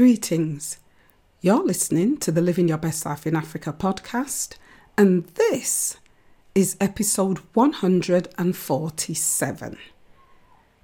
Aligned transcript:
Greetings. 0.00 0.78
You're 1.42 1.62
listening 1.62 2.16
to 2.20 2.32
the 2.32 2.40
Living 2.40 2.68
Your 2.68 2.78
Best 2.78 3.04
Life 3.04 3.26
in 3.26 3.36
Africa 3.36 3.70
podcast, 3.70 4.54
and 4.96 5.26
this 5.34 5.98
is 6.54 6.78
episode 6.80 7.40
147. 7.52 9.76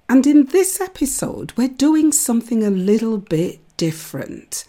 And 0.07 0.27
in 0.27 0.45
this 0.45 0.79
episode, 0.79 1.51
we're 1.57 1.67
doing 1.67 2.11
something 2.11 2.63
a 2.63 2.69
little 2.69 3.17
bit 3.17 3.59
different. 3.75 4.65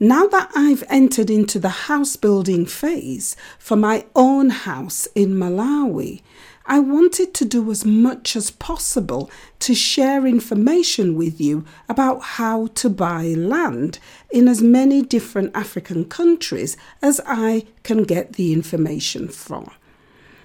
Now 0.00 0.26
that 0.26 0.50
I've 0.56 0.82
entered 0.88 1.30
into 1.30 1.60
the 1.60 1.68
house 1.68 2.16
building 2.16 2.66
phase 2.66 3.36
for 3.56 3.76
my 3.76 4.04
own 4.16 4.50
house 4.50 5.06
in 5.14 5.36
Malawi, 5.36 6.22
I 6.68 6.80
wanted 6.80 7.32
to 7.34 7.44
do 7.44 7.70
as 7.70 7.84
much 7.84 8.34
as 8.34 8.50
possible 8.50 9.30
to 9.60 9.74
share 9.74 10.26
information 10.26 11.14
with 11.14 11.40
you 11.40 11.64
about 11.88 12.22
how 12.22 12.66
to 12.74 12.90
buy 12.90 13.26
land 13.28 14.00
in 14.30 14.48
as 14.48 14.62
many 14.62 15.02
different 15.02 15.54
African 15.54 16.04
countries 16.06 16.76
as 17.00 17.20
I 17.24 17.66
can 17.84 18.02
get 18.02 18.32
the 18.32 18.52
information 18.52 19.28
from. 19.28 19.70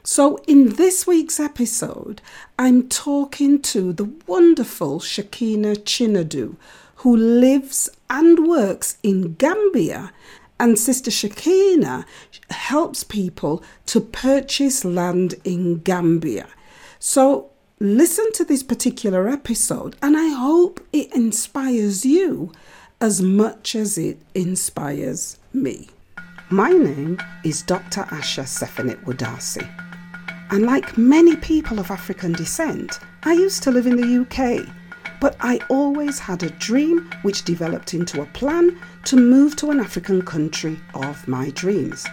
So, 0.03 0.37
in 0.47 0.75
this 0.75 1.05
week's 1.05 1.39
episode, 1.39 2.21
I'm 2.57 2.89
talking 2.89 3.61
to 3.63 3.93
the 3.93 4.11
wonderful 4.25 4.99
Shakina 4.99 5.75
Chinadu, 5.77 6.55
who 6.97 7.15
lives 7.15 7.89
and 8.09 8.47
works 8.47 8.97
in 9.03 9.33
Gambia 9.35 10.11
and 10.61 10.77
Sister 10.77 11.09
Shakina 11.09 12.05
helps 12.51 13.03
people 13.03 13.63
to 13.87 13.99
purchase 13.99 14.85
land 14.85 15.33
in 15.43 15.79
Gambia. 15.79 16.47
So 16.99 17.49
listen 17.79 18.31
to 18.33 18.45
this 18.45 18.61
particular 18.61 19.27
episode, 19.27 19.95
and 20.03 20.15
I 20.15 20.29
hope 20.29 20.79
it 20.93 21.11
inspires 21.15 22.05
you 22.05 22.51
as 23.01 23.23
much 23.23 23.73
as 23.73 23.97
it 23.97 24.19
inspires 24.35 25.39
me. 25.51 25.89
My 26.51 26.69
name 26.69 27.17
is 27.43 27.63
Dr. 27.63 28.03
Asha 28.03 28.43
Sefenit 28.43 29.03
Wadasi, 29.05 29.67
and 30.51 30.67
like 30.67 30.95
many 30.95 31.37
people 31.37 31.79
of 31.79 31.89
African 31.89 32.33
descent, 32.33 32.99
I 33.23 33.33
used 33.33 33.63
to 33.63 33.71
live 33.71 33.87
in 33.87 33.95
the 33.95 34.21
UK 34.21 34.67
but 35.21 35.37
I 35.39 35.59
always 35.69 36.17
had 36.17 36.41
a 36.41 36.49
dream 36.49 37.09
which 37.21 37.45
developed 37.45 37.93
into 37.93 38.21
a 38.21 38.25
plan 38.25 38.77
to 39.05 39.15
move 39.15 39.55
to 39.57 39.69
an 39.69 39.79
African 39.79 40.23
country 40.23 40.79
of 40.95 41.25
my 41.27 41.51
dreams. 41.51 42.05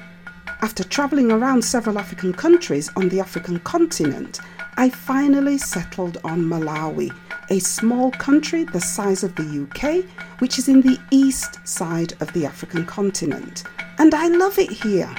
After 0.61 0.85
travelling 0.85 1.33
around 1.33 1.65
several 1.65 1.99
African 1.99 2.35
countries 2.35 2.91
on 2.97 3.09
the 3.09 3.19
African 3.19 3.61
continent, 3.61 4.41
I 4.77 4.91
finally 4.91 5.57
settled 5.57 6.19
on 6.23 6.43
Malawi, 6.43 7.11
a 7.49 7.59
small 7.61 8.11
country 8.11 8.65
the 8.65 8.81
size 8.81 9.25
of 9.25 9.35
the 9.37 9.67
UK, 9.67 10.05
which 10.41 10.59
is 10.59 10.69
in 10.69 10.83
the 10.83 10.99
east 11.11 11.67
side 11.67 12.13
of 12.21 12.31
the 12.35 12.45
African 12.45 12.85
continent. 12.85 13.65
And 13.99 14.15
I 14.15 14.29
love 14.29 14.59
it 14.59 14.71
here. 14.71 15.13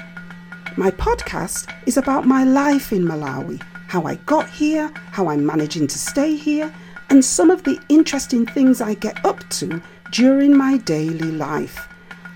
My 0.78 0.92
podcast 0.92 1.74
is 1.88 1.98
about 1.98 2.28
my 2.28 2.44
life 2.44 2.94
in 2.94 3.04
Malawi, 3.04 3.60
how 3.88 4.04
I 4.04 4.16
got 4.16 4.48
here, 4.48 4.92
how 5.12 5.30
I'm 5.30 5.44
managing 5.44 5.88
to 5.88 5.98
stay 5.98 6.36
here, 6.36 6.72
and 7.10 7.24
some 7.24 7.50
of 7.50 7.64
the 7.64 7.80
interesting 7.90 8.46
things 8.46 8.82
I 8.82 8.94
get 8.94 9.26
up 9.26 9.48
to 9.50 9.82
during 10.12 10.56
my 10.56 10.78
daily 10.78 11.32
life. 11.32 11.88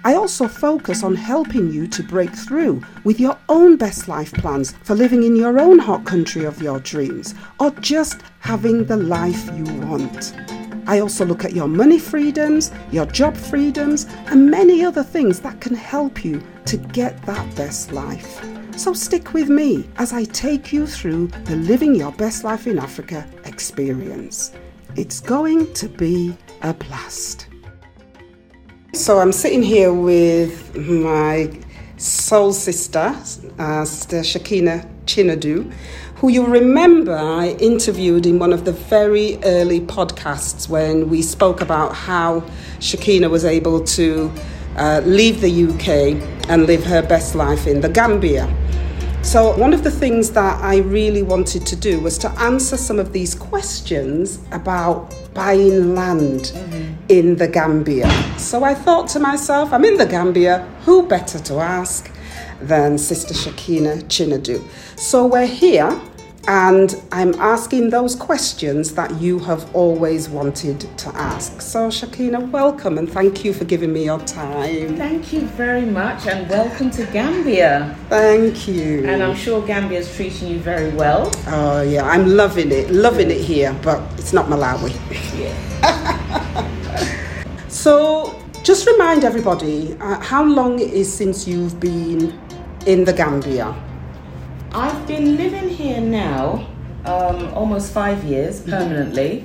I 0.06 0.16
also 0.16 0.50
focus 0.50 1.02
on 1.02 1.16
helping 1.16 1.72
you 1.72 1.88
to 1.88 2.04
break 2.04 2.36
through 2.36 2.82
with 3.06 3.22
your 3.22 3.38
own 3.48 3.78
best 3.78 4.10
life 4.10 4.34
plans 4.34 4.74
for 4.84 4.96
living 4.96 5.24
in 5.24 5.36
your 5.36 5.60
own 5.60 5.80
hot 5.80 6.04
country 6.04 6.44
of 6.44 6.62
your 6.62 6.82
dreams 6.82 7.34
or 7.60 7.72
just 7.80 8.22
having 8.40 8.84
the 8.84 8.98
life 8.98 9.50
you 9.56 9.64
want. 9.86 10.34
I 10.86 11.00
also 11.00 11.26
look 11.26 11.46
at 11.46 11.54
your 11.54 11.70
money 11.70 12.00
freedoms, 12.00 12.72
your 12.92 13.06
job 13.06 13.38
freedoms, 13.38 14.06
and 14.28 14.52
many 14.52 14.84
other 14.84 15.04
things 15.04 15.40
that 15.40 15.62
can 15.62 15.76
help 15.76 16.26
you 16.26 16.44
to 16.66 16.76
get 16.76 17.26
that 17.26 17.56
best 17.56 17.94
life. 17.94 18.44
So 18.76 18.92
stick 18.92 19.34
with 19.34 19.48
me 19.48 19.88
as 19.98 20.12
I 20.12 20.26
take 20.26 20.74
you 20.74 20.86
through 20.86 21.28
the 21.46 21.56
Living 21.56 21.96
Your 21.96 22.12
Best 22.12 22.44
Life 22.44 22.68
in 22.68 22.78
Africa 22.78 23.26
experience. 23.46 24.52
It's 24.96 25.20
going 25.20 25.74
to 25.74 25.90
be 25.90 26.38
a 26.62 26.72
blast. 26.72 27.48
So 28.94 29.18
I'm 29.18 29.32
sitting 29.32 29.64
here 29.64 29.92
with 29.92 30.76
my 30.78 31.52
soul 31.98 32.54
sister, 32.54 33.16
uh, 33.58 33.86
Sister 33.86 34.18
Shakina 34.20 34.88
Chinadu, 35.06 35.74
who 36.18 36.30
you 36.30 36.46
remember 36.46 37.18
I 37.18 37.56
interviewed 37.60 38.28
in 38.28 38.38
one 38.38 38.54
of 38.54 38.66
the 38.66 38.72
very 38.72 39.40
early 39.44 39.82
podcasts 39.82 40.70
when 40.70 41.10
we 41.10 41.24
spoke 41.24 41.62
about 41.62 41.96
how 41.96 42.42
Shakina 42.80 43.32
was 43.32 43.46
able 43.46 43.84
to 43.98 44.32
uh, 44.78 45.02
leave 45.06 45.42
the 45.42 45.66
UK 45.66 46.22
and 46.50 46.68
live 46.68 46.84
her 46.84 47.02
best 47.02 47.34
life 47.34 47.66
in 47.66 47.82
the 47.82 47.90
Gambia. 47.90 48.46
So, 49.24 49.56
one 49.58 49.74
of 49.74 49.84
the 49.84 49.90
things 49.90 50.32
that 50.32 50.62
I 50.62 50.78
really 50.80 51.24
wanted 51.24 51.66
to 51.68 51.76
do 51.78 52.00
was 52.02 52.18
to 52.20 52.30
answer 52.42 52.76
some 52.78 53.00
of 53.00 53.14
these 53.14 53.34
questions 53.34 54.38
about 54.52 55.16
buying 55.34 55.96
land 55.96 56.52
mm-hmm. 56.54 56.94
in 57.08 57.38
the 57.38 57.48
Gambia. 57.48 58.12
So, 58.38 58.64
I 58.64 58.76
thought 58.76 59.08
to 59.10 59.20
myself, 59.20 59.72
I'm 59.72 59.86
in 59.86 59.98
the 59.98 60.06
Gambia, 60.06 60.60
who 60.84 61.08
better 61.08 61.40
to 61.40 61.56
ask 61.56 62.12
than 62.62 62.98
Sister 62.98 63.34
Shakina 63.34 64.04
Chinadu? 64.04 64.62
So, 65.00 65.26
we're 65.26 65.48
here 65.48 66.00
and 66.48 67.02
I'm 67.12 67.34
asking 67.36 67.90
those 67.90 68.16
questions 68.16 68.94
that 68.96 69.22
you 69.22 69.40
have 69.40 69.74
always 69.74 70.28
wanted 70.28 70.82
to 70.98 71.10
ask. 71.16 71.62
So, 71.62 71.88
Shakina, 71.88 72.52
welcome 72.52 72.98
and 72.98 73.10
thank 73.10 73.46
you 73.46 73.54
for 73.54 73.64
giving 73.64 73.94
me 73.94 74.06
your 74.06 74.20
time. 74.20 74.98
Thank 74.98 75.32
you 75.32 75.42
very 75.42 75.86
much, 75.86 76.28
and 76.28 76.50
welcome 76.50 76.92
to 76.92 77.06
Gambia. 77.08 77.96
Thank 78.10 78.68
you. 78.68 79.06
And 79.08 79.24
I'm 79.24 79.36
sure 79.36 79.66
Gambia 79.66 80.00
is 80.00 80.14
treating 80.16 80.50
you 80.50 80.60
very 80.60 80.92
well. 80.92 81.32
Oh, 81.48 81.82
yeah, 81.82 82.04
I'm 82.04 82.36
loving 82.36 82.72
it, 82.72 82.92
loving 82.92 83.32
it 83.32 83.40
here, 83.40 83.74
but 83.82 84.02
it's 84.20 84.34
not 84.34 84.48
Malawi. 84.48 84.94
Yeah. 85.40 85.58
so, 87.70 88.38
just 88.64 88.86
remind 88.86 89.24
everybody 89.24 89.96
uh, 90.02 90.20
how 90.20 90.44
long 90.44 90.80
it 90.80 90.94
is 90.94 91.12
since 91.14 91.48
you've 91.48 91.80
been 91.80 92.38
in 92.86 93.06
the 93.06 93.14
Gambia? 93.14 93.74
I've 94.74 95.08
been 95.08 95.38
living 95.38 95.70
here 95.70 96.02
now 96.02 96.68
um, 97.06 97.54
almost 97.54 97.94
five 97.94 98.24
years 98.24 98.60
mm-hmm. 98.60 98.72
permanently. 98.72 99.44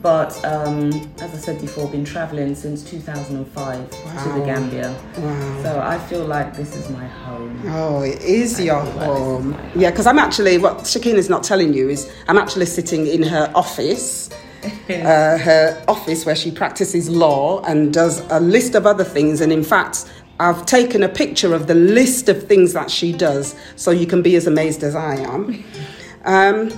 But 0.00 0.42
um, 0.46 0.92
as 1.20 1.34
I 1.34 1.36
said 1.36 1.60
before, 1.60 1.86
been 1.88 2.04
traveling 2.06 2.54
since 2.54 2.82
2005 2.88 3.92
wow. 3.92 4.24
to 4.24 4.40
the 4.40 4.46
Gambia. 4.46 4.96
Wow. 5.18 5.62
So 5.62 5.80
I 5.80 5.98
feel 5.98 6.24
like 6.24 6.56
this 6.56 6.74
is 6.74 6.88
my 6.88 7.06
home. 7.06 7.60
Oh, 7.66 8.02
it 8.02 8.22
is 8.22 8.58
I 8.60 8.62
your 8.62 8.80
home. 8.80 9.50
Like 9.50 9.60
yeah, 9.74 9.90
because 9.90 10.06
I'm 10.06 10.18
actually, 10.18 10.56
what 10.56 10.78
Shakina's 10.78 11.28
not 11.28 11.42
telling 11.42 11.74
you 11.74 11.90
is 11.90 12.10
I'm 12.28 12.38
actually 12.38 12.66
sitting 12.66 13.06
in 13.06 13.22
her 13.24 13.52
office. 13.54 14.30
uh, 14.90 15.38
her 15.38 15.82
office 15.88 16.26
where 16.26 16.36
she 16.36 16.50
practices 16.50 17.08
law 17.08 17.62
and 17.62 17.94
does 17.94 18.20
a 18.30 18.38
list 18.40 18.74
of 18.74 18.86
other 18.86 19.04
things. 19.04 19.40
And 19.40 19.52
in 19.52 19.64
fact, 19.64 20.04
I've 20.40 20.64
taken 20.64 21.02
a 21.02 21.08
picture 21.08 21.54
of 21.54 21.66
the 21.66 21.74
list 21.74 22.30
of 22.30 22.48
things 22.48 22.72
that 22.72 22.90
she 22.90 23.12
does 23.12 23.54
so 23.76 23.90
you 23.90 24.06
can 24.06 24.22
be 24.22 24.36
as 24.36 24.46
amazed 24.46 24.82
as 24.82 24.94
I 24.96 25.16
am. 25.16 25.62
Um, 26.24 26.72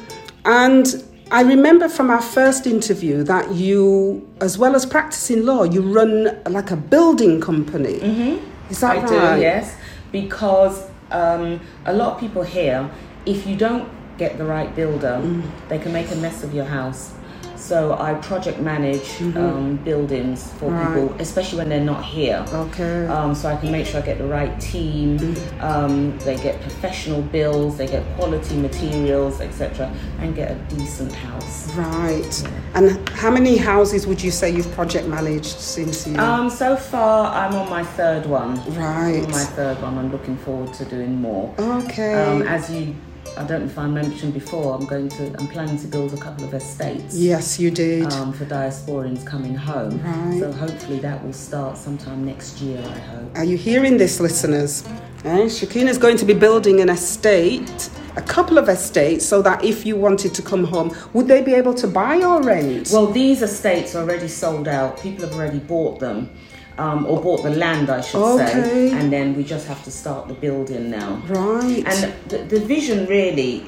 and 0.44 1.04
I 1.30 1.42
remember 1.42 1.88
from 1.88 2.10
our 2.10 2.20
first 2.20 2.66
interview 2.66 3.22
that 3.22 3.52
you, 3.52 4.28
as 4.40 4.58
well 4.58 4.74
as 4.74 4.84
practicing 4.84 5.46
law, 5.46 5.62
you 5.62 5.80
run 5.80 6.42
like 6.50 6.72
a 6.72 6.76
building 6.76 7.40
company. 7.40 8.00
Mm-hmm. 8.00 8.70
Is 8.70 8.80
that 8.80 8.96
I 8.96 9.00
right? 9.00 9.36
do, 9.36 9.40
yes. 9.40 9.76
Because 10.10 10.90
um, 11.12 11.60
a 11.86 11.92
lot 11.92 12.14
of 12.14 12.20
people 12.20 12.42
here, 12.42 12.90
if 13.26 13.46
you 13.46 13.56
don't 13.56 13.88
get 14.18 14.38
the 14.38 14.44
right 14.44 14.74
builder, 14.74 15.20
mm. 15.22 15.68
they 15.68 15.78
can 15.78 15.92
make 15.92 16.10
a 16.10 16.16
mess 16.16 16.42
of 16.42 16.52
your 16.52 16.64
house. 16.64 17.14
So 17.62 17.96
I 17.96 18.14
project 18.14 18.58
manage 18.58 19.06
mm-hmm. 19.18 19.38
um, 19.38 19.76
buildings 19.76 20.52
for 20.54 20.68
right. 20.68 20.84
people, 20.88 21.14
especially 21.20 21.58
when 21.58 21.68
they're 21.68 21.80
not 21.80 22.04
here. 22.04 22.44
Okay. 22.52 23.06
Um, 23.06 23.36
so 23.36 23.48
I 23.48 23.56
can 23.56 23.70
make 23.70 23.86
sure 23.86 24.02
I 24.02 24.04
get 24.04 24.18
the 24.18 24.26
right 24.26 24.60
team. 24.60 25.16
Mm-hmm. 25.20 25.64
Um, 25.64 26.18
they 26.18 26.36
get 26.36 26.60
professional 26.60 27.22
bills, 27.22 27.78
they 27.78 27.86
get 27.86 28.04
quality 28.16 28.56
materials, 28.56 29.40
etc., 29.40 29.94
and 30.18 30.34
get 30.34 30.50
a 30.50 30.54
decent 30.74 31.12
house. 31.12 31.72
Right. 31.76 32.42
Yeah. 32.42 32.50
And 32.74 33.08
how 33.10 33.30
many 33.30 33.56
houses 33.56 34.08
would 34.08 34.20
you 34.20 34.32
say 34.32 34.50
you've 34.50 34.72
project 34.72 35.06
managed 35.06 35.56
since 35.60 36.04
you? 36.04 36.16
Um, 36.16 36.50
so 36.50 36.74
far, 36.76 37.32
I'm 37.32 37.54
on 37.54 37.70
my 37.70 37.84
third 37.84 38.26
one. 38.26 38.56
Right. 38.74 39.22
my 39.28 39.44
third 39.44 39.80
one. 39.80 39.98
I'm 39.98 40.10
looking 40.10 40.36
forward 40.38 40.74
to 40.74 40.84
doing 40.84 41.20
more. 41.20 41.54
Okay. 41.60 42.14
Um, 42.14 42.42
as 42.42 42.68
you 42.72 42.96
I 43.36 43.44
don't 43.44 43.60
know 43.60 43.66
if 43.66 43.78
I 43.78 43.86
mentioned 43.86 44.34
before, 44.34 44.74
I'm 44.74 44.84
going 44.84 45.08
to, 45.10 45.34
I'm 45.38 45.48
planning 45.48 45.78
to 45.78 45.86
build 45.86 46.12
a 46.12 46.16
couple 46.18 46.44
of 46.44 46.52
estates. 46.52 47.16
Yes, 47.16 47.58
you 47.58 47.70
did. 47.70 48.12
Um, 48.12 48.32
for 48.32 48.44
diasporans 48.44 49.26
coming 49.26 49.54
home. 49.54 50.02
Right. 50.02 50.38
So 50.38 50.52
hopefully 50.52 50.98
that 51.00 51.24
will 51.24 51.32
start 51.32 51.78
sometime 51.78 52.26
next 52.26 52.60
year, 52.60 52.78
I 52.84 52.98
hope. 52.98 53.38
Are 53.38 53.44
you 53.44 53.56
hearing 53.56 53.96
this, 53.96 54.20
listeners? 54.20 54.86
Eh? 55.24 55.46
Shakina's 55.46 55.98
going 55.98 56.18
to 56.18 56.24
be 56.24 56.34
building 56.34 56.80
an 56.80 56.90
estate 56.90 57.90
a 58.16 58.22
couple 58.22 58.58
of 58.58 58.68
estates 58.68 59.24
so 59.24 59.40
that 59.40 59.64
if 59.64 59.86
you 59.86 59.96
wanted 59.96 60.34
to 60.34 60.42
come 60.42 60.64
home, 60.64 60.94
would 61.14 61.26
they 61.26 61.42
be 61.42 61.54
able 61.54 61.72
to 61.74 61.86
buy 61.86 62.22
or 62.22 62.42
rent? 62.42 62.90
Well, 62.92 63.06
these 63.06 63.40
estates 63.40 63.94
are 63.94 64.02
already 64.02 64.28
sold 64.28 64.68
out. 64.68 65.00
People 65.00 65.26
have 65.26 65.34
already 65.34 65.58
bought 65.58 66.00
them. 66.00 66.30
Um, 66.78 67.04
or 67.06 67.20
bought 67.20 67.42
the 67.42 67.50
land, 67.50 67.90
I 67.90 68.00
should 68.00 68.22
Okay. 68.22 68.46
say, 68.46 68.92
and 68.92 69.12
then 69.12 69.36
we 69.36 69.44
just 69.44 69.66
have 69.68 69.84
to 69.84 69.90
start 69.90 70.26
the 70.28 70.34
building 70.34 70.90
now. 70.90 71.20
right. 71.28 71.84
And 71.86 72.14
the, 72.30 72.38
the 72.38 72.60
vision 72.60 73.06
really 73.06 73.66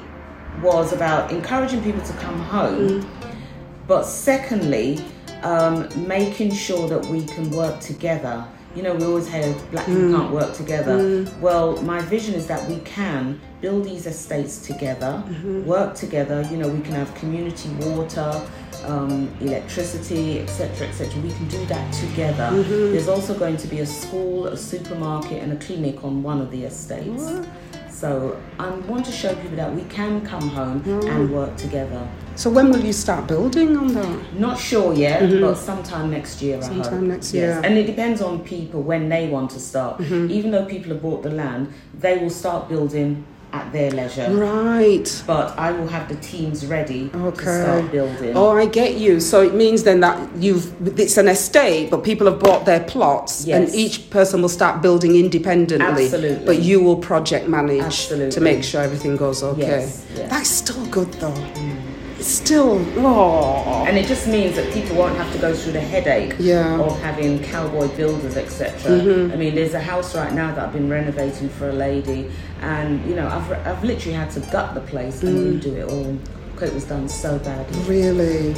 was 0.61 0.91
about 0.91 1.31
encouraging 1.31 1.83
people 1.83 2.01
to 2.01 2.13
come 2.13 2.39
home, 2.39 3.07
but 3.87 4.03
secondly, 4.05 4.99
um, 5.43 5.87
making 6.07 6.51
sure 6.51 6.87
that 6.89 7.05
we 7.05 7.23
can 7.25 7.51
work 7.51 7.79
together. 7.79 8.43
You 8.75 8.81
know, 8.81 8.95
we 8.95 9.05
always 9.05 9.27
hear 9.27 9.53
black 9.71 9.85
people 9.85 10.11
can't 10.11 10.31
work 10.33 10.53
together. 10.55 11.25
Well, 11.39 11.81
my 11.83 12.01
vision 12.01 12.33
is 12.33 12.47
that 12.47 12.67
we 12.67 12.79
can 12.79 13.39
build 13.61 13.85
these 13.85 14.05
estates 14.07 14.57
together, 14.65 15.23
work 15.65 15.93
together. 15.95 16.45
You 16.51 16.57
know, 16.57 16.67
we 16.67 16.81
can 16.81 16.93
have 16.93 17.13
community 17.15 17.69
water, 17.79 18.41
um, 18.85 19.29
electricity, 19.41 20.39
etc., 20.39 20.87
etc. 20.87 21.21
We 21.21 21.31
can 21.31 21.47
do 21.47 21.65
that 21.65 21.93
together. 21.93 22.49
There's 22.63 23.07
also 23.07 23.33
going 23.37 23.57
to 23.57 23.67
be 23.67 23.79
a 23.79 23.85
school, 23.85 24.47
a 24.47 24.57
supermarket, 24.57 25.41
and 25.43 25.53
a 25.53 25.57
clinic 25.57 26.03
on 26.03 26.23
one 26.23 26.41
of 26.41 26.51
the 26.51 26.63
estates. 26.65 27.23
So 27.89 28.39
I 28.59 28.69
want 28.69 29.05
to 29.05 29.11
show 29.11 29.33
people 29.35 29.55
that 29.55 29.73
we 29.73 29.83
can 29.83 30.21
come 30.25 30.49
home 30.49 30.83
and 30.85 31.31
work 31.33 31.55
together. 31.55 32.05
so 32.35 32.49
when 32.49 32.69
will 32.69 32.83
you 32.83 32.91
start 32.91 33.25
building 33.27 33.77
on 33.77 33.87
that? 33.93 34.33
Not 34.37 34.59
sure 34.59 34.93
yet, 34.93 35.21
but 35.41 35.55
sometime 35.55 36.11
next 36.11 36.41
year. 36.41 36.57
I 36.57 36.59
Mm-hmm. 36.59 36.73
Sometime 36.83 36.99
hope. 36.99 37.09
next 37.15 37.33
year. 37.33 37.51
Mm-hmm. 37.53 37.65
and 37.65 37.77
it 37.77 37.85
depends 37.87 38.21
on 38.21 38.39
people 38.43 38.81
when 38.81 39.07
they 39.07 39.29
want 39.29 39.49
to 39.51 39.59
start. 39.59 40.01
Even 40.01 40.51
though 40.51 40.65
people 40.65 40.89
have 40.93 41.01
bought 41.01 41.23
the 41.23 41.29
land, 41.31 41.73
they 41.97 42.17
will 42.17 42.29
start 42.43 42.67
building 42.67 43.23
at 43.55 43.71
their 43.71 43.91
leisure. 43.91 44.29
Right. 44.31 45.07
But 45.25 45.57
I 45.57 45.71
will 45.71 45.87
have 45.87 46.07
the 46.09 46.15
teams 46.15 46.65
ready 46.65 47.09
Okay. 47.15 47.45
to 47.45 47.63
start 47.63 47.91
building. 47.91 48.33
Oh, 48.35 48.51
I 48.63 48.65
get 48.65 48.95
you. 48.95 49.19
So 49.19 49.41
it 49.41 49.53
means 49.55 49.83
then 49.83 49.99
that 50.01 50.17
you've 50.37 50.65
it's 50.99 51.17
an 51.17 51.27
estate, 51.27 51.89
but 51.89 52.03
people 52.03 52.25
have 52.29 52.39
bought 52.39 52.65
their 52.65 52.81
plots, 52.81 53.47
and 53.47 53.73
each 53.73 54.09
person 54.09 54.41
will 54.41 54.55
start 54.59 54.81
building 54.81 55.15
independently. 55.15 56.05
Absolutely. 56.05 56.45
But 56.45 56.59
you 56.59 56.77
will 56.85 56.97
project 56.97 57.47
manage 57.47 58.07
to 58.35 58.39
make 58.41 58.63
sure 58.63 58.81
everything 58.81 59.15
goes 59.15 59.41
okay. 59.43 59.61
Yes, 59.61 60.05
yes. 60.15 60.29
That's 60.29 60.49
still 60.49 60.85
good 60.87 61.11
though. 61.13 61.33
It's 61.35 61.84
still 62.19 62.83
oh. 62.97 63.85
And 63.87 63.97
it 63.97 64.07
just 64.07 64.27
means 64.27 64.55
that 64.55 64.71
people 64.73 64.95
won't 64.95 65.15
have 65.17 65.31
to 65.33 65.37
go 65.39 65.53
through 65.53 65.73
the 65.73 65.81
headache 65.81 66.35
Yeah. 66.39 66.79
of 66.79 66.99
having 67.01 67.41
cowboy 67.43 67.87
builders, 67.95 68.35
etc. 68.37 68.71
Mm-hmm. 68.91 69.31
I 69.31 69.35
mean, 69.35 69.55
there's 69.55 69.73
a 69.73 69.79
house 69.81 70.15
right 70.15 70.33
now 70.33 70.53
that 70.55 70.65
I've 70.67 70.73
been 70.73 70.89
renovating 70.89 71.49
for 71.49 71.69
a 71.69 71.73
lady, 71.73 72.31
and 72.61 73.05
you 73.07 73.15
know, 73.15 73.27
I've, 73.27 73.51
I've 73.67 73.83
literally 73.83 74.17
had 74.17 74.31
to 74.31 74.39
gut 74.51 74.73
the 74.73 74.81
place 74.81 75.21
Mm. 75.21 75.27
and 75.27 75.61
redo 75.61 75.75
it 75.77 75.89
all. 75.89 76.17
'cause 76.55 76.69
It 76.69 76.73
was 76.73 76.85
done 76.85 77.09
so 77.09 77.37
badly. 77.39 77.79
Really? 77.81 78.55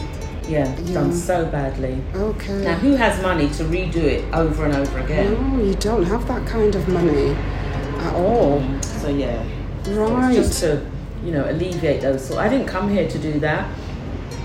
Yeah, 0.47 0.73
done 0.93 1.11
so 1.11 1.45
badly. 1.47 2.01
Okay. 2.15 2.63
Now, 2.63 2.75
who 2.75 2.95
has 2.95 3.21
money 3.21 3.49
to 3.49 3.63
redo 3.65 3.97
it 3.97 4.23
over 4.33 4.65
and 4.65 4.75
over 4.75 4.99
again? 4.99 5.57
No, 5.57 5.63
you 5.63 5.73
don't 5.75 6.03
have 6.05 6.25
that 6.27 6.45
kind 6.45 6.73
of 6.75 6.87
money 6.87 7.35
at 7.99 8.13
all. 8.15 8.63
So 9.01 9.09
yeah, 9.09 9.43
Right. 9.89 10.35
just 10.35 10.59
to 10.61 10.81
you 11.27 11.33
know 11.35 11.45
alleviate 11.53 11.99
those. 12.07 12.21
So 12.27 12.33
I 12.45 12.47
didn't 12.51 12.67
come 12.75 12.87
here 12.95 13.07
to 13.15 13.19
do 13.29 13.33
that, 13.47 13.63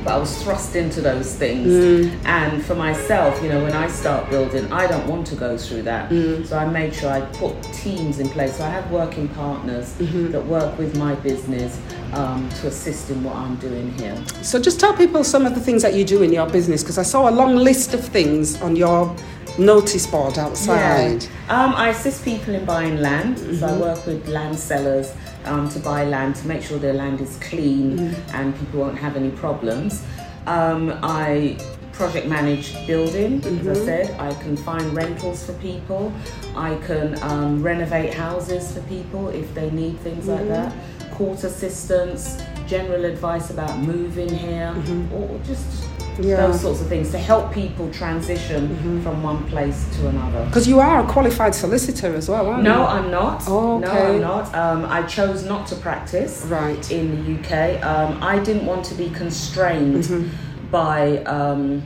but 0.05 0.11
I 0.14 0.19
was 0.19 0.32
thrust 0.43 0.75
into 0.82 1.00
those 1.00 1.29
things. 1.43 1.69
Mm. 1.69 2.25
And 2.40 2.52
for 2.69 2.75
myself, 2.75 3.40
you 3.43 3.49
know, 3.52 3.62
when 3.67 3.73
I 3.84 3.87
start 4.00 4.23
building, 4.34 4.64
I 4.73 4.84
don't 4.93 5.06
want 5.12 5.25
to 5.32 5.37
go 5.37 5.56
through 5.56 5.82
that. 5.93 6.11
Mm. 6.11 6.44
So 6.49 6.58
I 6.58 6.67
made 6.81 6.93
sure 6.99 7.11
I 7.11 7.20
put 7.43 7.55
teams 7.84 8.19
in 8.19 8.29
place. 8.37 8.56
So 8.58 8.64
I 8.64 8.70
have 8.79 8.90
working 8.90 9.29
partners 9.29 9.87
Mm-hmm. 10.02 10.32
that 10.32 10.44
work 10.56 10.73
with 10.82 10.93
my 10.99 11.14
business 11.29 11.73
um, 12.20 12.49
to 12.58 12.67
assist 12.73 13.11
in 13.11 13.19
what 13.26 13.37
I'm 13.37 13.56
doing 13.56 13.87
here. 13.99 14.17
So 14.43 14.55
just 14.69 14.79
tell 14.81 14.94
people 15.02 15.23
some 15.25 15.46
of 15.46 15.55
the 15.55 15.61
things 15.61 15.82
that 15.82 15.94
you 15.94 16.05
do 16.05 16.23
in 16.26 16.32
your 16.32 16.49
business 16.58 16.82
because 16.82 16.99
I 16.99 17.05
saw 17.14 17.29
a 17.29 17.34
long 17.43 17.55
list 17.69 17.94
of 17.94 18.02
things 18.19 18.61
on 18.61 18.75
your 18.84 19.14
notice 19.58 20.06
board 20.06 20.37
outside. 20.38 21.23
Um, 21.49 21.75
I 21.84 21.90
assist 21.90 22.25
people 22.25 22.55
in 22.55 22.64
buying 22.64 22.96
land. 23.08 23.38
So 23.38 23.44
Mm-hmm. 23.44 23.64
I 23.64 23.73
work 23.88 24.00
with 24.06 24.26
land 24.29 24.58
sellers 24.58 25.08
um, 25.44 25.69
to 25.71 25.79
buy 25.81 26.05
land 26.05 26.37
to 26.37 26.47
make 26.47 26.62
sure 26.62 26.79
their 26.79 26.94
land 26.94 27.21
is 27.21 27.37
clean 27.41 27.99
Mm-hmm. 27.99 28.37
and 28.37 28.59
people 28.59 28.81
won't 28.81 28.99
have 28.99 29.17
any 29.17 29.31
problems. 29.31 30.05
Um, 30.47 30.99
I 31.03 31.56
project 31.93 32.27
manage 32.27 32.75
building, 32.87 33.35
as 33.44 33.53
Mm-hmm. 33.53 33.71
I 33.71 33.75
said. 33.75 34.21
I 34.21 34.33
can 34.43 34.56
find 34.56 34.94
rentals 34.94 35.44
for 35.47 35.53
people. 35.55 36.12
I 36.56 36.75
can 36.87 37.23
um, 37.23 37.62
renovate 37.62 38.15
houses 38.15 38.73
for 38.73 38.81
people 38.83 39.29
if 39.29 39.53
they 39.55 39.71
need 39.71 39.99
things 40.00 40.27
like 40.27 40.41
Mm-hmm. 40.41 40.49
that. 40.49 40.73
Court 41.12 41.44
assistance, 41.44 42.43
general 42.67 43.05
advice 43.05 43.50
about 43.50 43.79
moving 43.79 44.33
here, 44.35 44.75
or 45.15 45.39
just 45.47 45.67
Mm-hmm. 45.67 45.92
Yeah. 46.19 46.37
Mm-hmm. 46.37 46.53
those 46.53 46.61
sorts 46.61 46.81
of 46.82 46.88
things 46.88 47.11
to 47.12 47.19
help 47.19 47.53
people 47.55 47.91
transition 47.91 49.03
from 49.03 49.23
one 49.23 49.44
place 49.49 49.88
to 49.97 50.09
another. 50.09 50.44
Because 50.47 50.69
you 50.69 50.79
are 50.79 51.03
a 51.05 51.06
qualified 51.11 51.55
solicitor 51.55 52.14
as 52.14 52.29
well, 52.29 52.47
aren't 52.49 52.62
No, 52.64 52.70
you? 52.73 52.76
No, 52.79 52.87
I'm 52.87 53.11
not. 53.11 53.43
Oh, 53.49 53.79
No, 53.79 53.88
okay. 53.88 54.14
I'm 54.17 54.20
not. 54.20 54.55
Um, 54.55 54.85
I 54.85 55.03
chose 55.05 55.44
not 55.44 55.67
to 55.69 55.75
practice 55.76 56.44
Right. 56.47 56.91
in 56.91 57.05
the 57.25 57.41
UK. 57.41 57.82
Um, 57.82 58.23
I 58.23 58.38
didn't 58.41 58.67
want 58.67 58.85
to 58.87 58.94
be 58.94 59.09
constrained 59.11 60.05
Mm-hmm. 60.05 60.70
by 60.70 61.19
um, 61.25 61.82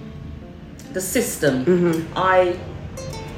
the 0.92 1.00
system. 1.00 1.64
Mm-hmm. 1.64 2.12
I 2.16 2.56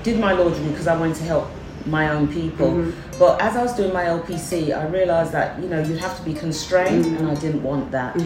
did 0.03 0.19
my 0.19 0.33
law 0.33 0.49
degree 0.49 0.71
because 0.71 0.87
I 0.87 0.97
wanted 0.97 1.17
to 1.17 1.25
help 1.25 1.49
my 1.91 2.09
own 2.11 2.29
people. 2.33 2.69
Mm-hmm. 2.69 3.19
But 3.19 3.41
as 3.41 3.57
I 3.57 3.63
was 3.63 3.75
doing 3.75 3.93
my 3.93 4.05
LPC, 4.05 4.77
I 4.77 4.87
realised 4.87 5.33
that 5.33 5.61
you 5.61 5.69
know 5.69 5.83
you'd 5.83 5.99
have 5.99 6.17
to 6.19 6.25
be 6.25 6.35
constrained, 6.35 7.05
Mm-hmm. 7.05 7.17
and 7.17 7.29
I 7.29 7.35
didn't 7.41 7.63
want 7.63 7.91
that. 7.91 8.17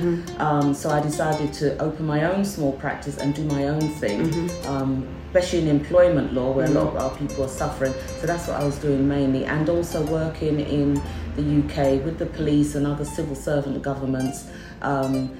Um, 0.41 0.75
so 0.75 0.91
I 0.91 1.01
decided 1.01 1.53
to 1.55 1.77
open 1.79 2.07
my 2.07 2.25
own 2.25 2.45
small 2.45 2.73
practice 2.73 3.19
and 3.19 3.35
do 3.35 3.45
my 3.45 3.69
own 3.69 3.89
thing. 3.97 4.29
Mm-hmm. 4.29 4.69
Um, 4.69 5.09
especially 5.35 5.61
in 5.61 5.69
employment 5.69 6.35
law, 6.35 6.53
where 6.53 6.67
a 6.67 6.71
lot 6.71 6.89
of 6.89 6.97
our 6.97 7.17
people 7.17 7.43
are 7.43 7.49
suffering. 7.49 7.95
So 8.21 8.27
that's 8.27 8.49
what 8.49 8.61
I 8.61 8.65
was 8.65 8.77
doing 8.79 9.09
mainly, 9.09 9.47
and 9.47 9.67
also 9.71 10.05
working 10.07 10.61
in 10.61 11.01
the 11.37 11.43
UK 11.61 12.05
with 12.05 12.19
the 12.19 12.27
police 12.27 12.75
and 12.75 12.87
other 12.87 13.07
civil 13.07 13.35
servant 13.35 13.81
governments, 13.83 14.51
um, 14.83 15.35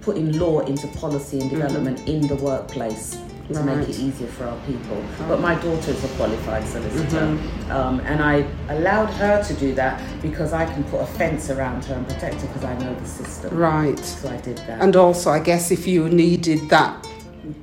putting 0.00 0.36
law 0.38 0.60
into 0.60 0.88
policy 0.88 1.38
and 1.40 1.48
development 1.50 2.08
in 2.08 2.26
the 2.26 2.34
workplace 2.36 3.16
to 3.48 3.62
make 3.62 3.88
it 3.88 3.98
easier 3.98 4.28
for 4.28 4.44
our 4.44 4.58
people. 4.66 5.02
But 5.28 5.40
my 5.40 5.54
daughter 5.56 5.90
is 5.90 6.04
a 6.04 6.08
qualified 6.16 6.66
solicitor, 6.66 7.38
um, 7.70 8.00
and 8.00 8.22
I 8.22 8.46
allowed 8.68 9.10
her 9.14 9.42
to 9.42 9.54
do 9.54 9.74
that 9.74 10.00
because 10.22 10.52
I 10.52 10.64
can 10.64 10.84
put 10.84 11.00
a 11.00 11.06
fence 11.06 11.50
around 11.50 11.84
her 11.86 11.94
and 11.94 12.06
protect 12.06 12.36
her 12.36 12.46
because 12.46 12.64
I 12.64 12.78
know 12.78 12.94
the 12.94 13.06
system. 13.06 13.56
Right. 13.56 13.98
So 13.98 14.28
I 14.28 14.36
did 14.38 14.58
that. 14.58 14.80
And 14.80 14.96
also, 14.96 15.30
I 15.30 15.40
guess 15.40 15.70
if 15.70 15.86
you 15.86 16.08
needed 16.08 16.68
that 16.68 17.08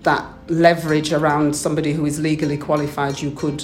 that 0.03 0.25
leverage 0.49 1.13
around 1.13 1.55
somebody 1.55 1.93
who 1.93 2.05
is 2.05 2.19
legally 2.19 2.57
qualified, 2.57 3.19
you 3.19 3.31
could 3.31 3.63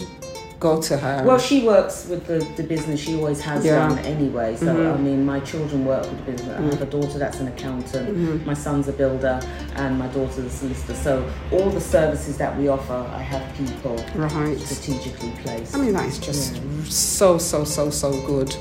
go 0.60 0.82
to 0.82 0.98
her. 0.98 1.24
Well, 1.26 1.40
she 1.40 1.66
works 1.66 2.08
with 2.08 2.26
the, 2.28 2.40
the 2.56 2.64
business. 2.64 3.00
She 3.00 3.16
always 3.16 3.42
has 3.42 3.66
Yeah. 3.66 3.88
Mm-hmm. 3.88 3.96
done 3.96 4.06
anyway. 4.06 4.56
So 4.56 4.94
I 4.94 4.98
mean, 4.98 5.26
my 5.26 5.40
children 5.42 5.86
work 5.86 6.04
with 6.04 6.26
the 6.26 6.32
business. 6.32 6.60
I 6.60 6.62
have 6.62 6.82
a 6.82 6.86
daughter 6.86 7.18
that's 7.20 7.40
an 7.40 7.48
accountant. 7.48 8.10
Mm-hmm. 8.10 8.46
My 8.46 8.54
son's 8.54 8.88
a 8.88 8.94
builder, 8.94 9.40
and 9.76 10.00
my 10.00 10.08
daughter's 10.08 10.38
a 10.46 10.50
solicitor. 10.50 10.96
So 10.96 11.32
all 11.52 11.70
the 11.70 11.82
services 11.82 12.38
that 12.38 12.58
we 12.58 12.68
offer, 12.68 12.94
I 12.94 13.22
have 13.22 13.56
people 13.58 13.98
right. 14.16 14.58
strategically 14.60 15.32
placed. 15.44 15.76
I 15.76 15.80
mean, 15.80 15.94
that 15.94 16.08
is 16.08 16.20
just 16.20 16.56
so, 16.92 17.38
so, 17.38 17.64
so, 17.64 17.90
so 17.90 18.26
good. 18.26 18.56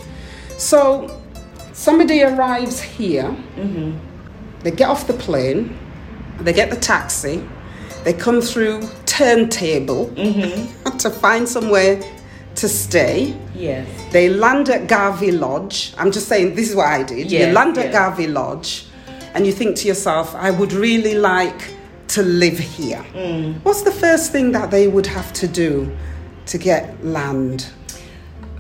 So, 0.56 1.20
somebody 1.72 2.22
arrives 2.22 2.80
here, 2.80 3.36
they 4.62 4.70
get 4.70 4.88
off 4.88 5.06
the 5.06 5.14
plane, 5.14 5.76
they 6.40 6.52
get 6.52 6.70
the 6.70 6.76
taxi, 6.76 7.42
they 8.04 8.12
come 8.12 8.40
through 8.40 8.88
turntable 9.06 10.12
to 11.04 11.10
find 11.10 11.48
somewhere 11.48 12.02
to 12.56 12.68
stay. 12.68 13.34
yes. 13.54 13.86
They 14.12 14.28
land 14.28 14.68
at 14.68 14.86
Garvey 14.88 15.32
Lodge. 15.32 15.92
I'm 15.98 16.10
just 16.12 16.28
saying, 16.28 16.54
this 16.54 16.70
is 16.70 16.76
what 16.76 16.86
I 16.86 17.02
did. 17.02 17.30
you 17.30 17.38
Yes, 17.40 17.54
land 17.54 17.76
at 17.78 17.86
yes. 17.86 17.94
Garvey 17.94 18.26
Lodge 18.26 18.86
and 19.34 19.44
you 19.46 19.52
think 19.52 19.76
to 19.78 19.88
yourself, 19.88 20.34
I 20.36 20.50
would 20.50 20.72
really 20.72 21.14
like 21.14 21.74
to 22.08 22.22
live 22.22 22.58
here. 22.58 23.04
Mm. 23.12 23.60
What's 23.64 23.82
the 23.82 23.90
first 23.92 24.30
thing 24.32 24.52
that 24.52 24.70
they 24.70 24.86
would 24.88 25.06
have 25.06 25.32
to 25.34 25.46
do 25.48 25.94
to 26.46 26.58
get 26.58 27.04
land? 27.04 27.66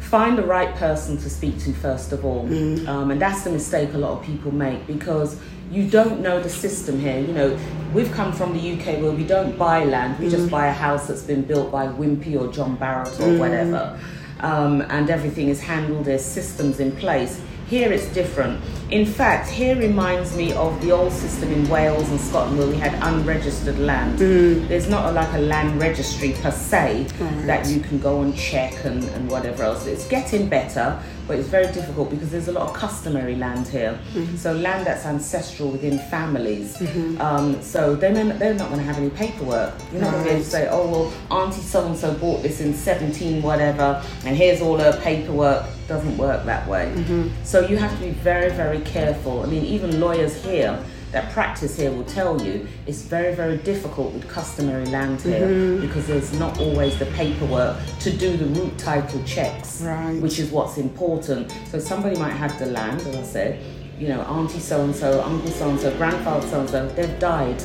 find 0.00 0.38
the 0.38 0.44
right 0.44 0.72
person 0.76 1.16
to 1.16 1.28
speak 1.28 1.58
to 1.58 1.72
first 1.72 2.12
of 2.12 2.24
all 2.24 2.44
Mm. 2.46 2.86
um, 2.86 3.10
and 3.10 3.20
that's 3.20 3.42
the 3.42 3.50
mistake 3.50 3.94
a 3.94 3.98
lot 3.98 4.12
of 4.18 4.22
people 4.24 4.52
make 4.52 4.86
because 4.86 5.40
you 5.70 5.88
don't 5.88 6.20
know 6.20 6.40
the 6.40 6.48
system 6.50 6.98
here. 7.00 7.18
You 7.18 7.32
know 7.32 7.58
we've 7.92 8.10
come 8.12 8.32
from 8.32 8.52
the 8.52 8.72
uk 8.72 8.84
where 9.02 9.12
we 9.12 9.24
don't 9.24 9.56
buy 9.56 9.84
land 9.84 10.18
we 10.18 10.26
Mm. 10.26 10.30
just 10.30 10.50
buy 10.50 10.66
a 10.66 10.72
house 10.72 11.06
that's 11.06 11.22
been 11.22 11.42
built 11.42 11.70
by 11.70 11.86
Wimpey 11.86 12.34
or 12.40 12.50
john 12.52 12.76
Barratt 12.76 13.18
or 13.20 13.38
whatever. 13.38 13.96
Um, 14.40 14.82
and 14.90 15.08
everything 15.10 15.48
is 15.48 15.60
handled 15.62 16.04
there's 16.06 16.24
systems 16.24 16.80
in 16.80 16.90
place 16.92 17.40
here 17.68 17.92
it's 17.92 18.06
different 18.14 18.60
In 18.90 19.06
fact, 19.06 19.48
here 19.48 19.76
reminds 19.76 20.36
me 20.36 20.52
of 20.52 20.78
the 20.82 20.92
old 20.92 21.10
system 21.12 21.50
in 21.50 21.66
Wales 21.68 22.08
and 22.10 22.20
Scotland 22.20 22.58
where 22.58 22.68
we 22.68 22.76
had 22.76 22.92
unregistered 23.02 23.78
land. 23.78 24.18
Mm. 24.20 24.68
There's 24.68 24.88
not 24.88 25.08
a, 25.08 25.12
like 25.12 25.32
a 25.32 25.38
land 25.38 25.80
registry 25.80 26.32
per 26.42 26.50
se 26.52 27.06
Right. 27.18 27.46
that 27.46 27.66
you 27.72 27.80
can 27.80 27.98
go 27.98 28.20
and 28.22 28.36
check 28.36 28.72
and, 28.84 29.02
and 29.16 29.30
whatever 29.30 29.62
else. 29.64 29.86
It's 29.86 30.06
getting 30.06 30.48
better, 30.48 30.86
but 31.26 31.38
it's 31.38 31.48
very 31.48 31.72
difficult 31.72 32.10
because 32.10 32.30
there's 32.30 32.48
a 32.48 32.52
lot 32.52 32.68
of 32.68 32.74
customary 32.74 33.36
land 33.36 33.66
here. 33.68 33.98
Mm-hmm. 34.12 34.36
So 34.36 34.52
land 34.52 34.86
that's 34.86 35.06
ancestral 35.06 35.70
within 35.70 35.98
families. 36.10 36.76
Um, 37.18 37.60
so 37.62 37.96
they're, 37.96 38.12
not- 38.12 38.38
they're 38.38 38.54
not 38.62 38.68
going 38.68 38.80
to 38.84 38.86
have 38.86 38.98
any 38.98 39.10
paperwork. 39.10 39.72
You're 39.92 40.02
not 40.02 40.10
going 40.12 40.24
to 40.24 40.28
be 40.30 40.34
able 40.36 40.44
to 40.44 40.50
say, 40.50 40.68
oh, 40.70 40.86
well, 40.92 41.06
Auntie 41.40 41.62
so 41.62 41.86
and 41.86 41.96
so 41.96 42.12
bought 42.14 42.42
this 42.42 42.60
in 42.60 42.74
17 42.74 43.42
whatever, 43.42 43.88
and 44.26 44.36
here's 44.36 44.60
all 44.60 44.76
her 44.78 44.92
paperwork. 45.02 45.64
Doesn't 45.86 46.16
work 46.16 46.44
that 46.46 46.66
way. 46.68 46.92
Mm-hmm. 46.96 47.44
So 47.44 47.66
you 47.66 47.76
have 47.76 47.92
to 47.98 48.04
be 48.04 48.10
very, 48.10 48.50
very 48.50 48.80
careful. 48.80 49.42
I 49.42 49.46
mean, 49.46 49.64
even 49.64 50.00
lawyers 50.00 50.42
here 50.42 50.82
that 51.14 51.32
practice 51.32 51.76
here 51.76 51.92
will 51.92 52.04
tell 52.04 52.42
you 52.42 52.66
it's 52.88 53.02
very, 53.02 53.34
very 53.34 53.56
difficult 53.58 54.12
with 54.12 54.28
customary 54.28 54.84
land 54.86 55.20
here 55.22 55.46
mm-hmm. 55.46 55.86
because 55.86 56.08
there's 56.08 56.32
not 56.40 56.58
always 56.58 56.98
the 56.98 57.06
paperwork 57.06 57.76
to 58.00 58.10
do 58.10 58.36
the 58.36 58.46
root 58.46 58.76
title 58.78 59.22
checks, 59.24 59.80
Right. 59.80 60.20
which 60.20 60.40
is 60.40 60.50
what's 60.50 60.76
important. 60.76 61.54
So 61.70 61.78
somebody 61.78 62.18
might 62.18 62.32
have 62.32 62.58
the 62.58 62.66
land, 62.66 63.00
as 63.02 63.14
I 63.14 63.22
said, 63.22 63.60
you 63.98 64.08
know, 64.08 64.22
auntie 64.22 64.58
so 64.58 64.82
and 64.82 64.94
so, 64.94 65.22
uncle 65.22 65.50
so 65.50 65.70
and 65.70 65.78
so, 65.78 65.96
grandfather 65.96 66.48
so 66.48 66.60
and 66.60 66.68
so, 66.68 66.88
they've 66.88 67.18
died. 67.20 67.62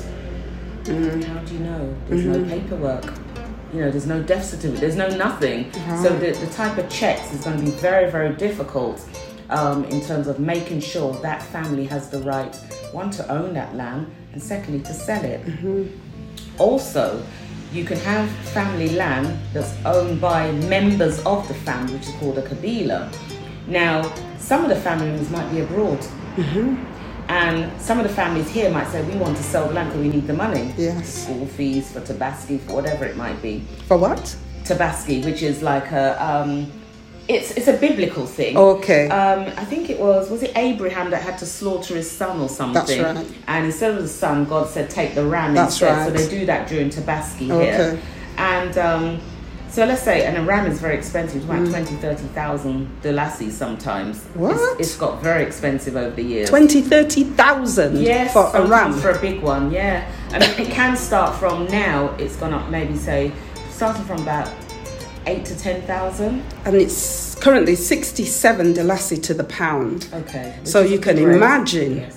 Mm-hmm. 0.84 1.22
How 1.22 1.40
do 1.44 1.54
you 1.54 1.60
know? 1.60 1.96
There's 2.08 2.26
no 2.26 2.46
paperwork. 2.46 3.19
You 3.74 3.82
know, 3.82 3.92
there's 3.92 4.08
no 4.08 4.22
death 4.24 4.46
certificate. 4.46 4.82
There's 4.82 4.96
no 4.96 5.10
nothing. 5.10 5.72
So 5.74 5.80
uh-huh. 5.80 6.10
the, 6.18 6.32
the 6.32 6.48
type 6.54 6.78
of 6.78 6.90
checks 6.90 7.32
is 7.34 7.44
going 7.44 7.58
to 7.58 7.64
be 7.64 7.72
very, 7.72 8.10
very 8.10 8.36
difficult 8.36 9.08
um, 9.50 9.86
in 9.86 10.02
terms 10.02 10.28
of 10.28 10.40
making 10.40 10.82
sure 10.82 11.14
that 11.22 11.42
family 11.42 11.86
has 11.86 12.10
the 12.10 12.20
right, 12.20 12.56
one, 12.92 13.12
to 13.12 13.32
own 13.32 13.54
that 13.54 13.76
land, 13.76 14.12
and 14.34 14.42
secondly, 14.42 14.82
to 14.82 14.94
sell 14.94 15.24
it. 15.24 15.46
Mm-hmm. 15.46 15.88
Also, 16.60 17.24
you 17.72 17.86
can 17.86 17.98
have 18.00 18.30
family 18.54 18.90
land 18.90 19.38
that's 19.54 19.76
owned 19.86 20.20
by 20.20 20.52
members 20.52 21.24
of 21.26 21.48
the 21.48 21.54
family, 21.54 21.94
which 21.94 22.08
is 22.08 22.16
called 22.16 22.38
a 22.38 22.42
kabila. 22.42 23.14
Now, 23.68 24.12
some 24.40 24.64
of 24.64 24.70
the 24.70 24.76
family 24.76 25.08
members 25.08 25.30
might 25.30 25.50
be 25.52 25.62
abroad. 25.62 26.00
Mm-hmm. 26.00 26.89
And 27.30 27.80
some 27.80 28.00
of 28.00 28.08
the 28.08 28.14
families 28.14 28.50
here 28.50 28.72
might 28.72 28.88
say, 28.88 29.04
we 29.04 29.16
want 29.16 29.38
to 29.38 29.44
sell 29.44 29.68
the 29.68 29.74
land 29.76 29.90
because 29.90 30.02
we 30.02 30.10
need 30.10 30.26
the 30.26 30.34
money. 30.34 30.74
Yes. 30.78 31.26
School 31.26 31.46
fees 31.46 31.92
for 31.92 32.02
Tabaski, 32.02 32.60
for 32.60 32.74
whatever 32.74 33.06
it 33.06 33.16
might 33.16 33.40
be. 33.40 33.64
For 33.88 33.98
what? 33.98 34.36
Tabaski, 34.64 35.24
which 35.24 35.44
is 35.44 35.62
like 35.62 35.92
a, 35.92 36.22
um, 36.24 36.72
it's, 37.28 37.52
it's 37.52 37.68
a 37.68 37.78
biblical 37.78 38.26
thing. 38.26 38.58
Okay. 38.58 39.08
Um, 39.10 39.42
I 39.58 39.64
think 39.66 39.92
it 39.92 40.00
was, 40.00 40.32
was 40.32 40.42
it 40.42 40.58
Abraham 40.58 41.12
that 41.12 41.22
had 41.22 41.38
to 41.38 41.46
slaughter 41.46 41.96
his 41.96 42.10
son 42.10 42.40
or 42.42 42.50
something? 42.50 43.00
That's 43.04 43.16
right. 43.18 43.38
And 43.46 43.68
instead 43.68 43.94
of 43.94 44.02
the 44.02 44.08
son, 44.08 44.46
God 44.46 44.68
said, 44.68 44.90
take 44.90 45.14
the 45.14 45.24
ram 45.26 45.54
That's 45.54 45.74
instead. 45.80 46.08
So 46.08 46.12
they 46.12 46.40
do 46.40 46.48
that 46.48 46.68
during 46.68 46.90
Tabaski 46.90 47.52
Okay. 47.52 47.66
here. 47.66 48.02
And 48.38 48.76
um, 48.80 49.22
so 49.72 49.86
let's 49.86 50.02
say, 50.04 50.26
and 50.26 50.38
a 50.38 50.42
ram 50.44 50.66
is 50.66 50.80
very 50.80 50.96
expensive, 50.98 51.38
it's 51.38 51.46
about 51.46 51.60
Mm. 51.60 51.70
20, 51.70 51.96
30,000 51.96 53.02
dollars 53.02 53.56
sometimes. 53.56 54.24
What? 54.34 54.56
It's, 54.80 54.90
it's 54.90 54.98
got 54.98 55.22
very 55.22 55.44
expensive 55.44 55.96
over 55.96 56.16
the 56.16 56.24
years. 56.24 56.50
20, 56.50 56.82
30,000 56.82 58.02
Yes, 58.02 58.34
for 58.34 58.50
a 58.56 58.66
ram. 58.66 58.94
for 58.94 59.12
a 59.12 59.20
big 59.20 59.42
one, 59.42 59.72
yeah. 59.72 60.10
I 60.32 60.40
mean, 60.40 60.50
it 60.68 60.72
can 60.72 60.96
start 60.98 61.36
from 61.36 61.66
now. 61.68 62.16
It's 62.18 62.36
gone 62.36 62.54
up, 62.54 62.70
maybe 62.70 62.96
say, 62.96 63.32
starting 63.70 64.04
from 64.06 64.22
about 64.22 64.50
eight 65.28 65.46
to 65.46 65.58
ten 65.58 65.82
thousand. 65.84 66.42
and 66.66 66.76
it's 66.76 67.36
currently 67.36 67.76
67 67.76 68.74
Dalasi 68.74 69.22
to 69.24 69.34
the 69.34 69.44
pound. 69.46 70.08
Okay. 70.14 70.56
So 70.64 70.82
you 70.82 71.00
can 71.00 71.16
great. 71.18 71.36
imagine. 71.38 71.98
Yes. 71.98 72.16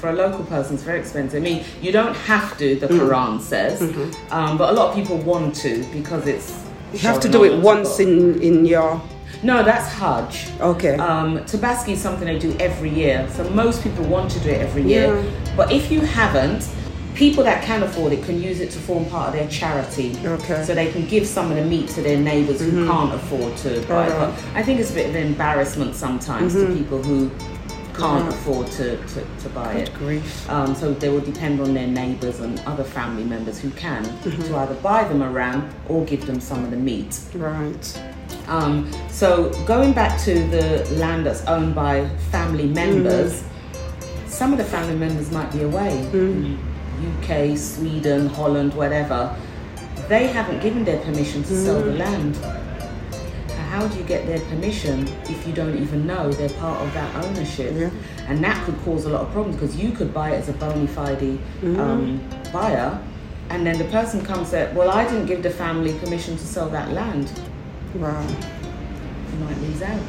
For 0.00 0.10
a 0.10 0.12
local 0.12 0.44
person, 0.44 0.74
it's 0.74 0.84
very 0.84 1.00
expensive. 1.00 1.42
I 1.42 1.44
mean, 1.44 1.64
you 1.82 1.90
don't 1.90 2.14
have 2.14 2.56
to. 2.58 2.76
The 2.76 2.86
Mm. 2.86 3.00
Quran 3.00 3.40
says, 3.40 3.82
um, 4.30 4.56
but 4.56 4.70
a 4.70 4.72
lot 4.72 4.90
of 4.90 4.94
people 4.94 5.16
want 5.18 5.54
to 5.56 5.84
because 5.92 6.26
it's. 6.26 6.50
Mm-hmm. 6.52 6.92
You 6.94 6.98
have 7.00 7.20
to 7.20 7.28
do 7.28 7.44
it 7.44 7.60
once 7.62 7.98
in, 8.00 8.40
in 8.40 8.64
your. 8.64 9.00
No, 9.42 9.62
that's 9.62 9.92
Hajj. 9.92 10.48
Okay. 10.60 10.96
Um, 10.96 11.38
Tabaski 11.40 11.90
is 11.92 12.00
something 12.00 12.26
they 12.26 12.38
do 12.38 12.56
every 12.58 12.90
year, 12.90 13.28
so 13.34 13.48
most 13.50 13.82
people 13.82 14.04
want 14.06 14.30
to 14.32 14.40
do 14.40 14.50
it 14.50 14.60
every 14.60 14.82
year. 14.82 15.14
Yeah. 15.16 15.54
But 15.56 15.70
if 15.72 15.90
you 15.92 16.00
haven't, 16.00 16.68
people 17.14 17.42
that 17.44 17.62
can 17.64 17.82
afford 17.82 18.12
it 18.12 18.24
can 18.24 18.40
use 18.40 18.60
it 18.60 18.70
to 18.70 18.78
form 18.78 19.04
part 19.06 19.28
of 19.28 19.34
their 19.34 19.48
charity. 19.48 20.10
Okay. 20.24 20.54
Mm-hmm. 20.54 20.64
So 20.64 20.74
they 20.74 20.90
can 20.92 21.04
give 21.06 21.26
some 21.26 21.50
of 21.50 21.56
the 21.56 21.64
meat 21.64 21.88
to 21.90 22.02
their 22.02 22.18
neighbours 22.18 22.60
who 22.60 22.86
can't 22.86 23.12
afford 23.12 23.56
to 23.58 23.80
buy 23.88 24.06
it. 24.06 24.10
But 24.10 24.30
I 24.54 24.62
think 24.62 24.78
it's 24.80 24.92
a 24.92 24.94
bit 24.94 25.10
of 25.10 25.16
embarrassment 25.16 25.94
sometimes 25.96 26.54
to 26.54 26.72
people 26.74 27.02
who 27.02 27.30
can't 27.98 28.28
afford 28.28 28.66
to, 28.68 28.96
to, 28.96 29.26
to 29.40 29.48
buy 29.50 29.74
it. 29.74 29.94
Grief. 29.94 30.48
Um, 30.48 30.74
so 30.74 30.94
they 30.94 31.08
will 31.08 31.20
depend 31.20 31.60
on 31.60 31.74
their 31.74 31.86
neighbours 31.86 32.40
and 32.40 32.58
other 32.60 32.84
family 32.84 33.24
members 33.24 33.60
who 33.60 33.70
can 33.70 34.04
to 34.22 34.56
either 34.56 34.74
buy 34.76 35.04
them 35.04 35.22
a 35.22 35.30
ram 35.30 35.68
or 35.88 36.04
give 36.04 36.26
them 36.26 36.40
some 36.40 36.64
of 36.64 36.70
the 36.70 36.76
meat. 36.76 37.20
Right. 37.34 38.02
Um, 38.46 38.90
so 39.08 39.50
going 39.64 39.92
back 39.92 40.20
to 40.22 40.34
the 40.48 40.86
land 40.92 41.26
that's 41.26 41.44
owned 41.46 41.74
by 41.74 42.08
family 42.30 42.66
members, 42.66 43.44
some 44.26 44.52
of 44.52 44.58
the 44.58 44.64
family 44.64 44.96
members 44.96 45.30
might 45.30 45.50
be 45.52 45.62
away, 45.62 45.98
in 46.12 46.58
UK, 47.22 47.56
Sweden, 47.56 48.28
Holland, 48.28 48.74
whatever. 48.74 49.34
They 50.08 50.28
haven't 50.28 50.60
given 50.60 50.84
their 50.84 51.00
permission 51.04 51.42
to 51.42 51.56
sell 51.56 51.82
the 51.82 51.92
land. 51.92 52.36
How 53.68 53.86
do 53.86 53.98
you 53.98 54.04
get 54.04 54.26
their 54.26 54.40
permission 54.40 55.06
if 55.24 55.46
you 55.46 55.52
don't 55.52 55.76
even 55.76 56.06
know 56.06 56.30
they're 56.32 56.48
part 56.60 56.80
of 56.80 56.92
that 56.94 57.24
ownership? 57.24 57.74
Yeah. 57.76 57.90
And 58.28 58.42
that 58.42 58.64
could 58.64 58.78
cause 58.84 59.04
a 59.04 59.10
lot 59.10 59.22
of 59.22 59.30
problems 59.32 59.56
because 59.56 59.76
you 59.76 59.92
could 59.92 60.12
buy 60.12 60.30
it 60.30 60.36
as 60.38 60.48
a 60.48 60.52
bona 60.54 60.88
fide 60.88 61.22
um, 61.62 62.20
buyer, 62.52 62.98
and 63.50 63.66
then 63.66 63.78
the 63.78 63.84
person 63.86 64.24
comes 64.24 64.38
and 64.38 64.48
said, 64.48 64.76
"Well, 64.76 64.90
I 64.90 65.04
didn't 65.04 65.26
give 65.26 65.42
the 65.42 65.50
family 65.50 65.92
permission 65.98 66.36
to 66.36 66.46
sell 66.46 66.68
that 66.70 66.92
land." 66.92 67.30
Wow. 67.94 68.22
you 69.32 69.44
might 69.44 69.58
lose 69.58 69.82
out. 69.82 70.00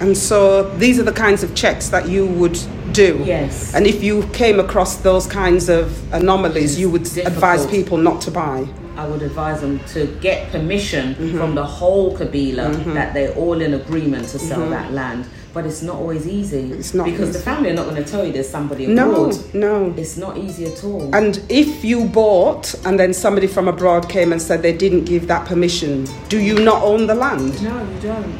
And 0.00 0.16
so 0.16 0.68
these 0.78 0.98
are 0.98 1.04
the 1.04 1.12
kinds 1.12 1.42
of 1.44 1.54
checks 1.54 1.88
that 1.90 2.08
you 2.08 2.26
would 2.26 2.58
do. 2.92 3.22
Yes. 3.24 3.74
And 3.74 3.86
if 3.86 4.02
you 4.02 4.24
came 4.32 4.58
across 4.58 4.96
those 4.96 5.26
kinds 5.26 5.68
of 5.68 5.84
anomalies, 6.12 6.72
It's 6.72 6.80
you 6.80 6.90
would 6.90 7.04
difficult. 7.04 7.34
advise 7.34 7.66
people 7.66 7.98
not 7.98 8.20
to 8.22 8.30
buy. 8.30 8.66
I 8.96 9.06
would 9.08 9.22
advise 9.22 9.60
them 9.62 9.80
to 9.94 10.06
get 10.20 10.50
permission 10.52 11.14
Mm-hmm. 11.14 11.38
from 11.38 11.54
the 11.54 11.64
whole 11.64 12.16
Kabila 12.16 12.94
that 12.94 13.14
they're 13.14 13.32
all 13.34 13.60
in 13.60 13.74
agreement 13.74 14.28
to 14.28 14.38
sell 14.38 14.68
that 14.70 14.92
land. 14.92 15.26
But 15.54 15.66
it's 15.66 15.82
not 15.82 15.96
always 15.96 16.26
easy. 16.26 16.62
Mm-hmm. 16.62 16.80
It's 16.80 16.94
not 16.94 17.04
because 17.04 17.28
easy. 17.30 17.38
the 17.38 17.44
family 17.44 17.70
are 17.70 17.74
not 17.74 17.84
going 17.90 18.02
to 18.02 18.10
tell 18.10 18.24
you 18.24 18.32
there's 18.32 18.48
somebody 18.48 18.84
abroad. 18.90 19.36
no. 19.54 19.88
no, 19.88 19.94
It's 19.98 20.16
not 20.16 20.38
easy 20.38 20.64
at 20.66 20.82
all. 20.84 21.14
And 21.14 21.42
if 21.50 21.84
you 21.84 22.06
bought 22.06 22.74
and 22.86 22.98
then 22.98 23.12
somebody 23.12 23.46
from 23.46 23.68
abroad 23.68 24.08
came 24.08 24.32
and 24.32 24.40
said 24.40 24.62
they 24.62 24.76
didn't 24.76 25.04
give 25.04 25.26
that 25.28 25.46
permission, 25.46 26.06
do 26.30 26.38
you 26.38 26.58
not 26.58 26.82
own 26.82 27.06
the 27.06 27.14
land? 27.14 27.62
no, 27.62 27.82
you 27.92 28.00
don't. 28.00 28.38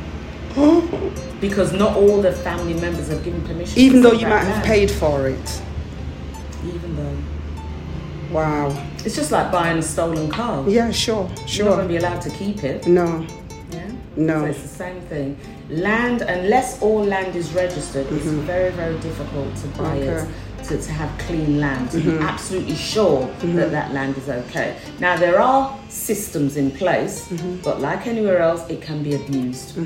because 1.40 1.72
not 1.72 1.96
all 1.96 2.20
the 2.22 2.32
family 2.32 2.74
members 2.74 3.08
have 3.08 3.22
given 3.24 3.42
permission. 3.44 3.78
Even 3.78 4.00
though 4.02 4.12
you 4.12 4.26
might 4.26 4.44
have 4.44 4.48
land. 4.56 4.64
paid 4.66 4.90
for 4.90 5.28
it. 5.28 5.62
Even 6.64 6.96
though. 6.96 7.16
Wow. 8.34 8.86
It's 9.04 9.16
just 9.16 9.32
like 9.32 9.50
buying 9.50 9.78
a 9.78 9.82
stolen 9.82 10.28
car. 10.30 10.68
Yeah, 10.68 10.90
sure, 10.92 11.28
sure. 11.46 11.64
You're 11.66 11.70
not 11.70 11.76
going 11.76 11.88
to 11.88 11.92
be 11.94 11.96
allowed 11.98 12.20
to 12.22 12.30
keep 12.30 12.62
it. 12.64 12.86
No, 12.86 13.26
Yeah. 13.72 13.90
No. 14.16 14.40
So 14.40 14.44
it's 14.46 14.62
the 14.62 14.68
same 14.68 15.00
thing. 15.02 15.36
Land, 15.70 16.22
unless 16.22 16.80
all 16.82 17.02
land 17.04 17.34
is 17.34 17.52
registered, 17.52 18.06
it's 18.12 18.26
very, 18.26 18.70
very 18.72 18.98
difficult 19.00 19.54
to 19.56 19.66
buy 19.68 19.96
it. 19.96 20.06
Mm-hmm. 20.08 20.32
To, 20.68 20.80
to 20.80 20.92
have 20.92 21.10
clean 21.18 21.58
land, 21.58 21.90
to 21.90 21.96
Mm-hmm. 21.98 22.18
be 22.18 22.24
absolutely 22.24 22.76
sure 22.76 23.26
that 23.42 23.72
that 23.72 23.92
land 23.92 24.16
is 24.16 24.28
okay. 24.28 24.76
Now 25.00 25.16
there 25.16 25.40
are 25.40 25.76
systems 25.88 26.56
in 26.56 26.70
place, 26.70 27.26
Mm-hmm. 27.28 27.56
but 27.64 27.80
like 27.80 28.06
anywhere 28.06 28.38
else, 28.38 28.62
it 28.70 28.80
can 28.80 29.02
be 29.02 29.14
abused. 29.16 29.76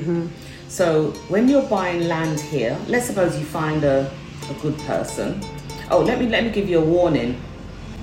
So 0.67 1.11
when 1.29 1.47
you're 1.49 1.67
buying 1.67 2.07
land 2.07 2.39
here, 2.39 2.77
let's 2.87 3.07
suppose 3.07 3.39
you 3.39 3.45
find 3.45 3.83
a, 3.83 4.11
a 4.51 4.53
good 4.61 4.77
person. 4.79 5.41
Oh, 5.89 6.01
let 6.01 6.19
me 6.19 6.27
let 6.29 6.43
me 6.43 6.51
give 6.51 6.69
you 6.69 6.77
a 6.79 6.85
warning. 6.85 7.41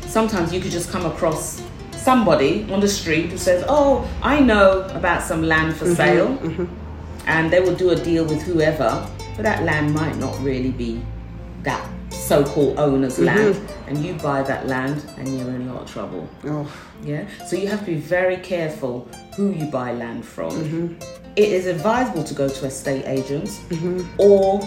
Sometimes 0.06 0.52
you 0.52 0.60
could 0.60 0.70
just 0.70 0.90
come 0.90 1.06
across 1.06 1.62
somebody 1.92 2.70
on 2.70 2.80
the 2.80 2.88
street 2.88 3.30
who 3.30 3.38
says, 3.38 3.64
"Oh, 3.68 4.08
I 4.22 4.40
know 4.40 4.82
about 4.90 5.22
some 5.22 5.42
land 5.42 5.76
for 5.76 5.86
mm-hmm, 5.86 5.94
sale," 5.94 6.28
mm-hmm. 6.38 6.66
and 7.26 7.52
they 7.52 7.60
will 7.60 7.74
do 7.74 7.90
a 7.90 7.96
deal 7.96 8.24
with 8.24 8.42
whoever, 8.42 9.08
but 9.36 9.42
that 9.42 9.64
land 9.64 9.94
might 9.94 10.16
not 10.16 10.38
really 10.42 10.70
be 10.70 11.00
that 11.62 11.88
so-called 12.10 12.78
owner's 12.78 13.16
mm-hmm. 13.16 13.24
land, 13.26 13.60
and 13.86 14.04
you 14.04 14.14
buy 14.14 14.42
that 14.42 14.66
land, 14.66 15.04
and 15.18 15.28
you're 15.28 15.48
in 15.48 15.68
a 15.68 15.74
lot 15.74 15.82
of 15.82 15.90
trouble. 15.90 16.28
oh, 16.44 16.70
Yeah. 17.02 17.26
So 17.46 17.56
you 17.56 17.68
have 17.68 17.80
to 17.80 17.86
be 17.86 17.96
very 17.96 18.36
careful 18.36 19.08
who 19.36 19.50
you 19.50 19.66
buy 19.66 19.92
land 19.92 20.24
from. 20.24 20.98
It 21.36 21.48
is 21.48 21.66
advisable 21.66 22.22
to 22.22 22.34
go 22.34 22.48
to 22.48 22.66
estate 22.66 23.04
agents 23.06 23.60
or 24.18 24.60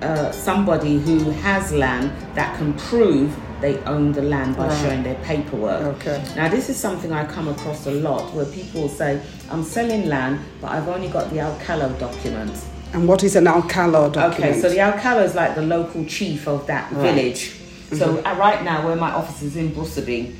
uh, 0.00 0.30
somebody 0.30 0.98
who 0.98 1.30
has 1.30 1.72
land 1.72 2.12
that 2.34 2.56
can 2.56 2.72
prove 2.74 3.36
they 3.62 3.78
own 3.84 4.12
the 4.12 4.20
land 4.22 4.56
by 4.56 4.66
Right. 4.68 4.82
showing 4.82 5.02
their 5.02 5.14
paperwork. 5.24 5.82
Okay. 5.96 6.22
Now 6.36 6.48
this 6.48 6.68
is 6.68 6.76
something 6.76 7.12
I 7.12 7.24
come 7.24 7.48
across 7.48 7.86
a 7.86 7.92
lot 7.92 8.34
where 8.34 8.44
people 8.44 8.88
say, 8.88 9.20
I'm 9.50 9.62
selling 9.62 10.08
land, 10.08 10.40
but 10.60 10.72
I've 10.72 10.88
only 10.88 11.08
got 11.08 11.30
the 11.30 11.36
Alkalo 11.38 11.98
document. 11.98 12.52
And 12.92 13.08
what 13.08 13.22
is 13.22 13.36
an 13.36 13.46
alkalo 13.46 14.12
document? 14.12 14.34
Okay, 14.34 14.60
so 14.60 14.68
the 14.68 14.76
alkalo 14.76 15.24
is 15.24 15.34
like 15.34 15.54
the 15.54 15.62
local 15.62 16.04
chief 16.04 16.46
of 16.46 16.66
that 16.66 16.92
Right. 16.92 17.14
village. 17.14 17.54
So 17.92 18.18
uh, 18.24 18.34
right 18.38 18.62
now, 18.64 18.84
where 18.86 18.96
my 18.96 19.10
office 19.12 19.42
is 19.42 19.56
in 19.56 19.70
Brusubi. 19.70 20.34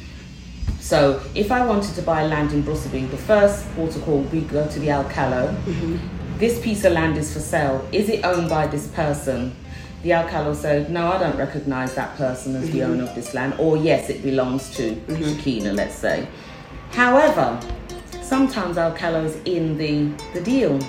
So 0.81 1.21
if 1.35 1.51
I 1.53 1.65
wanted 1.65 1.95
to 1.95 2.03
buy 2.03 2.27
land 2.27 2.53
in 2.53 2.63
Brusubi, 2.63 3.11
the 3.11 3.17
first 3.17 3.73
port 3.75 3.95
of 3.97 4.03
call 4.05 4.19
would 4.19 4.31
be 4.31 4.41
go 4.41 4.67
to 4.67 4.79
the 4.81 4.89
alkalo. 4.89 5.55
This 6.39 6.59
piece 6.61 6.85
of 6.85 6.93
land 6.93 7.17
is 7.17 7.33
for 7.33 7.41
sale. 7.41 7.87
Is 7.93 8.09
it 8.09 8.25
owned 8.25 8.49
by 8.51 8.67
this 8.67 8.89
person? 8.89 9.55
The 10.03 10.11
alkalo 10.11 10.55
said, 10.55 10.91
no, 10.91 11.13
I 11.13 11.19
don't 11.19 11.37
recognise 11.37 11.95
that 11.95 12.17
person 12.17 12.57
as 12.57 12.69
the 12.71 12.83
owner 12.83 13.05
of 13.05 13.15
this 13.15 13.35
land. 13.35 13.55
Or 13.59 13.77
yes, 13.77 14.11
it 14.11 14.23
belongs 14.23 14.75
to 14.77 14.97
Shakina, 15.07 15.75
let's 15.75 15.95
say. 15.95 16.27
However, 16.91 17.61
sometimes 18.21 18.79
alkalo's 18.79 19.37
in 19.45 19.79
the, 19.79 20.11
the 20.33 20.41
deal. 20.41 20.83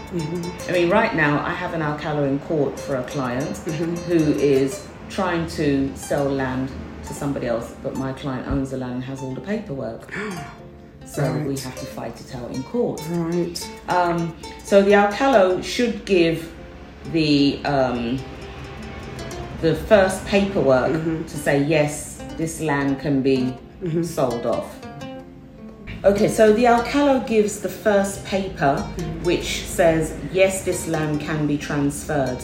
I 0.67 0.71
mean, 0.71 0.89
right 0.89 1.15
now 1.15 1.45
I 1.45 1.53
have 1.53 1.73
an 1.75 1.81
alkalo 1.81 2.27
in 2.27 2.39
court 2.39 2.79
for 2.79 2.95
a 2.95 3.03
client 3.03 3.57
who 3.57 4.15
is 4.15 4.87
trying 5.09 5.45
to 5.47 5.95
sell 5.95 6.25
land 6.25 6.71
to 7.05 7.13
somebody 7.13 7.45
else, 7.45 7.75
but 7.83 7.95
my 7.95 8.13
client 8.13 8.47
owns 8.47 8.71
the 8.71 8.77
land 8.77 8.93
and 8.93 9.03
has 9.03 9.21
all 9.21 9.35
the 9.35 9.41
paperwork. 9.41 10.13
So 11.05 11.31
we 11.39 11.57
have 11.59 11.75
to 11.75 11.85
fight 11.85 12.19
it 12.19 12.33
out 12.33 12.49
in 12.51 12.63
court. 12.63 12.99
Right. 13.09 13.69
Um, 13.87 14.35
so 14.63 14.81
the 14.81 14.91
alkalo 14.91 15.61
should 15.63 16.05
give 16.05 16.51
the 17.11 17.63
um, 17.65 18.17
the 19.63 19.73
first 19.73 20.25
paperwork 20.25 20.91
mm-hmm. 20.91 21.23
to 21.23 21.37
say 21.37 21.63
yes, 21.63 22.21
this 22.35 22.59
land 22.59 22.99
can 22.99 23.21
be 23.21 23.37
mm-hmm. 23.81 24.03
sold 24.03 24.45
off. 24.45 24.75
Okay, 26.03 26.27
so 26.27 26.51
the 26.51 26.65
alkalo 26.65 27.25
gives 27.25 27.61
the 27.61 27.69
first 27.69 28.25
paper 28.25 28.75
mm-hmm. 28.75 29.23
which 29.23 29.63
says 29.63 30.19
yes, 30.33 30.65
this 30.65 30.89
land 30.89 31.21
can 31.21 31.47
be 31.47 31.57
transferred. 31.57 32.39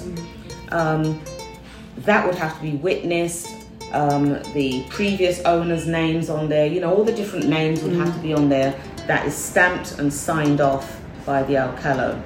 Um, 0.71 1.21
that 1.97 2.25
would 2.25 2.35
have 2.35 2.55
to 2.55 2.61
be 2.61 2.77
witnessed. 2.77 3.49
Um, 3.91 4.41
the 4.53 4.85
previous 4.89 5.41
owner's 5.41 5.87
names 5.87 6.29
on 6.29 6.47
there, 6.47 6.67
you 6.67 6.79
know, 6.79 6.93
all 6.95 7.03
the 7.03 7.11
different 7.11 7.49
names 7.49 7.83
would 7.83 7.97
have 7.97 8.15
to 8.15 8.21
be 8.21 8.33
on 8.33 8.47
there. 8.47 8.79
That 9.07 9.27
is 9.27 9.35
stamped 9.35 9.99
and 9.99 10.13
signed 10.13 10.61
off 10.61 11.01
by 11.25 11.43
the 11.43 11.55
alkalo. 11.55 12.21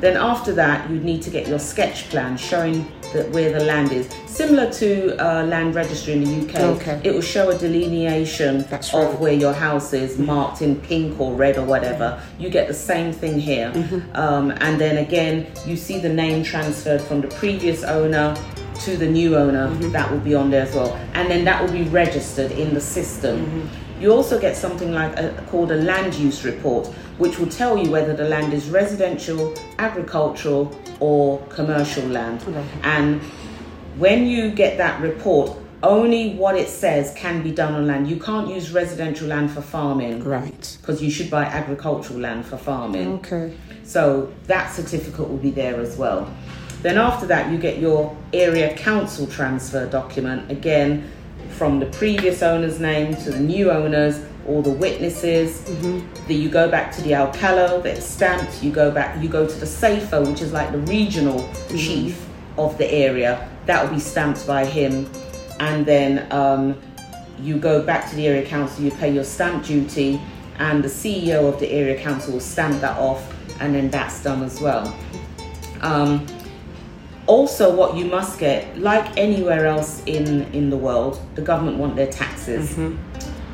Then 0.00 0.16
after 0.16 0.52
that, 0.52 0.90
you'd 0.90 1.04
need 1.04 1.22
to 1.22 1.30
get 1.30 1.48
your 1.48 1.58
sketch 1.58 2.10
plan 2.10 2.36
showing 2.36 2.86
that 3.12 3.30
where 3.30 3.52
the 3.56 3.64
land 3.64 3.92
is. 3.92 4.08
Similar 4.26 4.72
to 4.74 5.16
uh, 5.16 5.44
land 5.44 5.74
registry 5.74 6.14
in 6.14 6.24
the 6.24 6.48
UK, 6.48 6.60
Okay. 6.76 7.00
it 7.04 7.12
will 7.14 7.22
show 7.22 7.50
a 7.50 7.58
delineation 7.58 8.64
That's 8.68 8.92
of 8.94 9.20
where 9.20 9.32
your 9.32 9.52
house 9.52 9.92
is 9.92 10.18
marked 10.18 10.62
in 10.62 10.76
pink 10.76 11.18
or 11.20 11.34
red 11.34 11.56
or 11.56 11.64
whatever. 11.64 12.22
You 12.38 12.50
get 12.50 12.68
the 12.68 12.74
same 12.74 13.12
thing 13.12 13.38
here. 13.38 13.72
Mm-hmm. 13.72 14.16
Um, 14.16 14.50
and 14.58 14.80
then 14.80 14.98
again, 14.98 15.46
you 15.66 15.76
see 15.76 15.98
the 15.98 16.08
name 16.08 16.44
transferred 16.44 17.00
from 17.00 17.20
the 17.20 17.28
previous 17.28 17.82
owner 17.82 18.36
to 18.80 18.96
the 18.96 19.06
new 19.06 19.36
owner. 19.36 19.68
Mm-hmm. 19.68 19.92
That 19.92 20.10
will 20.10 20.20
be 20.20 20.34
on 20.34 20.50
there 20.50 20.62
as 20.62 20.74
well. 20.74 20.94
And 21.14 21.30
then 21.30 21.44
that 21.44 21.62
will 21.62 21.72
be 21.72 21.82
registered 21.84 22.52
in 22.52 22.74
the 22.74 22.80
system. 22.80 23.44
Mm-hmm. 23.44 24.02
You 24.02 24.12
also 24.12 24.40
get 24.40 24.56
something 24.56 24.92
like 24.92 25.18
a, 25.18 25.44
called 25.50 25.72
a 25.72 25.76
land 25.76 26.14
use 26.14 26.44
report, 26.44 26.88
which 27.18 27.38
will 27.38 27.48
tell 27.48 27.76
you 27.76 27.90
whether 27.90 28.14
the 28.14 28.24
land 28.28 28.52
is 28.52 28.68
residential, 28.70 29.54
agricultural, 29.78 30.76
or 31.00 31.38
commercial 31.48 32.04
land. 32.06 32.42
Okay. 32.42 32.64
And 32.82 33.20
when 33.98 34.26
you 34.26 34.50
get 34.50 34.78
that 34.78 35.00
report, 35.00 35.56
only 35.82 36.34
what 36.34 36.56
it 36.56 36.68
says 36.68 37.12
can 37.16 37.42
be 37.42 37.52
done 37.52 37.74
on 37.74 37.86
land. 37.86 38.08
You 38.08 38.16
can't 38.18 38.48
use 38.48 38.72
residential 38.72 39.28
land 39.28 39.50
for 39.50 39.60
farming 39.60 40.24
Right. 40.24 40.76
because 40.80 41.00
you 41.02 41.10
should 41.10 41.30
buy 41.30 41.44
agricultural 41.44 42.18
land 42.18 42.46
for 42.46 42.56
farming. 42.56 43.14
Okay. 43.14 43.52
So 43.84 44.32
that 44.46 44.72
certificate 44.72 45.28
will 45.28 45.36
be 45.36 45.50
there 45.50 45.80
as 45.80 45.96
well. 45.96 46.28
Then 46.82 46.98
after 46.98 47.26
that, 47.26 47.50
you 47.50 47.58
get 47.58 47.78
your 47.78 48.16
area 48.32 48.74
council 48.76 49.26
transfer 49.26 49.86
document 49.86 50.50
again 50.50 51.10
from 51.50 51.80
the 51.80 51.86
previous 51.86 52.42
owner's 52.42 52.78
name 52.78 53.14
to 53.16 53.30
the 53.30 53.40
new 53.40 53.70
owners, 53.70 54.20
all 54.48 54.62
the 54.62 54.70
witnesses. 54.70 55.62
Then 55.62 56.08
you 56.26 56.48
go 56.48 56.70
back 56.70 56.90
to 56.96 57.02
the 57.02 57.10
alkalo 57.12 57.82
that's 57.82 58.04
stamped. 58.04 58.62
You 58.62 58.72
go 58.72 58.90
back. 58.90 59.22
You 59.22 59.28
go 59.28 59.46
to 59.46 59.54
the 59.54 59.66
Seyfo, 59.66 60.28
which 60.28 60.40
is 60.40 60.52
like 60.52 60.72
the 60.72 60.78
regional 60.78 61.48
chief 61.68 62.26
of 62.56 62.76
the 62.78 62.90
area. 62.90 63.48
That 63.66 63.84
will 63.84 63.94
be 63.94 64.00
stamped 64.00 64.46
by 64.46 64.64
him, 64.64 65.10
and 65.60 65.84
then 65.84 66.30
um, 66.32 66.80
you 67.38 67.58
go 67.58 67.82
back 67.82 68.08
to 68.10 68.16
the 68.16 68.26
area 68.26 68.46
council. 68.46 68.84
You 68.84 68.90
pay 68.90 69.12
your 69.12 69.24
stamp 69.24 69.64
duty, 69.64 70.20
and 70.58 70.82
the 70.82 70.88
CEO 70.88 71.52
of 71.52 71.60
the 71.60 71.70
area 71.70 72.00
council 72.00 72.32
will 72.32 72.40
stamp 72.40 72.80
that 72.80 72.96
off, 72.98 73.22
and 73.60 73.74
then 73.74 73.90
that's 73.90 74.22
done 74.22 74.42
as 74.42 74.60
well. 74.60 74.96
Um, 75.82 76.26
also, 77.26 77.74
what 77.76 77.94
you 77.94 78.06
must 78.06 78.40
get, 78.40 78.78
like 78.78 79.18
anywhere 79.18 79.66
else 79.66 80.02
in 80.06 80.44
in 80.54 80.70
the 80.70 80.78
world, 80.78 81.20
the 81.34 81.42
government 81.42 81.76
want 81.76 81.94
their 81.94 82.10
taxes. 82.10 82.74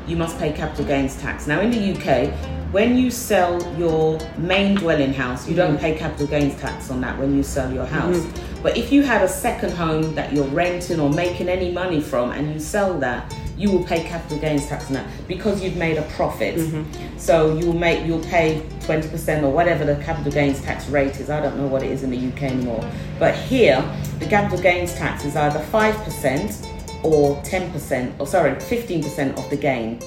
You 0.07 0.15
must 0.17 0.37
pay 0.37 0.51
capital 0.51 0.85
gains 0.85 1.19
tax. 1.19 1.47
Now, 1.47 1.61
in 1.61 1.71
the 1.71 1.93
UK, 1.93 2.33
when 2.71 2.97
you 2.97 3.09
sell 3.09 3.61
your 3.77 4.19
main 4.37 4.75
dwelling 4.75 5.13
house, 5.13 5.47
you 5.47 5.55
don't 5.55 5.75
mm-hmm. 5.75 5.79
pay 5.79 5.97
capital 5.97 6.27
gains 6.27 6.59
tax 6.59 6.91
on 6.91 7.01
that 7.01 7.17
when 7.17 7.35
you 7.35 7.41
sell 7.41 7.71
your 7.73 7.85
house. 7.85 8.17
Mm-hmm. 8.17 8.61
But 8.63 8.77
if 8.77 8.91
you 8.91 9.03
had 9.03 9.21
a 9.21 9.27
second 9.27 9.71
home 9.71 10.13
that 10.15 10.33
you're 10.33 10.47
renting 10.47 10.99
or 10.99 11.09
making 11.09 11.47
any 11.47 11.71
money 11.71 12.01
from, 12.01 12.31
and 12.31 12.51
you 12.53 12.59
sell 12.59 12.97
that, 12.99 13.33
you 13.57 13.71
will 13.71 13.83
pay 13.85 14.03
capital 14.03 14.39
gains 14.39 14.67
tax 14.67 14.87
on 14.87 14.93
that 14.93 15.07
because 15.27 15.63
you've 15.63 15.77
made 15.77 15.97
a 15.97 16.01
profit. 16.17 16.55
Mm-hmm. 16.55 17.17
So 17.17 17.57
you'll 17.57 17.73
make 17.73 18.05
you'll 18.05 18.23
pay 18.25 18.67
twenty 18.81 19.07
percent 19.07 19.45
or 19.45 19.51
whatever 19.51 19.85
the 19.85 19.95
capital 20.03 20.31
gains 20.31 20.61
tax 20.61 20.87
rate 20.89 21.19
is. 21.19 21.29
I 21.29 21.39
don't 21.41 21.57
know 21.57 21.67
what 21.67 21.83
it 21.83 21.91
is 21.91 22.03
in 22.03 22.09
the 22.09 22.17
UK 22.17 22.43
anymore. 22.43 22.83
But 23.19 23.35
here, 23.35 23.81
the 24.19 24.25
capital 24.25 24.61
gains 24.61 24.93
tax 24.95 25.23
is 25.23 25.35
either 25.35 25.59
five 25.59 25.95
percent 26.03 26.61
or 27.05 27.41
ten 27.43 27.71
percent, 27.71 28.13
or 28.19 28.27
sorry, 28.27 28.59
fifteen 28.59 29.01
percent 29.03 29.37
of 29.37 29.49
the 29.49 29.57
gain. 29.57 29.99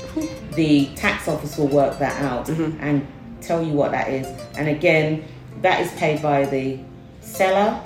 The 0.54 0.86
tax 0.96 1.28
office 1.28 1.56
will 1.58 1.68
work 1.68 1.98
that 1.98 2.20
out 2.22 2.48
and 2.48 3.06
tell 3.40 3.62
you 3.62 3.72
what 3.72 3.90
that 3.92 4.08
is. 4.08 4.26
And 4.56 4.68
again, 4.68 5.24
that 5.62 5.80
is 5.80 5.90
paid 5.92 6.20
by 6.22 6.44
the 6.46 6.78
seller 7.20 7.80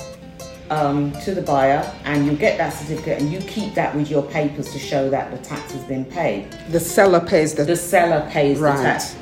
um, 0.70 1.12
to 1.24 1.34
the 1.34 1.42
buyer, 1.42 1.80
and 2.04 2.24
you 2.26 2.32
get 2.34 2.56
that 2.58 2.70
certificate, 2.72 3.20
and 3.20 3.30
you 3.30 3.38
keep 3.40 3.74
that 3.74 3.94
with 3.94 4.10
your 4.10 4.22
papers 4.22 4.72
to 4.72 4.78
show 4.78 5.10
that 5.10 5.30
the 5.30 5.38
tax 5.38 5.72
has 5.72 5.84
been 5.84 6.04
paid. 6.06 6.50
The 6.70 6.80
seller 6.80 7.20
pays 7.20 7.54
the. 7.54 7.64
The 7.64 7.76
seller 7.76 8.26
pays 8.30 8.58
Right. 8.58 8.76
the 8.76 8.82
tax. 8.82 9.16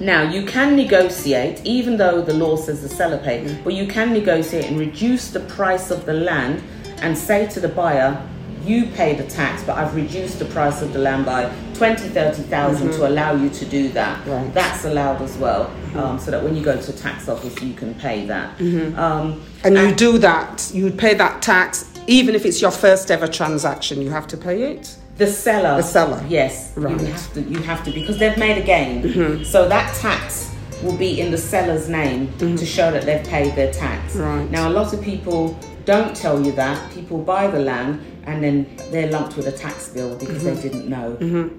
Now 0.00 0.22
you 0.22 0.44
can 0.44 0.74
negotiate, 0.76 1.60
even 1.64 1.96
though 1.96 2.20
the 2.20 2.34
law 2.34 2.56
says 2.56 2.82
the 2.82 2.88
seller 2.88 3.18
pays, 3.18 3.52
Mm. 3.52 3.64
but 3.64 3.74
you 3.74 3.86
can 3.86 4.12
negotiate 4.12 4.66
and 4.66 4.78
reduce 4.78 5.30
the 5.30 5.40
price 5.40 5.90
of 5.90 6.04
the 6.04 6.12
land, 6.14 6.62
and 7.02 7.16
say 7.16 7.46
to 7.48 7.60
the 7.60 7.68
buyer, 7.68 8.16
"You 8.64 8.86
pay 8.86 9.14
the 9.14 9.24
tax, 9.24 9.62
but 9.62 9.76
I've 9.76 9.94
reduced 9.94 10.38
the 10.38 10.46
price 10.46 10.82
of 10.82 10.92
the 10.92 10.98
land 10.98 11.26
by 11.26 11.52
20, 11.74 12.08
30,000 12.08 12.92
to 12.92 13.08
allow 13.08 13.34
you 13.34 13.50
to 13.50 13.64
do 13.64 13.88
that." 13.90 14.20
Mm-hmm. 14.20 14.30
Right. 14.30 14.44
Mm-hmm. 14.44 14.52
That's 14.52 14.84
allowed 14.84 15.22
as 15.22 15.36
well, 15.36 15.70
um, 15.94 16.18
so 16.18 16.30
that 16.30 16.42
when 16.42 16.56
you 16.56 16.62
go 16.62 16.80
to 16.80 16.90
a 16.92 16.94
tax 16.94 17.28
office, 17.28 17.60
you 17.62 17.74
can 17.74 17.94
pay 17.94 18.26
that. 18.26 18.60
Um, 18.96 19.42
and 19.62 19.76
you 19.76 19.94
do 19.94 20.18
that. 20.18 20.70
You 20.74 20.90
pay 20.90 21.14
that 21.14 21.42
tax 21.42 21.90
even 22.06 22.34
if 22.34 22.44
it's 22.44 22.60
your 22.60 22.70
first 22.70 23.10
ever 23.10 23.26
transaction. 23.26 24.02
You 24.02 24.10
have 24.10 24.26
to 24.28 24.36
pay 24.36 24.72
it. 24.72 24.96
The 25.16 25.26
seller. 25.26 25.76
The 25.76 25.82
seller. 25.82 26.24
Yes. 26.28 26.76
Right. 26.76 27.00
You 27.00 27.06
have 27.06 27.34
to. 27.34 27.42
You 27.42 27.58
have 27.60 27.84
to 27.84 27.92
because 27.92 28.18
they've 28.18 28.36
made 28.36 28.58
a 28.58 28.64
gain. 28.64 29.02
Mm-hmm. 29.02 29.44
So 29.44 29.68
that 29.68 29.94
tax 29.96 30.54
will 30.82 30.96
be 30.96 31.20
in 31.20 31.30
the 31.30 31.38
seller's 31.38 31.88
name 31.88 32.36
to 32.38 32.66
show 32.66 32.90
that 32.90 33.04
they've 33.04 33.24
paid 33.26 33.54
their 33.54 33.72
tax. 33.72 34.14
Mm-hmm. 34.14 34.22
Right. 34.22 34.50
Now 34.50 34.68
a 34.68 34.72
lot 34.72 34.92
of 34.92 35.02
people 35.02 35.58
don't 35.84 36.16
tell 36.16 36.44
you 36.44 36.52
that. 36.52 36.92
People 36.92 37.18
buy 37.18 37.46
the 37.46 37.60
land 37.60 38.00
and 38.26 38.42
then 38.42 38.66
they're 38.90 39.10
lumped 39.10 39.36
with 39.36 39.46
a 39.46 39.52
tax 39.52 39.88
bill 39.90 40.16
because 40.18 40.42
they 40.44 40.54
didn't 40.60 40.88
know 40.88 41.16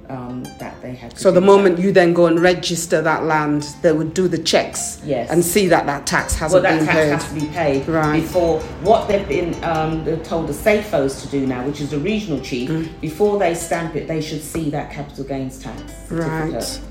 um, 0.10 0.44
that 0.60 0.82
they 0.82 0.94
had. 0.96 1.12
To 1.12 1.16
Mm-hmm. 1.16 1.22
So 1.24 1.32
the 1.32 1.42
moment 1.42 1.80
you 1.80 1.92
then 1.92 2.14
go 2.14 2.26
and 2.28 2.40
register 2.42 3.02
that 3.02 3.24
land, 3.24 3.64
they 3.82 3.92
would 3.92 4.14
do 4.14 4.28
the 4.28 4.38
checks 4.38 5.00
Yes. 5.06 5.30
and 5.32 5.44
see 5.44 5.68
that 5.68 5.86
that 5.86 6.06
tax 6.08 6.36
hasn't 6.36 6.64
well, 6.64 6.72
that 6.72 6.78
been 6.80 6.88
tax 6.88 6.98
paid. 6.98 7.10
has 7.12 7.28
to 7.30 7.34
be 7.36 7.54
paid 7.54 7.88
Right. 7.88 8.22
before 8.22 8.60
what 8.82 9.08
they've 9.08 9.28
been 9.28 9.54
um, 9.64 10.04
told 10.24 10.48
the 10.48 10.54
Seyfos 10.54 11.22
to 11.22 11.28
do 11.30 11.46
now, 11.48 11.66
which 11.66 11.82
is 11.82 11.90
the 11.92 12.00
regional 12.00 12.40
chief. 12.42 12.70
Mm. 12.70 12.90
Before 13.02 13.38
they 13.40 13.54
stamp 13.56 13.96
it, 13.96 14.08
they 14.08 14.22
should 14.22 14.42
see 14.44 14.70
that 14.72 14.92
capital 14.92 15.24
gains 15.24 15.60
tax 15.60 15.82
certificate. 16.08 16.54
Right. 16.54 16.82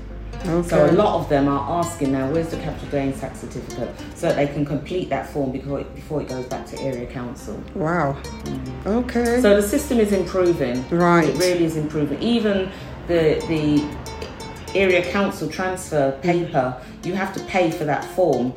Okay. 0.47 0.67
So 0.69 0.85
a 0.85 0.91
lot 0.91 1.19
of 1.19 1.29
them 1.29 1.47
are 1.47 1.79
asking 1.79 2.11
now, 2.11 2.29
where's 2.31 2.49
the 2.49 2.57
capital 2.57 2.87
gains 2.89 3.19
tax 3.19 3.39
certificate, 3.39 3.89
so 4.15 4.27
that 4.27 4.35
they 4.35 4.47
can 4.47 4.65
complete 4.65 5.09
that 5.09 5.27
form 5.29 5.51
before 5.51 5.79
it, 5.79 5.95
before 5.95 6.21
it 6.21 6.29
goes 6.29 6.45
back 6.45 6.65
to 6.67 6.79
area 6.79 7.07
council. 7.07 7.61
Wow. 7.73 8.15
Mm. 8.43 8.85
Okay. 8.85 9.41
So 9.41 9.59
the 9.59 9.67
system 9.67 9.99
is 9.99 10.11
improving. 10.11 10.87
Right. 10.89 11.29
It 11.29 11.37
really 11.37 11.65
is 11.65 11.77
improving. 11.77 12.21
Even 12.21 12.69
the 13.07 13.43
the 13.47 13.83
area 14.75 15.09
council 15.11 15.49
transfer 15.49 16.11
paper, 16.21 16.79
you 17.03 17.13
have 17.13 17.33
to 17.33 17.39
pay 17.45 17.71
for 17.71 17.85
that 17.85 18.03
form. 18.03 18.53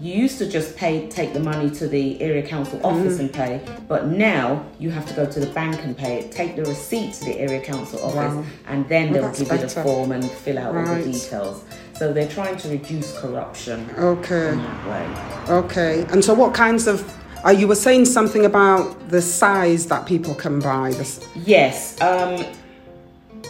You 0.00 0.14
used 0.14 0.38
to 0.38 0.46
just 0.48 0.76
pay, 0.76 1.08
take 1.08 1.34
the 1.34 1.40
money 1.40 1.68
to 1.72 1.86
the 1.86 2.20
area 2.22 2.42
council 2.42 2.80
office 2.82 3.16
Mm. 3.18 3.20
and 3.20 3.32
pay, 3.32 3.60
but 3.86 4.06
now 4.06 4.64
you 4.78 4.90
have 4.90 5.06
to 5.08 5.14
go 5.14 5.26
to 5.26 5.38
the 5.40 5.46
bank 5.48 5.78
and 5.84 5.94
pay 5.94 6.20
it. 6.20 6.32
Take 6.32 6.56
the 6.56 6.64
receipt 6.64 7.12
to 7.14 7.24
the 7.26 7.38
area 7.38 7.60
council 7.60 7.98
office, 8.02 8.34
Wow. 8.34 8.44
and 8.68 8.88
then 8.88 9.12
Well, 9.12 9.22
they'll 9.24 9.32
give 9.32 9.52
you 9.52 9.58
the 9.58 9.82
form 9.82 10.12
and 10.12 10.24
fill 10.30 10.58
out 10.58 10.74
all 10.74 10.94
the 10.94 11.02
details. 11.02 11.62
So 11.98 12.14
they're 12.14 12.28
trying 12.28 12.56
to 12.58 12.68
reduce 12.70 13.12
corruption 13.18 13.90
okay. 13.98 14.52
that 14.56 14.88
way. 14.88 15.54
Okay. 15.54 16.06
And 16.12 16.24
so, 16.24 16.32
what 16.34 16.54
kinds 16.54 16.86
of 16.86 17.04
Uh, 17.42 17.48
you 17.48 17.66
were 17.66 17.74
saying 17.88 18.04
something 18.04 18.44
about 18.44 19.08
the 19.08 19.22
size 19.22 19.86
that 19.86 20.04
people 20.04 20.34
can 20.34 20.60
buy. 20.60 20.90
This. 20.92 21.20
Yes. 21.46 21.96
Um, 22.02 22.44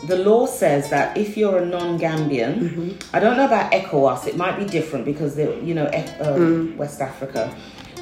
the 0.07 0.17
law 0.17 0.47
says 0.47 0.89
that 0.91 1.17
if 1.17 1.37
you're 1.37 1.59
a 1.59 1.67
non-Gambian, 1.67 2.59
Mm-hmm. 2.59 2.91
I 3.17 3.21
don't 3.21 3.37
know 3.37 3.45
about 3.47 3.73
ECOWAS. 3.73 4.27
It 4.27 4.37
might 4.37 4.59
be 4.59 4.65
different 4.65 5.05
because 5.05 5.37
they're, 5.37 5.59
you 5.61 5.75
know, 5.75 5.87
E- 5.89 5.97
uh, 6.21 6.37
Mm. 6.37 6.77
West 6.77 7.01
Africa. 7.01 7.55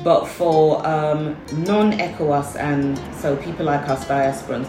But 0.04 0.26
for 0.26 0.86
um, 0.86 1.36
non-ECOWAS 1.52 2.56
and 2.56 2.98
so 3.20 3.36
people 3.36 3.64
like 3.66 3.88
us 3.88 4.04
diasporans, 4.04 4.68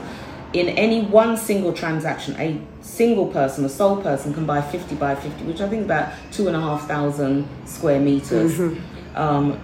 in 0.53 0.69
any 0.69 1.03
one 1.03 1.37
single 1.37 1.71
transaction, 1.73 2.35
a 2.39 2.59
single 2.81 3.27
person, 3.27 3.63
a 3.65 3.69
sole 3.69 3.97
person, 4.01 4.33
can 4.33 4.45
buy 4.47 4.61
50 4.61 4.95
by 4.95 5.13
50, 5.13 5.43
which 5.43 5.61
I 5.61 5.69
think 5.69 5.85
about 5.85 6.11
two 6.31 6.47
and 6.47 6.55
a 6.55 6.59
half 6.59 6.87
thousand 6.87 7.47
square 7.65 7.99
meters. 7.99 8.57
Mm-hmm. 8.57 9.15
Um, 9.15 9.59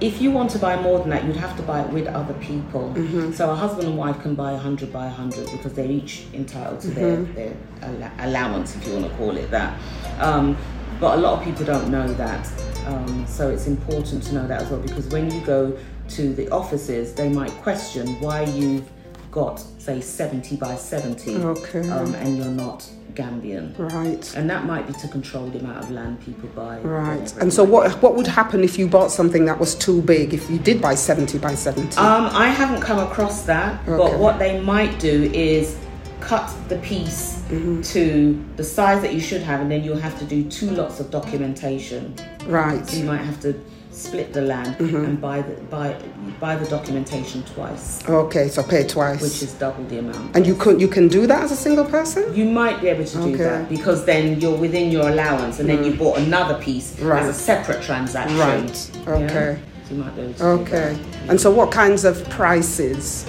if 0.00 0.20
you 0.22 0.30
want 0.30 0.50
to 0.50 0.58
buy 0.58 0.80
more 0.80 0.98
than 0.98 1.10
that, 1.10 1.24
you'd 1.24 1.36
have 1.36 1.56
to 1.56 1.62
buy 1.62 1.82
it 1.82 1.90
with 1.90 2.06
other 2.06 2.34
people. 2.34 2.94
So 3.32 3.50
a 3.50 3.54
husband 3.54 3.88
and 3.88 3.96
wife 3.98 4.20
can 4.22 4.34
buy 4.34 4.52
100 4.52 4.92
by 4.92 5.04
100 5.04 5.50
because 5.52 5.72
they're 5.74 5.90
each 5.90 6.24
entitled 6.32 6.80
to 6.80 6.88
their, 6.88 7.22
their 7.22 7.54
alla- 7.82 8.12
allowance, 8.20 8.74
if 8.76 8.86
you 8.86 8.94
want 8.94 9.10
to 9.10 9.16
call 9.18 9.36
it 9.36 9.50
that. 9.50 9.78
Um, 10.18 10.56
but 10.98 11.18
a 11.18 11.20
lot 11.20 11.38
of 11.38 11.44
people 11.44 11.64
don't 11.64 11.90
know 11.90 12.06
that. 12.14 12.50
Um, 12.86 13.26
so 13.26 13.50
it's 13.50 13.66
important 13.66 14.22
to 14.24 14.34
know 14.34 14.46
that 14.46 14.62
as 14.62 14.70
well 14.70 14.80
because 14.80 15.06
when 15.08 15.30
you 15.30 15.40
go 15.42 15.78
to 16.10 16.34
the 16.34 16.48
offices, 16.50 17.14
they 17.14 17.28
might 17.28 17.50
question 17.62 18.06
why 18.20 18.42
you've 18.44 18.88
got, 19.30 19.60
say, 19.78 20.00
70 20.00 20.56
by 20.56 20.74
70 20.74 21.36
Okay. 21.36 21.88
um, 21.90 22.14
and 22.16 22.36
you're 22.36 22.46
not 22.46 22.88
Gambian. 23.14 23.78
Right. 23.78 24.34
And 24.36 24.48
that 24.50 24.64
might 24.64 24.86
be 24.86 24.92
to 24.94 25.08
control 25.08 25.46
the 25.48 25.58
amount 25.58 25.78
of 25.78 25.90
land 25.90 26.20
people 26.20 26.48
buy. 26.50 26.78
Right. 26.80 27.32
And 27.38 27.52
so, 27.52 27.64
what 27.64 28.00
what 28.02 28.14
would 28.16 28.26
happen 28.26 28.62
if 28.64 28.78
you 28.78 28.86
bought 28.88 29.10
something 29.10 29.44
that 29.46 29.58
was 29.58 29.74
too 29.74 30.02
big? 30.02 30.34
If 30.34 30.48
you 30.50 30.58
did 30.58 30.80
buy 30.80 30.94
seventy 30.94 31.38
by 31.38 31.54
seventy? 31.54 31.96
Um, 31.96 32.26
I 32.32 32.48
haven't 32.48 32.80
come 32.80 32.98
across 32.98 33.42
that, 33.42 33.80
Okay. 33.88 33.96
but 33.96 34.18
what 34.18 34.38
they 34.38 34.60
might 34.60 34.98
do 34.98 35.30
is 35.34 35.76
cut 36.20 36.52
the 36.68 36.76
piece 36.78 37.36
Mm-hmm. 37.50 37.82
to 37.82 38.44
the 38.54 38.62
size 38.62 39.02
that 39.02 39.12
you 39.12 39.18
should 39.20 39.42
have, 39.42 39.60
and 39.60 39.68
then 39.68 39.82
you'll 39.82 39.98
have 39.98 40.16
to 40.20 40.24
do 40.24 40.48
two 40.48 40.70
lots 40.70 41.00
of 41.00 41.10
documentation. 41.10 42.14
Right. 42.46 42.86
So 42.86 42.92
right. 42.92 42.96
you 42.96 43.04
might 43.04 43.22
have 43.22 43.40
to 43.40 43.54
split 44.00 44.32
the 44.32 44.40
land 44.52 44.76
Mm-hmm. 44.78 45.04
and 45.04 45.20
buy 45.20 45.42
the 45.42 45.54
buy 45.74 45.94
buy 46.40 46.54
the 46.56 46.68
documentation 46.76 47.42
twice, 47.54 47.84
Okay. 48.08 48.48
So 48.48 48.62
pay 48.62 48.84
twice. 48.86 49.22
which 49.22 49.42
is 49.42 49.52
double 49.54 49.84
the 49.84 49.98
amount. 49.98 50.34
and 50.36 50.46
you 50.46 50.54
could 50.54 50.80
you 50.80 50.88
can 50.88 51.06
do 51.08 51.26
that 51.26 51.40
as 51.44 51.52
a 51.52 51.56
single 51.66 51.84
person. 51.84 52.22
You 52.34 52.46
might 52.46 52.80
be 52.80 52.88
able 52.88 53.04
to 53.04 53.16
do 53.16 53.22
Okay. 53.34 53.44
Mm. 53.44 53.50
that 53.50 53.68
because 53.68 54.04
then 54.04 54.40
you're 54.40 54.56
within 54.66 54.90
your 54.90 55.08
allowance, 55.08 55.60
and 55.60 55.68
then 55.68 55.84
you 55.84 55.92
bought 56.02 56.18
another 56.18 56.56
piece 56.66 56.88
Right. 57.00 57.22
as 57.22 57.28
a 57.36 57.38
separate 57.50 57.82
transaction. 57.82 58.38
Right. 58.38 58.90
Yeah? 59.06 59.14
Okay. 59.26 59.50
So 59.86 59.94
you 59.94 60.00
might 60.02 60.14
be 60.16 60.22
able 60.22 60.34
to 60.34 60.46
Okay. 60.60 60.90
And 61.28 61.40
so, 61.40 61.50
what 61.50 61.70
kinds 61.70 62.04
of 62.04 62.14
prices 62.30 63.26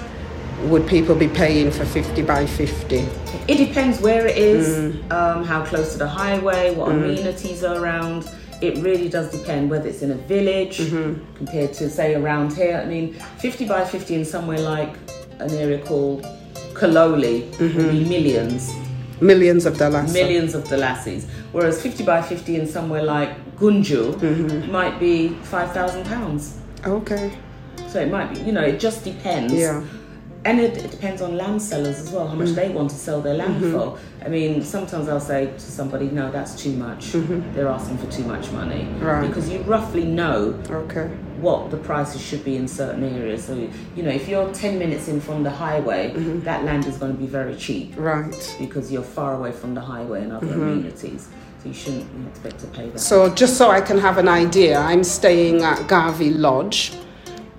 would 0.72 0.86
people 0.88 1.16
be 1.16 1.28
paying 1.44 1.72
for 1.72 1.86
fifty 1.86 2.22
by 2.22 2.46
fifty? 2.46 3.02
It 3.48 3.58
depends 3.58 4.00
where 4.00 4.26
it 4.32 4.38
is, 4.38 4.68
Mm. 4.68 5.12
um, 5.20 5.44
how 5.44 5.62
close 5.66 5.92
to 5.94 5.98
the 5.98 6.08
highway, 6.08 6.74
what 6.76 6.90
amenities 6.92 7.64
are 7.64 7.78
around. 7.84 8.22
It 8.62 8.78
really 8.84 9.10
does 9.10 9.32
depend 9.32 9.70
whether 9.72 9.88
it's 9.90 10.02
in 10.02 10.12
a 10.12 10.16
village 10.16 10.78
Mm-hmm. 10.80 11.36
compared 11.38 11.74
to, 11.74 11.90
say, 11.90 12.16
around 12.16 12.54
here. 12.54 12.78
I 12.84 12.86
mean, 12.86 13.14
50 13.40 13.66
by 13.68 13.84
50 13.86 14.16
in 14.16 14.26
somewhere 14.26 14.60
like 14.60 14.94
an 15.40 15.52
area 15.52 15.80
called 15.80 16.24
Kololi 16.74 17.50
would 17.60 17.72
Mm-hmm. 17.72 17.90
be 17.92 18.10
millions, 18.10 18.72
Millions 19.20 19.66
of 19.66 19.78
dollars. 19.78 20.14
millions 20.14 20.56
of 20.56 20.68
dollars. 20.68 21.26
Whereas 21.52 21.82
50 21.82 22.04
by 22.04 22.22
50 22.22 22.56
in 22.56 22.68
somewhere 22.68 23.04
like 23.04 23.30
Gunjur 23.58 24.14
Mm-hmm. 24.16 24.72
might 24.72 25.00
be 25.00 25.30
5,000 25.30 26.06
pounds. 26.06 26.58
Okay. 26.86 27.32
So 27.88 28.00
it 28.00 28.10
might 28.12 28.34
be, 28.34 28.40
you 28.42 28.52
know, 28.52 28.62
it 28.64 28.80
just 28.80 29.04
depends. 29.04 29.54
Yeah. 29.54 29.84
And 30.44 30.60
it, 30.60 30.76
it 30.78 30.90
depends 30.90 31.22
on 31.22 31.38
land 31.38 31.62
sellers 31.62 32.00
as 32.00 32.10
well, 32.10 32.28
how 32.28 32.34
Mm. 32.34 32.40
much 32.40 32.50
they 32.50 32.70
want 32.70 32.90
to 32.90 32.96
sell 32.96 33.22
their 33.22 33.36
land 33.36 33.62
Mm-hmm. 33.62 33.74
for. 33.78 33.98
I 34.26 34.30
mean, 34.30 34.64
sometimes 34.64 35.08
I'll 35.08 35.20
say 35.20 35.46
to 35.46 35.60
somebody, 35.60 36.08
no, 36.10 36.32
that's 36.32 36.56
too 36.62 36.72
much. 36.74 37.12
They're 37.54 37.68
asking 37.68 37.98
for 38.00 38.08
too 38.12 38.24
much 38.24 38.52
money. 38.52 38.82
Mm-hmm. 38.86 39.06
Right. 39.06 39.28
Because 39.28 39.50
you 39.50 39.60
roughly 39.62 40.04
know 40.04 40.56
Okay. 40.70 41.08
what 41.40 41.70
the 41.70 41.78
prices 41.78 42.22
should 42.22 42.44
be 42.44 42.56
in 42.56 42.68
certain 42.68 43.04
areas. 43.04 43.46
So, 43.46 43.54
you 43.96 44.02
know, 44.04 44.10
if 44.10 44.28
you're 44.28 44.52
10 44.52 44.80
minutes 44.80 45.08
in 45.08 45.22
from 45.22 45.44
the 45.44 45.52
highway, 45.52 46.12
Mm-hmm. 46.16 46.40
that 46.42 46.64
land 46.66 46.86
is 46.88 46.98
going 46.98 47.12
to 47.14 47.18
be 47.20 47.28
very 47.28 47.56
cheap 47.56 47.94
Right. 47.96 48.56
because 48.60 48.92
you're 48.92 49.04
far 49.04 49.36
away 49.36 49.52
from 49.52 49.76
the 49.76 49.82
highway 49.82 50.24
and 50.24 50.32
other 50.34 50.54
amenities. 50.54 51.28
So 51.62 51.68
you 51.70 51.76
shouldn't 51.76 52.28
expect 52.30 52.60
to 52.62 52.68
pay 52.68 52.86
that. 52.86 52.96
Mm-hmm. 52.96 52.98
So, 52.98 53.30
just 53.30 53.58
so 53.58 53.70
I 53.70 53.82
can 53.82 54.00
have 54.00 54.18
an 54.18 54.28
idea, 54.28 54.80
I'm 54.80 55.04
staying 55.04 55.62
at 55.62 55.88
Garvey 55.88 56.32
Lodge, 56.32 56.94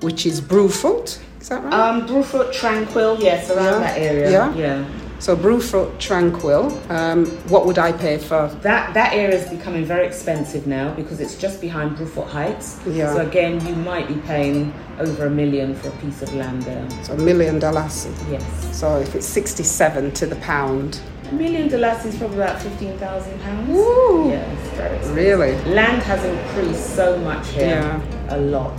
which 0.00 0.26
is 0.26 0.40
Brufut. 0.40 1.20
Is 1.42 1.48
that 1.48 1.64
right? 1.64 1.74
um, 1.74 2.06
Brufut, 2.06 2.52
Tranquil, 2.52 3.18
yes, 3.20 3.50
around 3.50 3.64
Yeah. 3.64 3.78
that 3.80 3.98
area. 3.98 4.30
Yeah. 4.30 4.54
yeah. 4.54 4.84
so, 5.18 5.36
Brufut 5.36 5.98
Tranquil. 5.98 6.70
Um, 6.88 7.26
what 7.48 7.66
would 7.66 7.78
I 7.78 7.90
pay 7.90 8.18
for? 8.18 8.46
That 8.62 8.94
that 8.94 9.12
area 9.12 9.34
is 9.42 9.50
becoming 9.50 9.84
very 9.84 10.06
expensive 10.06 10.68
now 10.68 10.94
because 10.94 11.18
it's 11.20 11.36
just 11.36 11.60
behind 11.60 11.96
Brufut 11.96 12.28
Heights. 12.28 12.78
Yeah. 12.86 13.12
So 13.12 13.26
again, 13.26 13.54
you 13.66 13.74
might 13.74 14.06
be 14.06 14.14
paying 14.32 14.72
over 15.00 15.26
a 15.26 15.30
million 15.30 15.74
for 15.74 15.88
a 15.88 15.96
piece 16.02 16.22
of 16.22 16.32
land 16.32 16.62
there. 16.62 16.86
So, 17.02 17.14
a 17.14 17.16
million 17.16 17.58
dollars. 17.58 18.06
Yes. 18.30 18.44
So, 18.80 19.00
if 19.00 19.16
it's 19.16 19.26
67 19.26 20.12
to 20.12 20.26
the 20.26 20.36
pound. 20.36 21.00
A 21.28 21.34
million 21.34 21.66
dollars 21.68 22.04
is 22.04 22.16
probably 22.18 22.36
about 22.36 22.62
fifteen 22.62 22.96
thousand 22.98 23.40
pounds. 23.40 23.68
Woo! 23.68 24.30
Yeah, 24.30 24.52
it's 24.52 24.70
very 24.76 24.96
expensive. 24.96 25.16
Really? 25.16 25.74
Land 25.74 26.02
has 26.02 26.22
increased 26.24 26.94
so 26.94 27.18
much 27.18 27.48
here. 27.48 27.82
Yeah. 27.82 28.36
A 28.36 28.38
lot. 28.38 28.78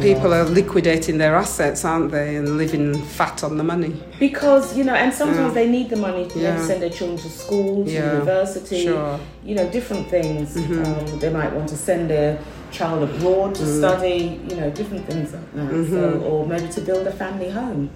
People 0.00 0.32
are 0.34 0.44
liquidating 0.44 1.18
their 1.18 1.34
assets, 1.34 1.84
aren't 1.84 2.10
they, 2.10 2.36
and 2.36 2.56
living 2.56 2.94
fat 3.02 3.42
on 3.44 3.56
the 3.56 3.64
money. 3.64 3.94
Because, 4.18 4.76
you 4.76 4.84
know, 4.84 4.94
and 4.94 5.12
sometimes 5.12 5.54
they 5.54 5.68
need 5.68 5.90
the 5.90 5.96
money 5.96 6.26
to 6.28 6.38
Yeah. 6.38 6.64
send 6.66 6.82
their 6.82 6.90
children 6.90 7.18
to 7.18 7.28
school, 7.28 7.84
to 7.84 7.90
Yeah, 7.90 8.12
university, 8.12 8.84
sure. 8.84 8.94
Mm-hmm. 8.96 9.48
you 9.48 9.54
know, 9.56 9.68
different 9.70 10.08
things. 10.08 10.56
Um, 10.56 11.18
they 11.18 11.30
might 11.30 11.52
want 11.52 11.68
to 11.70 11.76
send 11.76 12.08
their 12.10 12.38
child 12.70 13.02
abroad 13.02 13.54
to 13.56 13.62
Mm. 13.64 13.78
study, 13.78 14.40
you 14.48 14.56
know, 14.56 14.70
different 14.70 15.06
things 15.06 15.32
like 15.32 15.52
that. 15.54 15.70
Mm-hmm. 15.74 15.92
So, 15.92 16.20
or 16.28 16.46
maybe 16.46 16.68
to 16.68 16.80
build 16.80 17.06
a 17.06 17.12
family 17.12 17.50
home. 17.50 17.90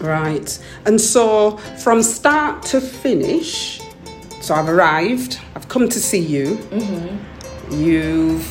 Right. 0.00 0.58
And 0.84 1.00
so 1.00 1.56
from 1.78 2.02
start 2.02 2.62
to 2.72 2.80
finish, 2.80 3.80
so 4.40 4.54
I've 4.54 4.68
arrived, 4.68 5.38
I've 5.56 5.68
come 5.68 5.88
to 5.88 5.98
see 6.00 6.18
you. 6.36 6.58
You've 7.70 8.46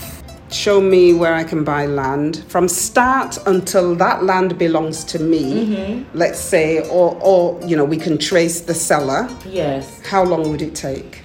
shown 0.52 0.90
me 0.90 1.14
where 1.14 1.34
I 1.34 1.44
can 1.44 1.64
buy 1.64 1.86
land. 1.86 2.44
From 2.48 2.68
start 2.68 3.38
until 3.46 3.96
that 3.96 4.24
land 4.24 4.58
belongs 4.58 5.04
to 5.06 5.20
me, 5.20 6.06
let's 6.14 6.40
say, 6.40 6.88
or, 6.90 7.18
or, 7.22 7.60
you 7.66 7.76
know, 7.76 7.86
we 7.86 7.98
can 7.98 8.18
trace 8.18 8.62
the 8.62 8.74
seller, 8.74 9.30
Yes. 9.46 10.02
how 10.06 10.24
long 10.24 10.50
would 10.50 10.62
it 10.62 10.74
take? 10.76 11.22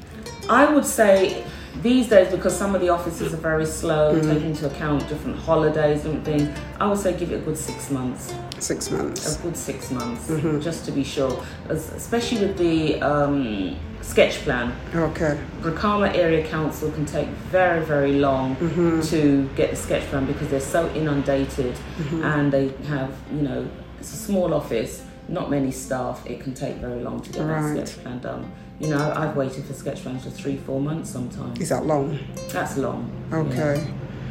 I 0.48 0.72
would 0.72 0.84
say 0.84 1.44
these 1.82 2.08
days, 2.08 2.30
because 2.30 2.56
some 2.56 2.74
of 2.74 2.80
the 2.80 2.88
offices 2.88 3.32
are 3.32 3.36
very 3.38 3.66
slow, 3.66 4.14
Mm-hmm. 4.14 4.28
taking 4.30 4.50
into 4.50 4.66
account 4.66 5.08
different 5.08 5.38
holidays, 5.38 6.02
different 6.02 6.24
things, 6.24 6.48
I 6.80 6.86
would 6.88 6.98
say 6.98 7.16
give 7.16 7.32
it 7.32 7.36
a 7.36 7.44
good 7.44 7.56
six 7.56 7.90
months. 7.90 8.34
Six 8.62 8.90
months. 8.92 9.38
A 9.38 9.42
good 9.42 9.56
six 9.56 9.90
months, 9.90 10.28
Mm-hmm. 10.28 10.60
just 10.60 10.84
to 10.84 10.92
be 10.92 11.02
sure. 11.02 11.32
As- 11.68 11.90
Especially 11.92 12.46
with 12.46 12.56
the 12.58 13.00
um, 13.02 13.76
sketch 14.02 14.34
plan. 14.44 14.72
Okay. 14.94 15.36
Brikama 15.60 16.14
Area 16.14 16.46
Council 16.46 16.90
can 16.92 17.04
take 17.04 17.28
very, 17.50 17.84
very 17.84 18.12
long 18.20 18.54
Mm-hmm. 18.56 19.00
to 19.12 19.48
get 19.56 19.70
the 19.70 19.76
sketch 19.76 20.04
plan 20.10 20.26
because 20.26 20.48
they're 20.48 20.60
so 20.60 20.88
inundated 20.94 21.74
Mm-hmm. 21.74 22.22
and 22.22 22.52
they 22.52 22.68
have, 22.86 23.10
you 23.34 23.42
know, 23.42 23.66
it's 23.98 24.12
a 24.12 24.16
small 24.16 24.54
office, 24.54 25.02
not 25.28 25.50
many 25.50 25.72
staff. 25.72 26.24
It 26.24 26.38
can 26.40 26.54
take 26.54 26.76
very 26.76 27.02
long 27.02 27.20
to 27.20 27.30
get 27.32 27.42
Right. 27.42 27.74
that 27.74 27.88
sketch 27.88 28.02
plan 28.04 28.20
done. 28.20 28.50
You 28.78 28.88
know, 28.90 29.12
I've 29.16 29.36
waited 29.36 29.64
for 29.64 29.72
sketch 29.74 30.02
plans 30.02 30.22
for 30.24 30.30
three, 30.30 30.56
four 30.56 30.80
months 30.80 31.10
sometimes. 31.10 31.58
Is 31.60 31.68
that 31.70 31.84
long? 31.86 32.18
That's 32.50 32.76
long. 32.76 33.10
Okay. 33.32 33.84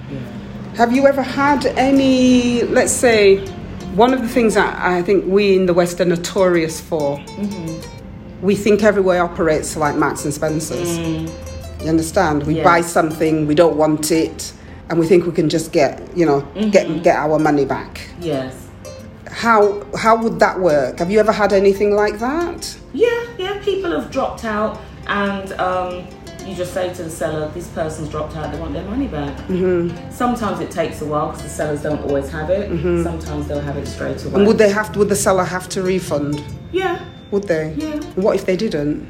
Yeah. 0.10 0.20
Have 0.76 0.94
you 0.96 1.06
ever 1.08 1.22
had 1.22 1.66
any, 1.78 2.64
let's 2.64 2.92
say, 2.94 3.46
one 3.96 4.14
of 4.14 4.22
the 4.22 4.28
things 4.28 4.54
that 4.54 4.78
I 4.80 5.02
think 5.02 5.26
we 5.26 5.56
in 5.56 5.66
the 5.66 5.74
West 5.74 6.00
are 6.00 6.06
notorious 6.06 6.80
for? 6.80 7.18
Mm-hmm. 7.18 8.46
We 8.46 8.56
think 8.56 8.84
everywhere 8.84 9.24
operates 9.24 9.76
like 9.76 9.96
Marks 9.96 10.26
and 10.26 10.34
Spencer's. 10.34 10.98
Mm. 10.98 11.84
You 11.84 11.90
understand? 11.90 12.44
We 12.44 12.62
buy 12.62 12.82
something, 12.82 13.48
we 13.48 13.56
don't 13.56 13.76
want 13.76 14.12
it, 14.12 14.54
and 14.90 15.00
we 15.00 15.08
think 15.08 15.26
we 15.26 15.32
can 15.32 15.50
just 15.50 15.72
get, 15.72 16.02
you 16.16 16.26
know, 16.26 16.42
get 16.70 16.88
mm-hmm. 16.88 17.02
get 17.02 17.16
our 17.18 17.40
money 17.40 17.66
back. 17.66 18.02
Yes. 18.20 18.68
How 19.28 19.86
how 19.96 20.22
would 20.22 20.40
that 20.40 20.60
work? 20.60 21.00
Have 21.00 21.12
you 21.12 21.20
ever 21.20 21.32
had 21.32 21.54
anything 21.54 21.96
like 21.96 22.20
that? 22.20 22.78
Yeah, 22.94 23.26
yeah, 23.38 23.62
people 23.64 23.92
have 23.92 24.12
dropped 24.12 24.46
out 24.46 24.80
and 25.08 25.54
um, 25.54 26.08
you 26.48 26.56
just 26.56 26.74
say 26.74 26.94
to 26.94 27.04
the 27.04 27.10
seller, 27.10 27.50
this 27.54 27.68
person's 27.70 28.10
dropped 28.10 28.36
out, 28.36 28.52
they 28.52 28.60
want 28.60 28.74
their 28.74 28.86
money 28.86 29.08
back. 29.08 29.38
Mm-hmm. 29.48 30.12
Sometimes 30.12 30.60
it 30.60 30.72
takes 30.72 31.02
a 31.02 31.06
while 31.06 31.28
because 31.28 31.44
the 31.44 31.50
sellers 31.50 31.82
don't 31.84 32.02
always 32.04 32.30
have 32.30 32.50
it. 32.50 32.70
Sometimes 33.04 33.48
they'll 33.48 33.60
have 33.62 33.78
it 33.78 33.88
straight 33.88 34.24
away. 34.26 34.36
And 34.36 34.48
would 34.48 34.58
they 34.58 34.70
have 34.70 34.96
would 34.96 35.10
the 35.10 35.16
seller 35.16 35.44
have 35.44 35.70
to 35.70 35.82
refund? 35.84 36.44
yeah, 36.72 37.04
Would 37.32 37.44
they? 37.48 37.74
Yeah. 37.74 38.00
What 38.16 38.36
if 38.36 38.46
they 38.46 38.58
didn't? 38.58 39.08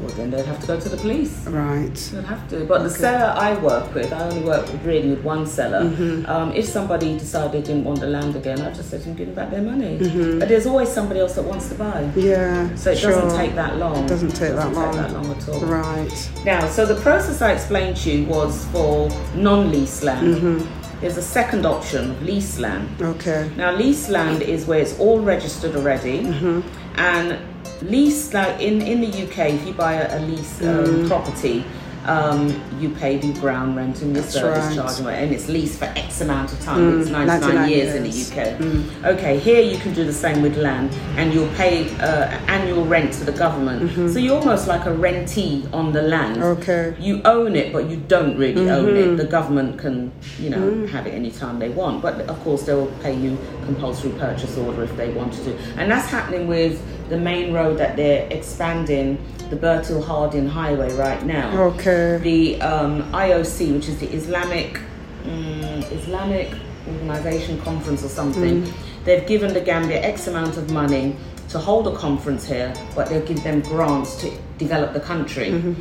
Well, 0.00 0.10
then 0.10 0.30
they'd 0.30 0.44
have 0.46 0.60
to 0.60 0.66
go 0.66 0.78
to 0.78 0.88
the 0.88 0.96
police. 0.96 1.46
Right. 1.46 1.94
They'd 1.94 2.24
have 2.24 2.48
to. 2.50 2.64
But 2.64 2.82
the 2.84 2.90
seller 2.90 3.34
I 3.36 3.54
work 3.58 3.94
with, 3.94 4.12
I 4.12 4.20
only 4.28 4.42
work 4.42 4.66
with, 4.70 4.84
really 4.84 5.10
with 5.10 5.24
one 5.24 5.46
seller. 5.46 5.82
Mm-hmm. 5.90 6.26
Um, 6.26 6.52
if 6.52 6.66
somebody 6.66 7.18
decided 7.18 7.52
they 7.52 7.62
didn't 7.66 7.84
want 7.84 8.00
the 8.00 8.06
land 8.06 8.36
again, 8.36 8.60
I 8.60 8.72
just 8.72 8.90
said 8.90 9.00
to 9.00 9.06
them, 9.08 9.16
give 9.16 9.26
them 9.26 9.34
back 9.34 9.50
their 9.50 9.62
money. 9.62 9.98
Mm-hmm. 9.98 10.38
But 10.38 10.48
there's 10.48 10.66
always 10.66 10.88
somebody 10.88 11.20
else 11.20 11.34
that 11.34 11.42
wants 11.44 11.68
to 11.70 11.74
buy. 11.74 12.10
Yeah. 12.14 12.74
So 12.76 12.92
it 12.92 12.98
sure. 12.98 13.10
doesn't 13.12 13.38
take 13.38 13.54
that 13.56 13.76
long. 13.76 14.04
It 14.04 14.08
doesn't 14.08 14.30
take 14.36 14.54
that 14.54 14.72
long. 14.72 14.92
Take 14.92 15.02
that 15.02 15.12
long 15.12 15.30
at 15.32 15.48
all. 15.48 15.60
Right. 15.60 16.30
Now, 16.44 16.68
so 16.68 16.86
the 16.86 17.00
process 17.00 17.42
I 17.42 17.52
explained 17.52 17.96
to 17.98 18.10
you 18.12 18.26
was 18.26 18.64
for 18.66 19.08
non-lease 19.34 20.02
land. 20.02 20.36
Mm-hmm. 20.36 21.00
There's 21.00 21.16
a 21.16 21.22
second 21.22 21.64
option, 21.64 22.10
of 22.10 22.22
lease 22.22 22.58
land. 22.58 22.88
Okay. 23.00 23.50
Now, 23.56 23.70
lease 23.72 24.08
land 24.08 24.42
is 24.42 24.66
where 24.66 24.80
it's 24.80 24.98
all 24.98 25.20
registered 25.20 25.76
already, 25.76 26.22
Mm-hmm. 26.24 26.60
and 26.98 27.38
lease 27.82 28.32
like 28.34 28.60
in 28.60 28.82
in 28.82 29.00
the 29.00 29.08
UK, 29.08 29.50
if 29.54 29.66
you 29.66 29.72
buy 29.72 29.94
a, 29.94 30.18
a 30.18 30.20
lease 30.20 30.62
um, 30.62 31.06
property. 31.08 31.64
Um, 32.06 32.48
you 32.80 32.88
pay 32.88 33.18
the 33.18 33.34
ground 33.38 33.76
rent 33.76 34.00
and 34.00 34.14
your 34.16 34.22
Mm. 34.24 34.32
That's 34.32 34.40
service 34.40 34.76
right. 34.78 34.96
charge, 34.96 35.20
and 35.22 35.34
it's 35.34 35.48
leased 35.48 35.78
for 35.78 35.84
X 35.86 36.22
amount 36.22 36.50
of 36.54 36.60
time. 36.60 37.00
it's 37.00 37.10
99, 37.10 37.40
99 37.40 37.68
years, 37.68 37.94
in 37.96 38.02
the 38.04 39.04
UK. 39.04 39.04
Okay, 39.18 39.38
here 39.38 39.60
you 39.60 39.76
can 39.78 39.92
do 39.92 40.04
the 40.04 40.12
same 40.12 40.40
with 40.40 40.56
land, 40.56 40.90
and 41.18 41.34
you'll 41.34 41.52
pay 41.54 41.90
uh, 41.98 42.28
annual 42.46 42.86
rent 42.86 43.12
to 43.14 43.24
the 43.24 43.32
government. 43.32 44.10
So 44.10 44.18
you're 44.18 44.38
almost 44.38 44.66
like 44.68 44.86
a 44.86 44.90
rentee 44.94 45.70
on 45.74 45.92
the 45.92 46.00
land. 46.00 46.42
Okay. 46.42 46.94
You 46.98 47.20
own 47.26 47.54
it, 47.54 47.74
but 47.74 47.90
you 47.90 47.96
don't 47.96 48.38
really 48.38 48.70
own 48.70 48.96
it. 48.96 49.16
The 49.18 49.26
government 49.26 49.78
can, 49.78 50.10
you 50.38 50.48
know, 50.48 50.86
have 50.86 51.06
it 51.06 51.12
anytime 51.12 51.58
they 51.58 51.68
want. 51.68 52.00
But 52.00 52.20
of 52.22 52.40
course, 52.42 52.62
they'll 52.62 52.90
pay 53.02 53.14
you 53.14 53.36
compulsory 53.66 54.12
purchase 54.12 54.56
order 54.56 54.84
if 54.84 54.96
they 54.96 55.10
wanted 55.12 55.44
to. 55.44 55.54
And 55.76 55.90
that's 55.90 56.08
happening 56.08 56.48
with 56.48 56.80
the 57.08 57.16
main 57.16 57.52
road 57.52 57.78
that 57.78 57.96
they're 57.96 58.26
expanding, 58.30 59.18
the 59.50 59.56
Bertil 59.56 60.04
Harding 60.04 60.46
Highway 60.48 60.92
right 60.94 61.24
now. 61.24 61.60
Okay. 61.62 62.18
The 62.18 62.60
um, 62.62 63.02
IOC, 63.12 63.74
which 63.74 63.88
is 63.88 63.98
the 63.98 64.08
Islamic 64.08 64.80
um, 65.24 65.82
Islamic 65.90 66.52
Organization 66.86 67.60
Conference 67.60 68.04
or 68.04 68.08
something, 68.08 68.72
they've 69.04 69.26
given 69.26 69.52
the 69.52 69.60
Gambia 69.60 70.00
X 70.00 70.26
amount 70.26 70.56
of 70.56 70.70
money 70.70 71.16
to 71.48 71.58
hold 71.58 71.88
a 71.88 71.96
conference 71.96 72.44
here, 72.46 72.72
but 72.94 73.08
they'll 73.08 73.24
give 73.26 73.42
them 73.42 73.60
grants 73.62 74.16
to 74.20 74.30
develop 74.58 74.92
the 74.92 75.00
country. 75.00 75.74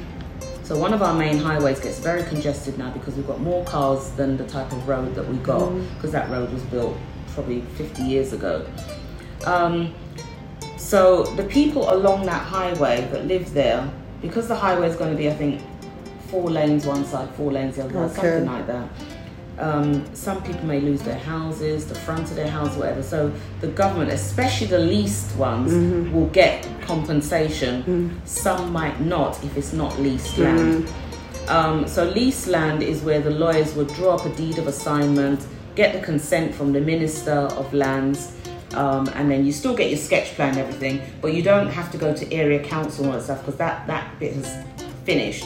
So 0.64 0.78
one 0.78 0.94
of 0.94 1.02
our 1.02 1.14
main 1.14 1.38
highways 1.38 1.80
gets 1.80 2.00
very 2.00 2.24
congested 2.24 2.78
now 2.78 2.92
because 2.92 3.16
we've 3.16 3.28
got 3.28 3.40
more 3.40 3.64
cars 3.64 4.12
than 4.12 4.36
the 4.36 4.46
type 4.46 4.70
of 4.74 4.86
road 4.86 5.16
that 5.16 5.26
we 5.26 5.38
got 5.38 5.70
because 5.96 6.12
that 6.12 6.30
road 6.30 6.52
was 6.52 6.62
built 6.64 6.98
probably 7.34 7.62
50 7.78 8.02
years 8.04 8.34
ago. 8.34 8.66
Um, 9.46 9.94
so 10.92 11.24
the 11.40 11.44
people 11.44 11.84
along 11.98 12.26
that 12.28 12.42
highway 12.58 12.98
that 13.12 13.24
live 13.28 13.54
there, 13.54 13.82
because 14.22 14.48
the 14.48 14.56
highway 14.56 14.88
is 14.88 14.96
going 14.96 15.12
to 15.12 15.18
be, 15.18 15.28
I 15.30 15.34
think, 15.34 15.62
four 16.30 16.50
lanes 16.50 16.86
one 16.86 17.04
side, 17.06 17.30
four 17.32 17.52
lanes 17.52 17.76
the 17.76 17.84
other, 17.86 18.00
Okay. 18.06 18.14
something 18.16 18.46
like 18.46 18.68
that. 18.68 18.88
Um, 19.60 19.88
some 20.16 20.42
people 20.44 20.66
may 20.66 20.80
lose 20.80 21.02
their 21.02 21.18
houses, 21.34 21.86
the 21.88 21.96
front 21.96 22.30
of 22.30 22.36
their 22.36 22.50
house, 22.58 22.74
whatever. 22.78 23.04
So 23.04 23.20
the 23.60 23.68
government, 23.68 24.12
especially 24.12 24.68
the 24.68 24.80
leased 24.80 25.36
ones, 25.36 25.72
will 26.14 26.28
get 26.28 26.66
compensation. 26.82 28.22
Some 28.26 28.72
might 28.72 28.98
not 29.02 29.44
if 29.44 29.58
it's 29.58 29.74
not 29.74 30.00
leased 30.00 30.38
land. 30.38 30.88
Um, 31.50 31.88
so 31.88 32.04
leased 32.06 32.48
land 32.48 32.82
is 32.84 33.02
where 33.02 33.20
the 33.20 33.32
lawyers 33.32 33.74
would 33.76 33.92
draw 33.96 34.16
up 34.16 34.26
a 34.26 34.30
deed 34.30 34.58
of 34.58 34.68
assignment, 34.68 35.40
get 35.76 35.90
the 35.94 36.02
consent 36.02 36.54
from 36.56 36.72
the 36.72 36.82
minister 36.82 37.40
of 37.62 37.74
lands, 37.74 38.20
um, 38.74 39.08
and 39.16 39.30
then 39.32 39.46
you 39.46 39.52
still 39.52 39.76
get 39.76 39.90
your 39.90 40.00
sketch 40.00 40.28
plan 40.36 40.50
and 40.50 40.60
everything, 40.60 41.02
but 41.22 41.34
you 41.34 41.42
don't 41.42 41.68
have 41.68 41.92
to 41.92 41.98
go 41.98 42.14
to 42.14 42.34
area 42.34 42.64
council 42.64 43.06
and 43.06 43.14
all 43.14 43.20
that 43.20 43.26
stuff 43.26 43.40
because 43.40 43.58
that, 43.58 43.88
that 43.88 44.20
bit 44.20 44.34
has 44.34 44.66
finished. 45.06 45.46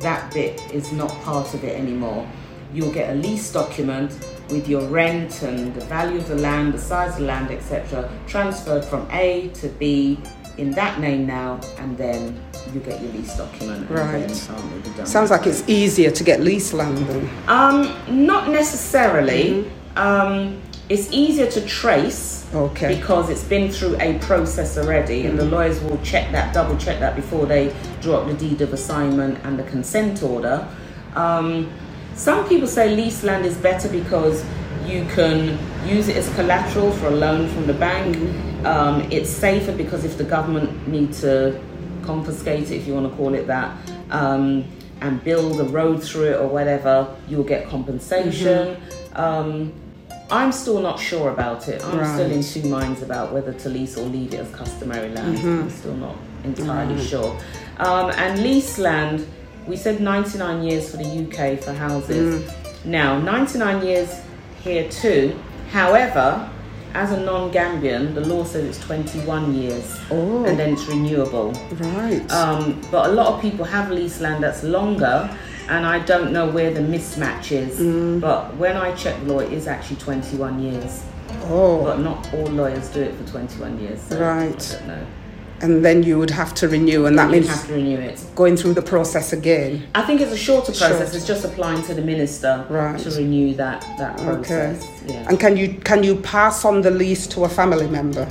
That 0.00 0.32
bit 0.32 0.60
is 0.72 0.92
not 0.92 1.10
part 1.22 1.54
of 1.54 1.64
it 1.64 1.78
anymore. 1.78 2.28
You'll 2.72 2.92
get 2.92 3.10
a 3.10 3.14
lease 3.14 3.52
document 3.52 4.18
with 4.50 4.68
your 4.68 4.82
rent 4.88 5.42
and 5.42 5.74
the 5.74 5.84
value 5.86 6.18
of 6.18 6.28
the 6.28 6.36
land, 6.36 6.74
the 6.74 6.78
size 6.78 7.14
of 7.14 7.20
the 7.20 7.26
land, 7.26 7.50
etc., 7.50 8.10
transferred 8.26 8.84
from 8.84 9.08
A 9.12 9.48
to 9.54 9.68
B 9.68 10.18
in 10.58 10.70
that 10.72 11.00
name 11.00 11.26
now, 11.26 11.60
and 11.78 11.96
then 11.96 12.40
you 12.72 12.80
get 12.80 13.00
your 13.00 13.12
lease 13.12 13.36
document. 13.36 13.88
Right. 13.90 14.26
then, 14.26 14.56
um, 14.56 14.72
it'll 14.72 14.90
be 14.90 14.96
done. 14.96 15.06
Sounds 15.06 15.30
like 15.30 15.46
it's 15.46 15.68
easier 15.68 16.10
to 16.10 16.24
get 16.24 16.40
lease 16.40 16.72
land 16.72 16.98
then. 16.98 17.30
Um, 17.46 18.26
not 18.26 18.50
necessarily. 18.50 19.70
Um, 19.96 20.60
it's 20.88 21.10
easier 21.12 21.50
to 21.50 21.60
trace 21.66 22.46
Okay. 22.54 22.96
because 22.96 23.28
it's 23.28 23.42
been 23.44 23.70
through 23.70 23.96
a 24.00 24.18
process 24.20 24.78
already, 24.78 25.26
and 25.26 25.38
the 25.38 25.44
lawyers 25.44 25.80
will 25.82 25.98
check 25.98 26.30
that, 26.32 26.54
double 26.54 26.76
check 26.76 27.00
that 27.00 27.16
before 27.16 27.44
they 27.46 27.74
draw 28.00 28.16
up 28.16 28.28
the 28.28 28.34
deed 28.34 28.60
of 28.60 28.72
assignment 28.72 29.38
and 29.44 29.58
the 29.58 29.64
consent 29.64 30.22
order. 30.22 30.66
Um, 31.16 31.70
some 32.14 32.48
people 32.48 32.68
say 32.68 32.94
lease 32.94 33.24
land 33.24 33.44
is 33.44 33.56
better 33.56 33.88
because 33.88 34.44
you 34.86 35.04
can 35.06 35.58
use 35.86 36.08
it 36.08 36.16
as 36.16 36.32
collateral 36.34 36.92
for 36.92 37.08
a 37.08 37.10
loan 37.10 37.48
from 37.48 37.66
the 37.66 37.74
bank. 37.74 38.16
Um, 38.64 39.02
it's 39.10 39.28
safer 39.28 39.72
because 39.72 40.04
if 40.04 40.16
the 40.16 40.24
government 40.24 40.86
need 40.86 41.12
to 41.14 41.60
confiscate 42.02 42.70
it, 42.70 42.76
if 42.76 42.86
you 42.86 42.94
want 42.94 43.10
to 43.10 43.16
call 43.16 43.34
it 43.34 43.46
that, 43.48 43.76
um, 44.10 44.64
and 45.00 45.22
build 45.24 45.60
a 45.60 45.64
road 45.64 46.02
through 46.02 46.24
it 46.30 46.36
or 46.40 46.46
whatever, 46.46 47.14
you'll 47.28 47.44
get 47.44 47.68
compensation. 47.68 48.80
Um, 49.14 49.72
I'm 50.30 50.50
still 50.52 50.80
not 50.80 50.98
sure 50.98 51.30
about 51.30 51.68
it. 51.68 51.84
I'm 51.84 52.04
still 52.14 52.30
in 52.30 52.42
two 52.42 52.68
minds 52.68 53.02
about 53.02 53.32
whether 53.32 53.52
to 53.52 53.68
lease 53.68 53.96
or 53.96 54.06
leave 54.06 54.34
it 54.34 54.40
as 54.40 54.50
customary 54.54 55.10
land. 55.10 55.38
I'm 55.38 55.70
still 55.70 55.94
not 55.94 56.16
entirely 56.44 57.02
sure. 57.04 57.38
Um, 57.78 58.10
and 58.10 58.42
lease 58.42 58.78
land, 58.78 59.26
we 59.66 59.76
said 59.76 60.00
99 60.00 60.62
years 60.64 60.90
for 60.90 60.96
the 60.96 61.04
UK 61.04 61.60
for 61.62 61.72
houses. 61.72 62.50
Now, 62.84 63.18
99 63.20 63.84
years 63.86 64.10
here 64.62 64.88
too. 64.90 65.38
However, 65.70 66.50
as 66.94 67.12
a 67.12 67.20
non-Gambian, 67.20 68.14
the 68.14 68.22
law 68.22 68.42
says 68.44 68.64
it's 68.64 68.78
21 68.86 69.54
years, 69.54 69.96
Oh. 70.10 70.44
and 70.44 70.58
then 70.58 70.72
it's 70.72 70.86
renewable. 70.86 71.52
Right. 71.72 72.28
Um, 72.32 72.80
but 72.90 73.10
a 73.10 73.12
lot 73.12 73.34
of 73.34 73.40
people 73.42 73.64
have 73.64 73.90
lease 73.90 74.20
land 74.20 74.42
that's 74.42 74.62
longer, 74.62 75.28
and 75.68 75.84
I 75.86 75.98
don't 76.00 76.32
know 76.32 76.48
where 76.48 76.72
the 76.72 76.80
mismatch 76.80 77.52
is. 77.52 77.78
Mm. 77.78 78.20
But 78.20 78.56
when 78.56 78.76
I 78.76 78.94
check 78.94 79.18
the 79.20 79.32
law, 79.32 79.40
it 79.40 79.52
is 79.52 79.66
actually 79.66 79.96
21 79.96 80.60
years. 80.62 81.02
oh. 81.50 81.82
But 81.84 82.00
not 82.00 82.32
all 82.34 82.46
lawyers 82.46 82.88
do 82.88 83.00
it 83.02 83.14
for 83.16 83.24
21 83.30 83.78
years. 83.80 84.00
So 84.02 84.18
Right. 84.18 84.46
I 84.74 84.78
don't 84.78 84.88
know. 84.88 85.06
and 85.62 85.82
then 85.84 86.02
you 86.02 86.18
would 86.18 86.30
have 86.30 86.52
to 86.54 86.68
renew, 86.68 87.06
and 87.06 87.18
that 87.18 87.26
you 87.28 87.32
means 87.40 87.48
have 87.48 87.66
to 87.66 87.72
renew 87.72 87.96
it. 87.98 88.22
going 88.34 88.56
through 88.58 88.74
the 88.74 88.82
process 88.82 89.32
again. 89.32 89.82
I 89.94 90.02
think 90.02 90.20
it's 90.20 90.32
a 90.32 90.36
shorter 90.36 90.72
process. 90.72 90.98
Short. 90.98 91.14
It's 91.14 91.26
just 91.26 91.44
applying 91.46 91.82
to 91.84 91.94
the 91.94 92.02
minister 92.02 92.64
Right. 92.68 92.98
to 92.98 93.10
renew 93.10 93.54
that 93.54 93.84
that 93.98 94.20
Okay. 94.20 94.26
process. 94.26 94.86
Yeah. 95.06 95.24
And 95.28 95.40
can 95.40 95.56
you 95.56 95.68
can 95.84 96.02
you 96.02 96.16
pass 96.16 96.64
on 96.64 96.82
the 96.82 96.90
lease 96.90 97.26
to 97.28 97.44
a 97.44 97.48
family 97.48 97.86
member? 97.88 98.26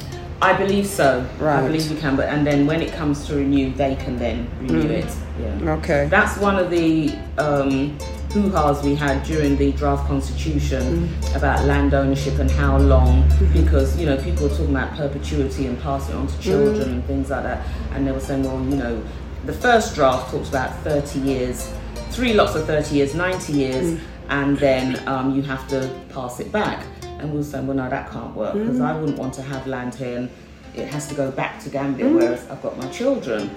I 0.46 0.54
believe 0.54 0.86
so. 0.86 1.26
Right. 1.40 1.60
I 1.64 1.66
believe 1.68 1.90
you 1.90 1.98
can. 1.98 2.16
But 2.16 2.30
and 2.30 2.46
then 2.46 2.68
when 2.68 2.82
it 2.82 2.94
comes 2.94 3.26
to 3.28 3.36
renew, 3.36 3.74
they 3.74 3.96
can 3.96 4.18
then 4.18 4.48
renew 4.62 4.84
Mm. 4.90 4.90
it. 5.02 5.12
Yeah. 5.42 5.72
Okay. 5.78 6.08
That's 6.10 6.38
one 6.38 6.58
of 6.64 6.70
the 6.70 7.14
um, 7.38 7.98
hoo-has 8.32 8.84
we 8.84 8.94
had 8.96 9.24
during 9.24 9.58
the 9.58 9.72
draft 9.74 10.08
constitution 10.08 11.10
about 11.36 11.66
land 11.66 11.94
ownership 11.94 12.38
and 12.40 12.50
how 12.52 12.78
long, 12.78 13.24
because 13.54 13.98
you 14.00 14.06
know 14.06 14.18
people 14.18 14.44
were 14.48 14.56
talking 14.58 14.76
about 14.76 14.96
perpetuity 14.96 15.66
and 15.66 15.82
passing 15.82 16.16
it 16.16 16.20
on 16.20 16.28
to 16.28 16.40
children 16.40 16.90
and 16.96 17.06
things 17.06 17.30
like 17.32 17.44
that, 17.44 17.66
and 17.94 18.06
they 18.06 18.12
were 18.12 18.20
saying, 18.30 18.44
well, 18.44 18.60
you 18.72 18.78
know, 18.84 19.04
the 19.46 19.54
first 19.54 19.96
draft 19.96 20.32
talks 20.32 20.50
about 20.50 20.72
30 20.84 21.20
years, 21.20 21.72
three 22.12 22.34
lots 22.34 22.56
of 22.56 22.66
30 22.66 22.96
years, 22.96 23.16
90 23.16 23.54
years, 23.54 24.00
and 24.30 24.58
then 24.58 25.02
um, 25.08 25.36
you 25.36 25.42
have 25.42 25.68
to 25.70 25.90
pass 26.14 26.40
it 26.40 26.52
back. 26.52 26.84
And 27.20 27.32
we 27.32 27.38
were 27.38 27.44
saying, 27.44 27.68
well, 27.68 27.78
no, 27.78 27.90
that 27.90 28.12
can't 28.12 28.36
work 28.36 28.54
because 28.54 28.80
I 28.82 28.98
wouldn't 29.00 29.18
want 29.18 29.34
to 29.36 29.42
have 29.42 29.66
land 29.68 29.96
here 29.96 30.18
and 30.18 30.30
it 30.76 30.88
has 30.88 31.08
to 31.08 31.16
go 31.16 31.32
back 31.32 31.62
to 31.64 31.70
Gambia, 31.70 32.10
whereas 32.10 32.48
I've 32.50 32.62
got 32.62 32.78
my 32.78 32.88
children. 32.90 33.50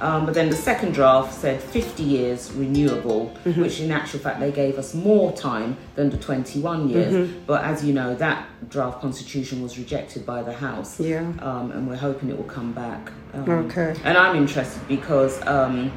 Um, 0.00 0.26
but 0.26 0.34
then 0.34 0.50
the 0.50 0.56
second 0.56 0.92
draft 0.92 1.32
said 1.32 1.62
50 1.62 2.02
years 2.02 2.50
renewable, 2.50 3.28
which 3.44 3.78
in 3.78 3.92
actual 3.92 4.18
fact 4.18 4.40
they 4.40 4.50
gave 4.50 4.76
us 4.76 4.92
more 4.92 5.30
time 5.32 5.76
than 5.94 6.10
the 6.10 6.16
21 6.16 6.88
years. 6.88 7.30
But 7.46 7.62
as 7.62 7.84
you 7.84 7.94
know, 7.94 8.16
that 8.16 8.48
draft 8.68 9.00
constitution 9.00 9.62
was 9.62 9.78
rejected 9.78 10.26
by 10.26 10.42
the 10.42 10.52
House. 10.52 10.98
Yeah. 10.98 11.20
Um, 11.38 11.70
and 11.70 11.86
we're 11.88 11.94
hoping 11.96 12.28
it 12.28 12.36
will 12.36 12.44
come 12.44 12.72
back. 12.72 13.12
Um, 13.34 13.48
Okay. 13.48 13.94
And 14.02 14.18
I'm 14.18 14.34
interested 14.34 14.86
because 14.88 15.40
um, 15.46 15.92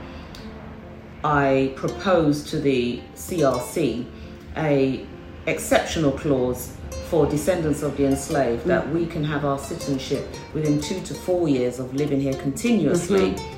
I 1.24 1.74
proposed 1.76 2.50
to 2.50 2.60
the 2.60 3.02
CRC 3.16 4.06
a 4.58 5.06
exceptional 5.48 6.12
clause 6.12 6.77
for 7.10 7.26
descendants 7.26 7.82
of 7.84 7.96
the 7.98 8.06
enslaved 8.06 8.66
that 8.66 8.86
mm. 8.86 8.94
we 8.94 9.06
can 9.06 9.24
have 9.24 9.46
our 9.46 9.60
citizenship 9.60 10.28
within 10.54 10.80
two 10.82 11.02
to 11.02 11.14
four 11.14 11.48
years 11.48 11.80
of 11.80 11.94
living 11.94 12.20
here 12.20 12.34
continuously. 12.34 13.32
Mm-hmm. 13.32 13.54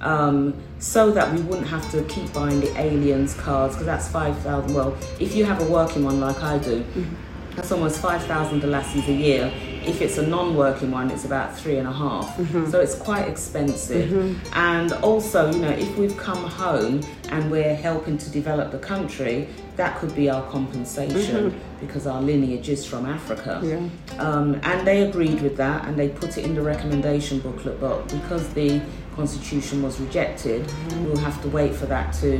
Um, 0.00 0.54
so 0.80 1.10
that 1.12 1.32
we 1.32 1.40
wouldn't 1.40 1.68
have 1.68 1.90
to 1.92 2.02
keep 2.04 2.30
buying 2.34 2.60
the 2.60 2.78
aliens 2.78 3.32
cards 3.34 3.74
because 3.74 3.86
that's 3.86 4.08
5,000. 4.08 4.74
Well, 4.74 4.94
if 5.18 5.34
you 5.34 5.46
have 5.46 5.62
a 5.62 5.64
working 5.64 6.04
one 6.04 6.20
like 6.20 6.42
I 6.42 6.58
do, 6.58 6.80
mm-hmm. 6.80 7.54
that's 7.54 7.72
almost 7.72 8.00
5,000 8.00 8.60
Dalasis 8.60 9.08
a 9.08 9.12
year 9.12 9.50
If 9.86 10.00
it's 10.00 10.18
a 10.18 10.26
non-working 10.26 10.90
one, 10.90 11.10
it's 11.10 11.24
about 11.24 11.56
three 11.56 11.76
and 11.76 11.86
a 11.86 11.92
half. 11.92 12.36
Mm-hmm. 12.36 12.70
So 12.70 12.80
it's 12.80 12.94
quite 12.94 13.28
expensive. 13.28 14.10
And 14.54 14.92
also, 14.94 15.50
you 15.50 15.60
know, 15.60 15.70
if 15.70 15.96
we've 15.96 16.16
come 16.16 16.44
home 16.44 17.00
and 17.30 17.50
we're 17.50 17.74
helping 17.74 18.18
to 18.18 18.30
develop 18.30 18.70
the 18.70 18.78
country, 18.78 19.48
that 19.76 19.98
could 19.98 20.14
be 20.14 20.30
our 20.30 20.42
compensation 20.50 21.60
because 21.80 22.06
our 22.06 22.22
lineage 22.22 22.68
is 22.68 22.86
from 22.86 23.06
Africa. 23.06 23.60
Yeah. 23.62 24.20
Um, 24.20 24.60
and 24.62 24.86
they 24.86 25.02
agreed 25.02 25.40
with 25.42 25.56
that 25.56 25.86
and 25.86 25.98
they 25.98 26.08
put 26.08 26.38
it 26.38 26.44
in 26.44 26.54
the 26.54 26.62
recommendation 26.62 27.40
booklet, 27.40 27.80
but 27.80 28.08
because 28.08 28.48
the 28.54 28.80
constitution 29.16 29.82
was 29.82 30.00
rejected, 30.00 30.70
we'll 31.00 31.16
have 31.16 31.40
to 31.42 31.48
wait 31.48 31.74
for 31.74 31.86
that 31.86 32.12
to 32.14 32.36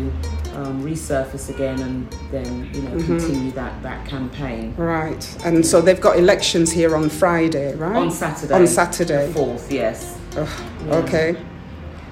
um, 0.55 0.83
resurface 0.85 1.49
again 1.49 1.81
and 1.81 2.11
then, 2.31 2.73
you 2.75 2.83
know, 2.83 2.91
continue 3.05 3.51
that, 3.53 3.81
that 3.83 4.07
campaign. 4.07 4.75
Right. 4.77 5.45
And 5.45 5.65
so 5.65 5.81
they've 5.81 6.01
got 6.01 6.19
elections 6.19 6.71
here 6.73 6.97
on 6.97 7.09
Friday, 7.09 7.75
right? 7.77 7.97
On 7.97 8.11
Saturday. 8.11 8.55
On 8.55 8.67
Saturday. 8.67 9.33
The 9.33 9.39
4th, 9.41 9.71
yes. 9.71 10.19
Ugh, 10.37 10.49
Yeah. 10.87 10.95
Okay. 10.97 11.37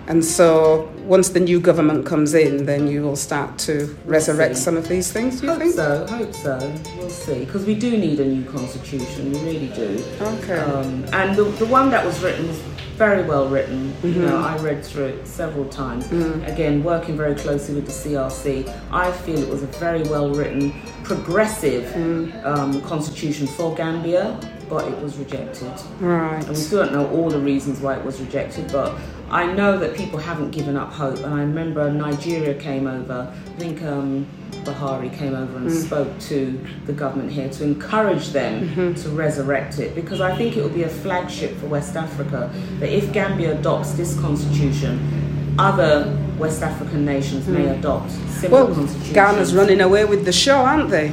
And 0.09 0.25
so 0.25 0.91
once 1.05 1.31
the 1.31 1.41
new 1.41 1.61
government 1.61 2.05
comes 2.07 2.35
in, 2.35 2.67
then 2.67 2.87
you 2.87 3.03
will 3.03 3.17
start 3.17 3.59
to 3.61 3.97
resurrect 4.05 4.57
see. 4.57 4.63
some 4.63 4.77
of 4.77 4.89
these 4.89 5.13
things, 5.13 5.41
do 5.41 5.47
you 5.47 5.53
Hope 5.53 5.63
think? 5.63 5.75
so, 5.75 6.07
hope 6.07 6.35
so. 6.35 6.75
We'll 6.97 7.09
see. 7.11 7.45
Because 7.45 7.65
we 7.65 7.75
do 7.75 7.97
need 7.97 8.21
a 8.21 8.25
new 8.25 8.45
constitution, 8.45 9.33
we 9.33 9.39
really 9.41 9.69
do. 9.69 10.05
Okay. 10.21 10.59
Um, 10.59 11.05
and 11.13 11.37
the, 11.37 11.45
the 11.45 11.67
one 11.67 11.91
that 11.91 12.05
was 12.05 12.21
written 12.23 12.49
was 12.49 12.61
very 12.97 13.23
well 13.25 13.49
written. 13.49 13.95
You 14.03 14.11
know, 14.23 14.29
Mm-hmm. 14.37 14.45
I 14.45 14.57
read 14.59 14.85
through 14.85 15.07
it 15.07 15.27
several 15.27 15.65
times. 15.67 16.07
Again, 16.45 16.83
working 16.85 17.17
very 17.17 17.35
closely 17.35 17.75
with 17.75 17.87
the 17.87 17.93
CRC, 17.93 18.69
I 18.91 19.11
feel 19.13 19.39
it 19.39 19.49
was 19.49 19.63
a 19.63 19.67
very 19.67 20.03
well 20.05 20.31
written, 20.35 20.73
progressive 21.05 21.85
Mm. 21.93 22.45
um, 22.45 22.81
constitution 22.83 23.47
for 23.47 23.75
Gambia, 23.75 24.39
but 24.69 24.87
it 24.89 24.99
was 25.01 25.17
rejected. 25.19 25.73
right. 26.01 26.39
And 26.41 26.49
we 26.49 26.55
still 26.55 26.85
don't 26.85 26.93
know 26.93 27.09
all 27.11 27.29
the 27.31 27.39
reasons 27.39 27.81
why 27.81 27.97
it 27.97 28.05
was 28.05 28.21
rejected, 28.21 28.71
but 28.73 28.95
I 29.31 29.47
know 29.53 29.79
that 29.79 29.95
people 29.97 30.19
haven't 30.19 30.51
given 30.51 30.77
up 30.77 30.93
hope. 30.93 31.19
And 31.19 31.35
I 31.35 31.41
remember 31.41 31.91
Nigeria 31.91 32.55
came 32.55 32.87
over, 32.87 33.33
I 33.33 33.59
think 33.59 33.83
um, 33.83 34.27
Buhari 34.65 35.13
came 35.17 35.35
over 35.35 35.57
and 35.57 35.69
mm. 35.69 35.85
spoke 35.85 36.19
to 36.21 36.59
the 36.87 36.93
government 36.93 37.33
here 37.33 37.49
to 37.49 37.65
encourage 37.65 38.29
them 38.29 38.69
mm-hmm. 38.69 38.95
to 39.03 39.09
resurrect 39.11 39.79
it 39.79 39.95
because 39.95 40.21
I 40.21 40.37
think 40.37 40.57
it 40.57 40.63
will 40.63 40.71
be 40.71 40.85
a 40.85 40.89
flagship 40.89 41.57
for 41.57 41.67
West 41.67 41.97
Africa 41.97 42.51
that 42.79 42.89
if 42.89 43.13
Gambia 43.13 43.59
adopts 43.59 43.93
this 43.93 44.19
constitution, 44.21 45.55
other 45.59 46.17
West 46.39 46.63
African 46.63 47.05
nations 47.05 47.47
may 47.49 47.65
mm. 47.65 47.79
adopt 47.79 48.11
similar 48.13 48.67
Well, 48.67 48.75
constitutions. 48.75 49.15
Ghana's 49.15 49.55
running 49.55 49.81
away 49.81 50.05
with 50.05 50.25
the 50.25 50.33
show, 50.33 50.57
aren't 50.57 50.91
they? 50.91 51.13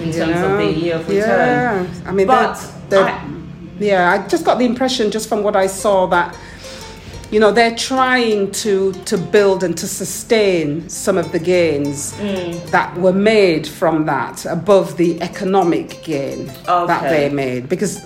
in 0.00 0.08
You 0.08 0.12
terms 0.12 0.34
know? 0.34 0.52
of 0.52 0.58
the 0.58 0.80
year 0.80 0.96
of 0.96 1.08
return. 1.08 1.84
Yeah. 1.84 2.08
I 2.08 2.12
mean, 2.12 2.26
But 2.26 2.54
they're, 2.88 3.04
they're- 3.04 3.12
I- 3.12 3.30
yeah, 3.78 4.10
I 4.10 4.26
just 4.26 4.44
got 4.44 4.58
the 4.58 4.64
impression, 4.64 5.10
just 5.10 5.28
from 5.28 5.42
what 5.42 5.54
I 5.54 5.66
saw, 5.66 6.06
that 6.06 6.34
you 7.30 7.40
know 7.40 7.50
they're 7.52 7.74
trying 7.76 8.50
to 8.52 8.92
to 9.04 9.16
build 9.18 9.62
and 9.64 9.76
to 9.78 9.86
sustain 9.88 10.88
some 10.88 11.16
of 11.18 11.32
the 11.32 11.38
gains 11.38 12.12
Mm. 12.14 12.70
that 12.70 12.96
were 12.98 13.12
made 13.36 13.66
from 13.66 14.06
that 14.06 14.46
above 14.46 14.96
the 14.96 15.20
economic 15.22 16.02
gain 16.04 16.46
that 16.66 17.02
they 17.10 17.28
made 17.28 17.68
because 17.68 18.00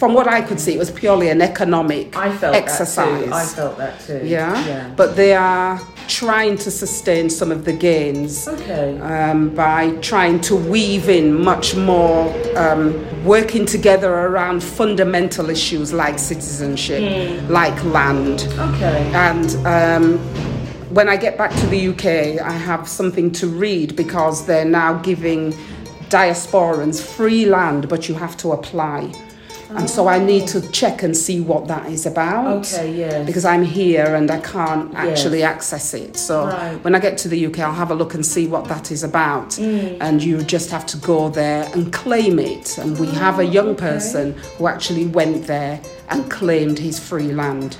from 0.00 0.14
what 0.14 0.26
I 0.28 0.40
could 0.42 0.60
see 0.60 0.74
it 0.74 0.78
was 0.78 0.90
purely 0.90 1.28
an 1.28 1.40
economic 1.42 2.16
I 2.16 2.30
felt 2.36 2.54
exercise 2.54 3.20
that 3.20 3.24
too. 3.26 3.32
I 3.32 3.44
felt 3.44 3.78
that 3.78 3.94
too. 4.06 4.20
yeah? 4.24 4.66
Yeah. 4.66 4.90
but 4.96 5.16
they 5.16 5.34
are 5.34 5.80
trying 6.08 6.56
to 6.56 6.70
sustain 6.70 7.30
some 7.30 7.52
of 7.52 7.64
the 7.64 7.72
gains 7.72 8.48
okay. 8.48 8.98
um, 9.00 9.54
by 9.54 9.94
trying 9.96 10.40
to 10.40 10.56
weave 10.56 11.08
in 11.08 11.32
much 11.32 11.76
more 11.76 12.34
um, 12.56 13.24
working 13.24 13.66
together 13.66 14.12
around 14.12 14.62
fundamental 14.62 15.50
issues 15.50 15.92
like 15.92 16.18
citizenship, 16.18 17.48
like 17.48 17.84
land. 17.84 18.48
Okay. 18.58 19.10
And 19.14 19.54
um, 19.66 20.18
when 20.94 21.08
I 21.08 21.16
get 21.16 21.36
back 21.36 21.54
to 21.54 21.66
the 21.66 21.88
UK, 21.88 22.40
I 22.40 22.52
have 22.52 22.88
something 22.88 23.30
to 23.32 23.46
read 23.46 23.94
because 23.94 24.46
they're 24.46 24.64
now 24.64 24.94
giving 24.94 25.52
diasporans 26.08 27.02
free 27.02 27.44
land, 27.44 27.88
but 27.88 28.08
you 28.08 28.14
have 28.14 28.36
to 28.38 28.52
apply. 28.52 29.12
And 29.70 29.88
so 29.88 30.08
I 30.08 30.18
need 30.18 30.46
to 30.48 30.60
check 30.72 31.02
and 31.02 31.16
see 31.16 31.40
what 31.40 31.68
that 31.68 31.90
is 31.90 32.06
about. 32.06 32.66
Okay, 32.74 32.92
yes. 32.92 33.26
Because 33.26 33.44
I'm 33.44 33.62
here 33.64 34.14
and 34.14 34.30
I 34.30 34.40
can't 34.40 34.90
Yes. 34.92 35.06
actually 35.18 35.42
access 35.42 35.92
it. 35.94 36.16
So 36.16 36.46
Right. 36.46 36.82
when 36.82 36.94
I 36.94 36.98
get 36.98 37.18
to 37.18 37.28
the 37.28 37.36
UK, 37.46 37.62
I'll 37.62 37.72
have 37.74 37.90
a 37.90 37.94
look 37.94 38.14
and 38.14 38.24
see 38.24 38.46
what 38.46 38.64
that 38.68 38.90
is 38.90 39.02
about. 39.04 39.50
Mm. 39.50 39.98
And 40.00 40.22
you 40.22 40.38
just 40.42 40.70
have 40.70 40.86
to 40.86 40.96
go 40.98 41.28
there 41.28 41.68
and 41.74 41.92
claim 41.92 42.38
it. 42.38 42.78
And 42.78 42.98
we 42.98 43.08
have 43.08 43.38
a 43.38 43.44
young 43.46 43.74
person 43.74 44.34
who 44.56 44.66
actually 44.66 45.06
went 45.06 45.46
there 45.46 45.80
and 46.08 46.30
claimed 46.30 46.78
his 46.78 46.98
free 46.98 47.32
land. 47.32 47.76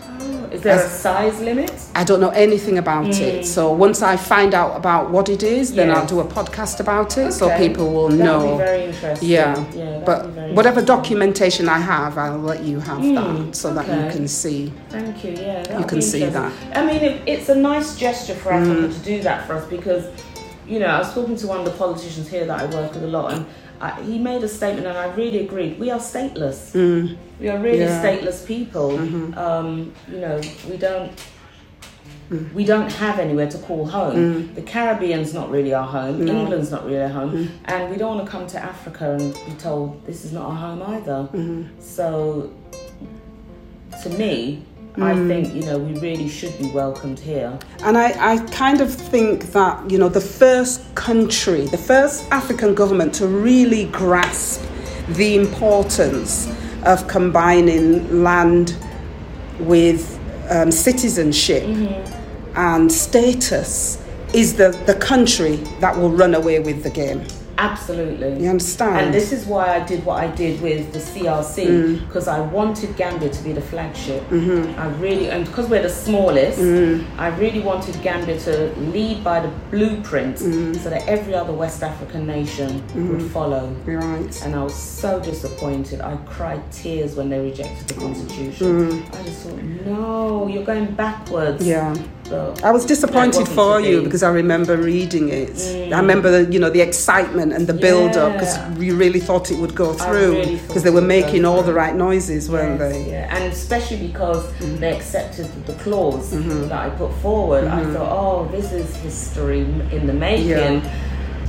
Is 0.52 0.62
there 0.62 0.78
a 0.84 0.88
size 0.88 1.38
limit? 1.40 1.72
I 1.94 2.04
don't 2.04 2.20
know 2.20 2.30
anything 2.30 2.78
about 2.78 3.08
it. 3.20 3.44
So 3.46 3.72
once 3.72 4.02
I 4.02 4.16
find 4.16 4.54
out 4.54 4.76
about 4.76 5.11
what 5.11 5.28
it 5.28 5.42
is, 5.42 5.74
then 5.74 5.88
Mm. 5.88 5.90
Yes. 5.92 5.98
I'll 5.98 6.06
do 6.06 6.20
a 6.20 6.24
podcast 6.24 6.80
about 6.80 7.16
it 7.18 7.32
so 7.32 7.48
people 7.56 7.87
will 7.92 8.08
That 8.08 8.24
know. 8.24 8.40
would 8.46 8.50
be 8.52 8.64
very 8.64 8.84
interesting. 8.84 9.28
yeah, 9.28 9.64
yeah 9.74 10.00
but 10.04 10.26
whatever 10.54 10.80
documentation 10.82 11.68
I 11.68 11.78
have, 11.78 12.16
I'll 12.18 12.38
let 12.38 12.62
you 12.62 12.80
have 12.80 12.98
Mm, 12.98 13.14
that 13.46 13.56
so 13.56 13.72
that 13.74 13.87
you 13.87 14.11
can 14.14 14.26
see. 14.28 14.72
Thank 14.90 15.24
you. 15.24 15.32
Yeah, 15.32 15.78
You 15.78 15.84
can 15.84 16.00
see 16.02 16.24
that. 16.24 16.52
I 16.74 16.84
mean, 16.84 17.02
it, 17.08 17.22
it's 17.26 17.48
a 17.48 17.54
nice 17.54 17.96
gesture 17.96 18.34
for 18.34 18.52
Africa 18.52 18.88
to 18.94 19.00
do 19.12 19.20
that 19.22 19.46
for 19.46 19.54
us 19.54 19.64
because, 19.66 20.04
you 20.66 20.78
know, 20.80 20.87
I 20.87 20.98
was 20.98 21.12
talking 21.14 21.37
to 21.37 21.46
one 21.46 21.58
of 21.58 21.64
the 21.64 21.76
politicians 21.84 22.28
here 22.28 22.44
that 22.46 22.58
I 22.62 22.66
work 22.66 22.92
with 22.94 23.04
a 23.04 23.06
lot, 23.18 23.32
and 23.34 23.46
I, 23.80 24.02
he 24.02 24.18
made 24.18 24.42
a 24.42 24.48
statement, 24.48 24.86
and 24.86 24.98
I 24.98 25.06
really 25.14 25.40
agreed. 25.40 25.78
We 25.78 25.90
are 25.90 26.00
stateless. 26.00 26.72
Mm. 26.72 27.16
We 27.40 27.48
are 27.48 27.58
really 27.58 27.80
Yeah. 27.80 28.02
stateless 28.02 28.46
people. 28.46 28.90
Mm-hmm. 28.92 29.38
Um, 29.38 29.92
you 30.10 30.18
know, 30.18 30.40
we 30.68 30.76
don't. 30.76 31.12
We 32.52 32.64
don't 32.66 32.92
have 32.92 33.18
anywhere 33.18 33.48
to 33.48 33.56
call 33.56 33.86
home. 33.86 34.16
Mm. 34.16 34.54
The 34.54 34.60
Caribbean's 34.60 35.32
not 35.32 35.50
really 35.50 35.72
our 35.72 35.86
home. 35.86 36.26
No. 36.26 36.32
England's 36.34 36.70
not 36.70 36.84
really 36.84 37.00
our 37.00 37.08
home, 37.08 37.32
mm. 37.32 37.50
and 37.64 37.90
we 37.90 37.96
don't 37.96 38.16
want 38.16 38.26
to 38.26 38.30
come 38.30 38.46
to 38.48 38.62
Africa 38.62 39.12
and 39.12 39.32
be 39.46 39.52
told 39.58 40.04
this 40.04 40.26
is 40.26 40.32
not 40.32 40.44
our 40.44 40.54
home 40.54 40.82
either. 40.94 41.26
Mm-hmm. 41.32 41.80
So, 41.80 42.52
to 44.02 44.10
me, 44.10 44.62
I 44.96 45.14
think 45.27 45.55
you 45.55 45.62
know 45.62 45.79
we 45.79 45.98
really 46.01 46.29
should 46.29 46.59
be 46.59 46.70
welcomed 46.70 47.18
here. 47.18 47.59
And 47.83 47.96
I, 47.96 48.33
I 48.33 48.38
kind 48.46 48.81
of 48.81 48.92
think 48.92 49.53
that, 49.53 49.90
you 49.90 49.98
know, 49.98 50.09
the 50.09 50.20
first 50.20 50.83
country, 50.94 51.66
the 51.66 51.79
first 51.79 52.29
African 52.31 52.74
government 52.74 53.14
to 53.14 53.27
really 53.27 53.85
grasp 53.87 54.61
the 55.11 55.37
importance 55.37 56.53
of 56.85 57.07
combining 57.07 58.22
land 58.22 58.77
with 59.61 60.18
um, 60.51 60.70
citizenship 60.70 61.64
and 62.55 62.90
status 62.90 64.03
is 64.35 64.57
the, 64.57 64.70
the 64.87 64.94
country 64.94 65.57
that 65.81 65.96
will 65.96 66.11
run 66.11 66.35
away 66.35 66.59
with 66.59 66.83
the 66.83 66.90
game. 66.90 67.24
Absolutely. 67.58 68.44
You 68.44 68.50
understand? 68.50 69.06
And 69.06 69.14
this 69.14 69.32
is 69.32 69.44
why 69.44 69.74
I 69.74 69.84
did 69.84 70.04
what 70.04 70.22
I 70.22 70.28
did 70.28 70.62
with 70.62 70.92
the 70.92 71.00
CRC 71.00 72.06
because 72.06 72.28
mm. 72.28 72.34
I 72.34 72.40
wanted 72.40 72.96
Gambia 72.96 73.30
to 73.30 73.42
be 73.42 73.52
the 73.52 73.60
flagship. 73.60 74.22
Mm-hmm. 74.28 74.78
I 74.78 74.86
really, 74.98 75.28
and 75.28 75.44
because 75.44 75.68
we're 75.68 75.82
the 75.82 75.90
smallest, 75.90 76.60
mm. 76.60 77.04
I 77.18 77.28
really 77.36 77.58
wanted 77.60 78.00
Gambia 78.00 78.38
to 78.40 78.72
lead 78.78 79.24
by 79.24 79.40
the 79.40 79.48
blueprint 79.72 80.36
mm. 80.36 80.76
so 80.76 80.88
that 80.88 81.06
every 81.08 81.34
other 81.34 81.52
West 81.52 81.82
African 81.82 82.28
nation 82.28 82.80
mm-hmm. 82.80 83.08
would 83.10 83.30
follow. 83.32 83.66
Right. 83.84 84.42
And 84.44 84.54
I 84.54 84.62
was 84.62 84.74
so 84.74 85.18
disappointed. 85.18 86.00
I 86.00 86.16
cried 86.26 86.62
tears 86.70 87.16
when 87.16 87.28
they 87.28 87.40
rejected 87.40 87.88
the 87.88 87.96
oh. 87.96 88.06
constitution. 88.06 88.66
Mm-hmm. 88.66 89.16
I 89.16 89.22
just 89.24 89.42
thought, 89.42 89.62
no, 89.62 90.46
you're 90.46 90.64
going 90.64 90.94
backwards. 90.94 91.66
Yeah. 91.66 91.96
But 92.28 92.64
I 92.64 92.70
was 92.70 92.84
disappointed 92.84 93.48
for 93.48 93.80
you 93.80 93.98
be. 93.98 94.04
because 94.04 94.22
I 94.22 94.30
remember 94.30 94.76
reading 94.76 95.28
it. 95.28 95.54
Mm. 95.54 95.92
I 95.92 96.00
remember, 96.00 96.30
the, 96.30 96.52
you 96.52 96.58
know, 96.58 96.70
the 96.70 96.80
excitement 96.80 97.52
and 97.52 97.66
the 97.66 97.72
build 97.72 98.16
up 98.16 98.32
because 98.32 98.56
Yeah. 98.56 98.74
we 98.74 98.90
really 98.90 99.20
thought 99.20 99.50
it 99.50 99.58
would 99.58 99.74
go 99.74 99.92
through 99.94 100.58
because 100.66 100.82
thought 100.82 100.82
they 100.82 100.90
were 100.90 100.98
it 100.98 101.02
would 101.02 101.08
go 101.08 101.08
making 101.08 101.44
all 101.44 101.62
the 101.62 101.72
right 101.72 101.94
noises, 101.94 102.50
weren't 102.50 102.80
Yes, 102.80 102.92
they? 102.92 102.98
Mm-hmm. 103.00 103.10
Yeah, 103.10 103.36
and 103.36 103.52
especially 103.52 104.06
because 104.08 104.44
mm-hmm. 104.52 104.76
they 104.76 104.96
accepted 104.96 105.46
the 105.66 105.74
clause 105.74 106.32
mm-hmm. 106.32 106.68
that 106.68 106.86
I 106.86 106.90
put 106.90 107.12
forward, 107.16 107.64
I 107.64 107.80
mm-hmm. 107.80 107.94
thought, 107.94 108.12
oh, 108.12 108.48
this 108.50 108.72
is 108.72 108.94
history 108.96 109.60
in 109.92 110.06
the 110.06 110.12
making. 110.12 110.48
Yeah. 110.48 110.94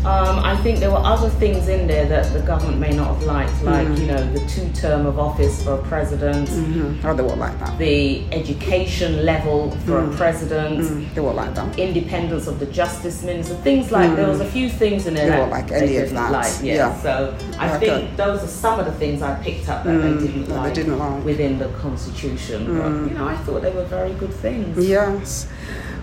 Um, 0.05 0.39
I 0.39 0.55
think 0.63 0.79
there 0.79 0.89
were 0.91 1.03
other 1.03 1.27
things 1.29 1.67
in 1.67 1.85
there 1.85 2.05
that 2.07 2.31
the 2.31 2.39
government 2.39 2.79
may 2.79 2.91
not 2.91 3.07
have 3.15 3.23
liked, 3.23 3.62
like 3.63 3.85
Mm-hmm. 3.85 4.01
you 4.01 4.07
know 4.07 4.31
the 4.33 4.39
two 4.47 4.69
term 4.69 5.05
of 5.05 5.19
office 5.19 5.62
for 5.62 5.73
a 5.73 5.77
president, 5.83 6.47
Mhm. 6.47 7.03
Oh, 7.03 7.13
they 7.13 7.21
were 7.21 7.35
like 7.35 7.59
that. 7.59 7.77
the 7.77 8.23
education 8.31 9.25
level 9.25 9.71
for 9.85 9.99
Mm. 10.01 10.13
a 10.13 10.17
president. 10.17 10.79
Mm, 10.79 11.13
They 11.15 11.19
were 11.21 11.33
like 11.33 11.53
that. 11.55 11.77
Independence 11.77 12.47
of 12.47 12.59
the 12.59 12.65
justice 12.67 13.23
minister, 13.23 13.55
things 13.55 13.91
like 13.91 14.15
there 14.15 14.29
was 14.29 14.39
a 14.39 14.45
few 14.45 14.69
things 14.69 15.05
in 15.05 15.15
there 15.15 15.25
They 15.25 15.31
that 15.31 15.39
won't 15.39 15.51
like 15.51 15.69
any 15.71 15.97
of 15.97 16.03
didn't 16.03 16.15
that. 16.15 16.31
like. 16.31 16.53
Yeah. 16.63 16.75
Yeah. 16.75 17.01
So 17.01 17.33
I 17.59 17.75
Okay. 17.75 17.89
think 17.89 18.15
those 18.15 18.41
are 18.41 18.47
some 18.47 18.79
of 18.79 18.85
the 18.85 18.93
things 18.93 19.21
I 19.21 19.33
picked 19.43 19.67
up 19.67 19.83
that 19.83 19.91
they 20.01 20.13
didn't 20.13 20.45
that 20.47 20.53
they 20.53 20.55
like 20.69 20.73
didn't 20.75 20.97
like. 20.97 21.25
within 21.25 21.59
the 21.59 21.67
constitution. 21.81 22.60
But 22.79 23.12
you 23.12 23.17
know, 23.19 23.27
I 23.27 23.35
thought 23.35 23.62
they 23.63 23.71
were 23.71 23.83
very 23.83 24.13
good 24.13 24.33
things. 24.33 24.77
Yes. 24.87 25.47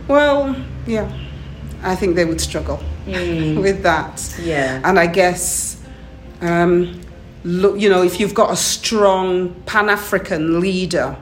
Well, 0.06 0.54
yeah. 0.86 1.08
I 1.82 1.94
think 1.94 2.14
they 2.14 2.26
would 2.26 2.40
struggle 2.42 2.78
with 3.06 3.82
that. 3.82 4.34
Yeah. 4.42 4.80
And 4.84 4.98
I 4.98 5.06
guess 5.06 5.80
um, 6.40 7.00
look, 7.44 7.80
you 7.80 7.88
know, 7.88 8.02
if 8.02 8.18
you've 8.20 8.34
got 8.34 8.52
a 8.52 8.56
strong 8.56 9.54
Pan 9.66 9.88
African 9.88 10.60
leader, 10.60 11.16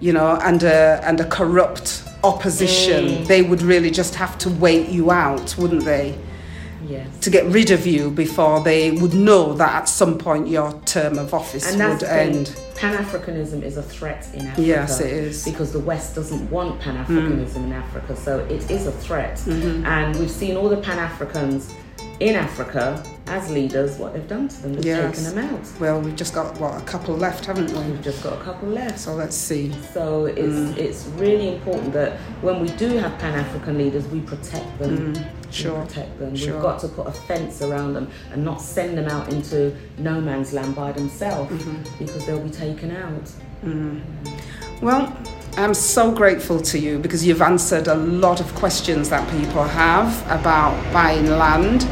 you 0.00 0.12
know, 0.12 0.38
and 0.42 0.62
a, 0.62 1.00
and 1.04 1.20
a 1.20 1.24
corrupt 1.26 2.02
opposition, 2.24 3.04
Mm. 3.04 3.26
they 3.26 3.42
would 3.42 3.62
really 3.62 3.90
just 3.90 4.14
have 4.16 4.36
to 4.38 4.50
wait 4.50 4.88
you 4.88 5.10
out, 5.10 5.56
wouldn't 5.56 5.84
they? 5.84 6.18
Yes. 6.86 7.06
To 7.20 7.30
get 7.30 7.44
rid 7.46 7.70
of 7.70 7.86
you 7.86 8.10
before 8.10 8.62
they 8.62 8.90
would 8.92 9.14
know 9.14 9.52
that 9.54 9.74
at 9.74 9.88
some 9.88 10.18
point 10.18 10.48
your 10.48 10.72
term 10.82 11.18
of 11.18 11.34
office 11.34 11.70
would 11.76 12.02
end. 12.02 12.56
Pan 12.74 12.96
Africanism 13.02 13.62
is 13.62 13.76
a 13.76 13.82
threat 13.82 14.26
in 14.34 14.46
Africa. 14.46 14.62
Yes, 14.62 15.00
it 15.00 15.12
is. 15.12 15.44
Because 15.44 15.72
the 15.72 15.80
West 15.80 16.14
doesn't 16.14 16.50
want 16.50 16.80
Pan 16.80 16.96
Africanism 17.04 17.56
in 17.56 17.72
Africa, 17.72 18.16
so 18.16 18.38
it 18.40 18.70
is 18.70 18.86
a 18.86 18.92
threat. 18.92 19.36
Mm-hmm. 19.38 19.84
And 19.84 20.16
we've 20.16 20.30
seen 20.30 20.56
all 20.56 20.68
the 20.68 20.78
Pan 20.78 20.98
Africans 20.98 21.74
in 22.20 22.34
Africa 22.34 23.02
as 23.26 23.50
leaders, 23.50 23.96
what 23.98 24.12
they've 24.12 24.26
done 24.28 24.48
to 24.48 24.62
them. 24.62 24.74
They've 24.74 24.84
Yes. 24.84 25.16
taken 25.24 25.36
them 25.36 25.54
out. 25.54 25.80
Well, 25.80 26.00
we've 26.00 26.16
just 26.16 26.34
got, 26.34 26.58
what, 26.60 26.80
a 26.80 26.84
couple 26.84 27.16
left, 27.16 27.44
haven't 27.46 27.70
we? 27.72 27.78
We've 27.92 28.02
just 28.02 28.22
got 28.22 28.34
a 28.34 28.42
couple 28.42 28.68
left. 28.68 28.98
So 28.98 29.14
let's 29.14 29.36
see. 29.36 29.72
So 29.94 30.26
it's 30.26 30.76
it's 30.78 31.06
really 31.16 31.54
important 31.54 31.92
that 31.92 32.18
when 32.42 32.60
we 32.60 32.68
do 32.76 32.88
have 32.98 33.16
Pan 33.18 33.38
African 33.38 33.78
leaders, 33.78 34.06
we 34.08 34.20
protect 34.20 34.78
them. 34.78 35.14
Mm, 35.14 35.26
sure, 35.52 35.84
protect 35.84 36.18
them. 36.18 36.34
sure. 36.36 36.54
We've 36.54 36.62
got 36.62 36.80
to 36.80 36.88
put 36.88 37.06
a 37.06 37.12
fence 37.12 37.62
around 37.62 37.94
them 37.94 38.08
and 38.32 38.44
not 38.44 38.60
send 38.60 38.96
them 38.96 39.06
out 39.08 39.32
into 39.32 39.74
no 39.98 40.20
man's 40.20 40.52
land 40.52 40.74
by 40.74 40.92
themselves 40.92 41.50
Mm-hmm. 41.52 41.98
because 42.04 42.24
they'll 42.26 42.40
be 42.42 42.50
taken 42.50 42.90
out. 42.96 43.32
Well, 44.82 45.14
I'm 45.56 45.74
so 45.74 46.10
grateful 46.12 46.60
to 46.62 46.78
you 46.78 46.98
because 46.98 47.26
you've 47.26 47.42
answered 47.42 47.88
a 47.88 47.94
lot 47.96 48.40
of 48.40 48.54
questions 48.54 49.08
that 49.10 49.28
people 49.30 49.64
have 49.64 50.22
about 50.30 50.74
buying 50.92 51.26
land. 51.28 51.84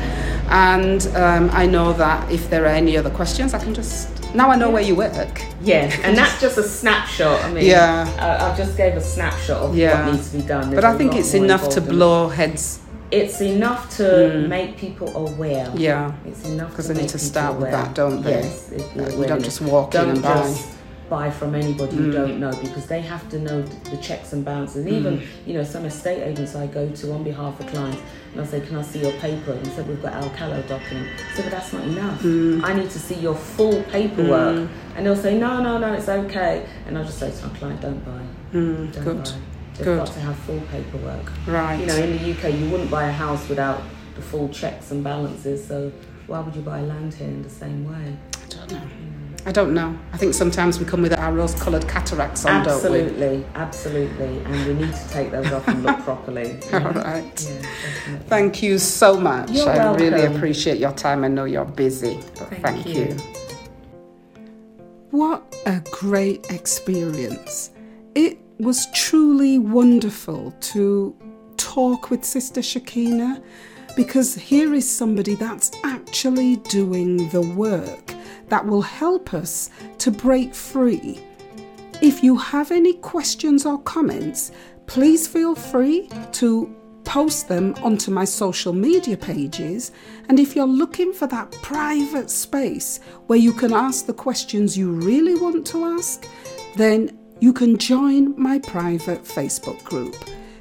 And 0.50 1.06
um, 1.14 1.50
I 1.52 1.66
know 1.66 1.92
that 1.94 2.30
if 2.32 2.48
there 2.48 2.64
are 2.64 2.68
any 2.68 2.96
other 2.96 3.11
questions, 3.11 3.52
I 3.52 3.59
can 3.59 3.74
just. 3.74 4.09
Now 4.34 4.50
I 4.50 4.56
know 4.56 4.70
where 4.70 4.82
you 4.82 4.94
work. 4.94 5.42
Yeah, 5.62 5.90
and 6.02 6.16
that's 6.16 6.40
just 6.40 6.56
a 6.56 6.62
snapshot. 6.62 7.42
I 7.44 7.52
mean, 7.52 7.64
Yeah. 7.66 8.06
I, 8.18 8.50
I've 8.50 8.56
just 8.56 8.76
gave 8.76 8.94
a 8.94 9.00
snapshot 9.00 9.56
of 9.62 9.74
Yeah. 9.76 10.06
what 10.06 10.12
needs 10.14 10.30
to 10.30 10.38
be 10.38 10.42
done. 10.44 10.74
But 10.74 10.84
I 10.84 10.96
think 10.96 11.14
it's 11.16 11.34
enough 11.34 11.68
to 11.70 11.80
blow 11.82 12.28
heads. 12.28 12.80
It's 13.11 13.40
enough 13.40 13.96
to 13.96 14.46
make 14.48 14.76
people 14.76 15.16
aware. 15.16 15.70
Yeah. 15.74 16.12
It's 16.26 16.44
enough 16.46 16.70
Because 16.70 16.88
they 16.88 16.94
need 16.94 17.09
to 17.11 17.18
start 17.18 17.59
with 17.59 17.70
that, 17.70 17.94
don't 17.94 18.22
they? 18.22 18.42
Yes, 18.42 18.70
you 18.94 19.26
don't 19.26 19.42
just 19.42 19.61
walk 19.62 19.94
in 19.94 20.00
don't 20.00 20.11
and 20.11 20.22
buy. 20.22 20.30
Mm. 20.30 20.74
buy 21.09 21.30
from 21.30 21.54
anybody 21.54 21.96
you 21.96 22.12
don't 22.12 22.38
know 22.38 22.50
because 22.61 22.86
they 22.86 23.00
have 23.00 23.26
to 23.30 23.38
know 23.38 23.62
the 23.62 23.96
checks 23.96 24.34
and 24.34 24.44
balances. 24.44 24.86
Even 24.86 25.22
you 25.46 25.54
know 25.54 25.64
some 25.64 25.86
estate 25.86 26.22
agents 26.22 26.54
I 26.54 26.66
go 26.66 26.86
to 26.90 27.12
on 27.12 27.24
behalf 27.24 27.59
of 27.61 27.66
clients, 27.68 28.02
and 28.32 28.42
I 28.42 28.44
say, 28.44 28.61
"Can 28.61 28.76
I 28.76 28.82
see 28.82 29.00
your 29.00 29.12
paper?" 29.12 29.52
And 29.52 29.64
they 29.64 29.70
said, 29.70 29.88
"We've 29.88 30.02
got 30.02 30.12
Alkalo 30.22 30.61
document." 30.68 31.09
I 31.18 31.34
said, 31.34 31.44
"But 31.46 31.52
that's 31.52 31.72
not 31.72 31.84
enough. 31.84 32.20
Mm. 32.22 32.62
I 32.62 32.74
need 32.74 32.90
to 32.90 32.98
see 32.98 33.14
your 33.14 33.34
full 33.34 33.82
paperwork." 33.84 34.68
And 34.96 35.06
they'll 35.06 35.16
say, 35.16 35.38
"No, 35.38 35.62
no, 35.62 35.78
no, 35.78 35.94
it's 35.94 36.11
okay." 36.11 36.66
And 36.86 36.98
I'll 36.98 37.04
just 37.06 37.18
say 37.18 37.30
to 37.30 37.46
my 37.46 37.54
client, 37.59 37.80
"Don't 37.80 38.04
buy. 38.04 38.22
Mm, 38.52 38.92
Don't 38.92 39.04
good. 39.04 39.24
buy. 39.24 39.30
They've 39.79 39.87
Good. 39.87 39.99
got 39.99 40.12
to 40.12 40.20
have 40.20 40.37
full 40.41 40.61
paperwork." 40.72 41.33
Right. 41.47 41.81
You 41.81 41.87
know, 41.87 41.97
in 41.97 42.18
the 42.18 42.33
UK, 42.33 42.55
you 42.59 42.68
wouldn't 42.68 42.91
buy 42.91 43.05
a 43.05 43.12
house 43.12 43.49
without 43.49 43.81
the 44.16 44.22
full 44.22 44.49
checks 44.49 44.91
and 44.91 45.03
balances. 45.03 45.66
So 45.66 45.93
why 46.26 46.41
would 46.41 46.55
you 46.55 46.62
buy 46.62 46.83
land 46.83 47.14
here 47.14 47.29
in 47.29 47.43
the 47.43 47.51
same 47.51 47.89
way? 47.89 48.16
I 48.45 48.49
don't 48.49 48.72
know. 48.72 48.83
I 49.47 49.53
don't 49.53 49.72
know. 49.72 49.99
I 50.12 50.18
think 50.18 50.35
sometimes 50.35 50.79
we 50.79 50.85
come 50.85 51.01
with 51.01 51.14
our 51.14 51.33
rose 51.33 51.55
coloured 51.55 51.89
cataracts 51.89 52.45
on, 52.45 52.64
don't 52.64 52.66
we? 52.66 53.01
absolutely, 53.01 53.47
absolutely, 53.55 54.39
and 54.45 54.66
we 54.66 54.74
need 54.74 54.95
to 54.95 55.09
take 55.09 55.31
those 55.31 55.51
off 55.53 55.66
and 55.68 55.83
look 55.83 55.99
properly. 56.01 56.59
All 56.72 56.81
right. 56.81 57.49
Yeah. 57.49 58.18
Thank 58.26 58.62
you 58.62 58.79
so 58.79 59.18
much. 59.18 59.51
You're 59.51 59.70
I 59.70 59.95
really 59.95 60.24
appreciate 60.26 60.79
your 60.79 60.93
time. 60.93 61.24
I 61.24 61.29
know 61.29 61.45
you're 61.45 61.64
busy. 61.64 62.20
But 62.39 62.49
Thank 62.49 62.62
thank, 62.62 62.87
you. 62.89 63.05
you. 63.05 63.16
What 65.12 65.57
a 65.64 65.83
great 65.91 66.51
experience. 66.51 67.70
It 68.14 68.39
was 68.59 68.86
truly 68.92 69.59
wonderful 69.59 70.52
to 70.61 71.16
talk 71.56 72.11
with 72.11 72.24
Sister 72.24 72.61
Shakina 72.61 73.42
because 73.96 74.34
here 74.34 74.74
is 74.74 74.88
somebody 74.88 75.34
that's 75.34 75.70
actually 75.84 76.56
doing 76.56 77.28
the 77.28 77.42
work 77.42 78.14
that 78.48 78.64
will 78.64 78.82
help 78.82 79.34
us 79.34 79.70
to 79.98 80.11
break 80.11 80.54
free. 80.54 81.20
If 82.00 82.22
you 82.22 82.36
have 82.36 82.70
any 82.70 82.94
questions 82.94 83.66
or 83.66 83.78
comments, 83.82 84.52
please 84.86 85.28
feel 85.28 85.54
free 85.54 86.09
to 86.32 86.74
post 87.04 87.48
them 87.48 87.74
onto 87.82 88.11
my 88.11 88.24
social 88.24 88.72
media 88.72 89.16
pages. 89.16 89.92
And 90.28 90.38
if 90.38 90.54
you're 90.54 90.66
looking 90.66 91.12
for 91.12 91.26
that 91.28 91.50
private 91.62 92.30
space 92.30 93.00
where 93.28 93.38
you 93.38 93.52
can 93.52 93.72
ask 93.72 94.06
the 94.06 94.12
questions 94.12 94.76
you 94.76 94.90
really 94.90 95.34
want 95.34 95.66
to 95.68 95.84
ask, 95.84 96.26
then 96.76 97.18
you 97.41 97.53
can 97.53 97.78
join 97.78 98.41
my 98.41 98.59
private 98.59 99.24
Facebook 99.24 99.82
group. 99.84 100.16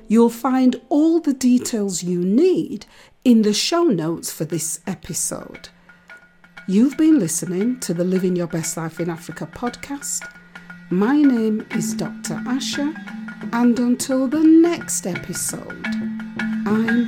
You'll 0.07 0.30
find 0.30 0.80
all 0.89 1.19
the 1.19 1.34
details 1.34 2.03
you 2.03 2.19
need 2.19 2.86
in 3.23 3.41
the 3.41 3.53
show 3.53 3.84
notes 3.84 4.32
for 4.32 4.45
this 4.45 4.80
episode. 4.88 5.69
You've 6.67 6.97
been 6.97 7.19
listening 7.19 7.80
to 7.82 7.93
the 7.93 8.03
Living 8.03 8.36
Your 8.36 8.47
Best 8.47 8.78
Life 8.78 8.99
in 8.99 9.09
Africa 9.09 9.47
podcast. 9.51 10.32
My 10.89 11.21
name 11.21 11.65
is 11.71 11.93
Dr. 11.93 12.36
Asha, 12.45 12.93
and 13.53 13.78
until 13.80 14.28
the 14.28 14.43
next 14.43 15.07
episode, 15.07 15.86
I'm 16.65 17.07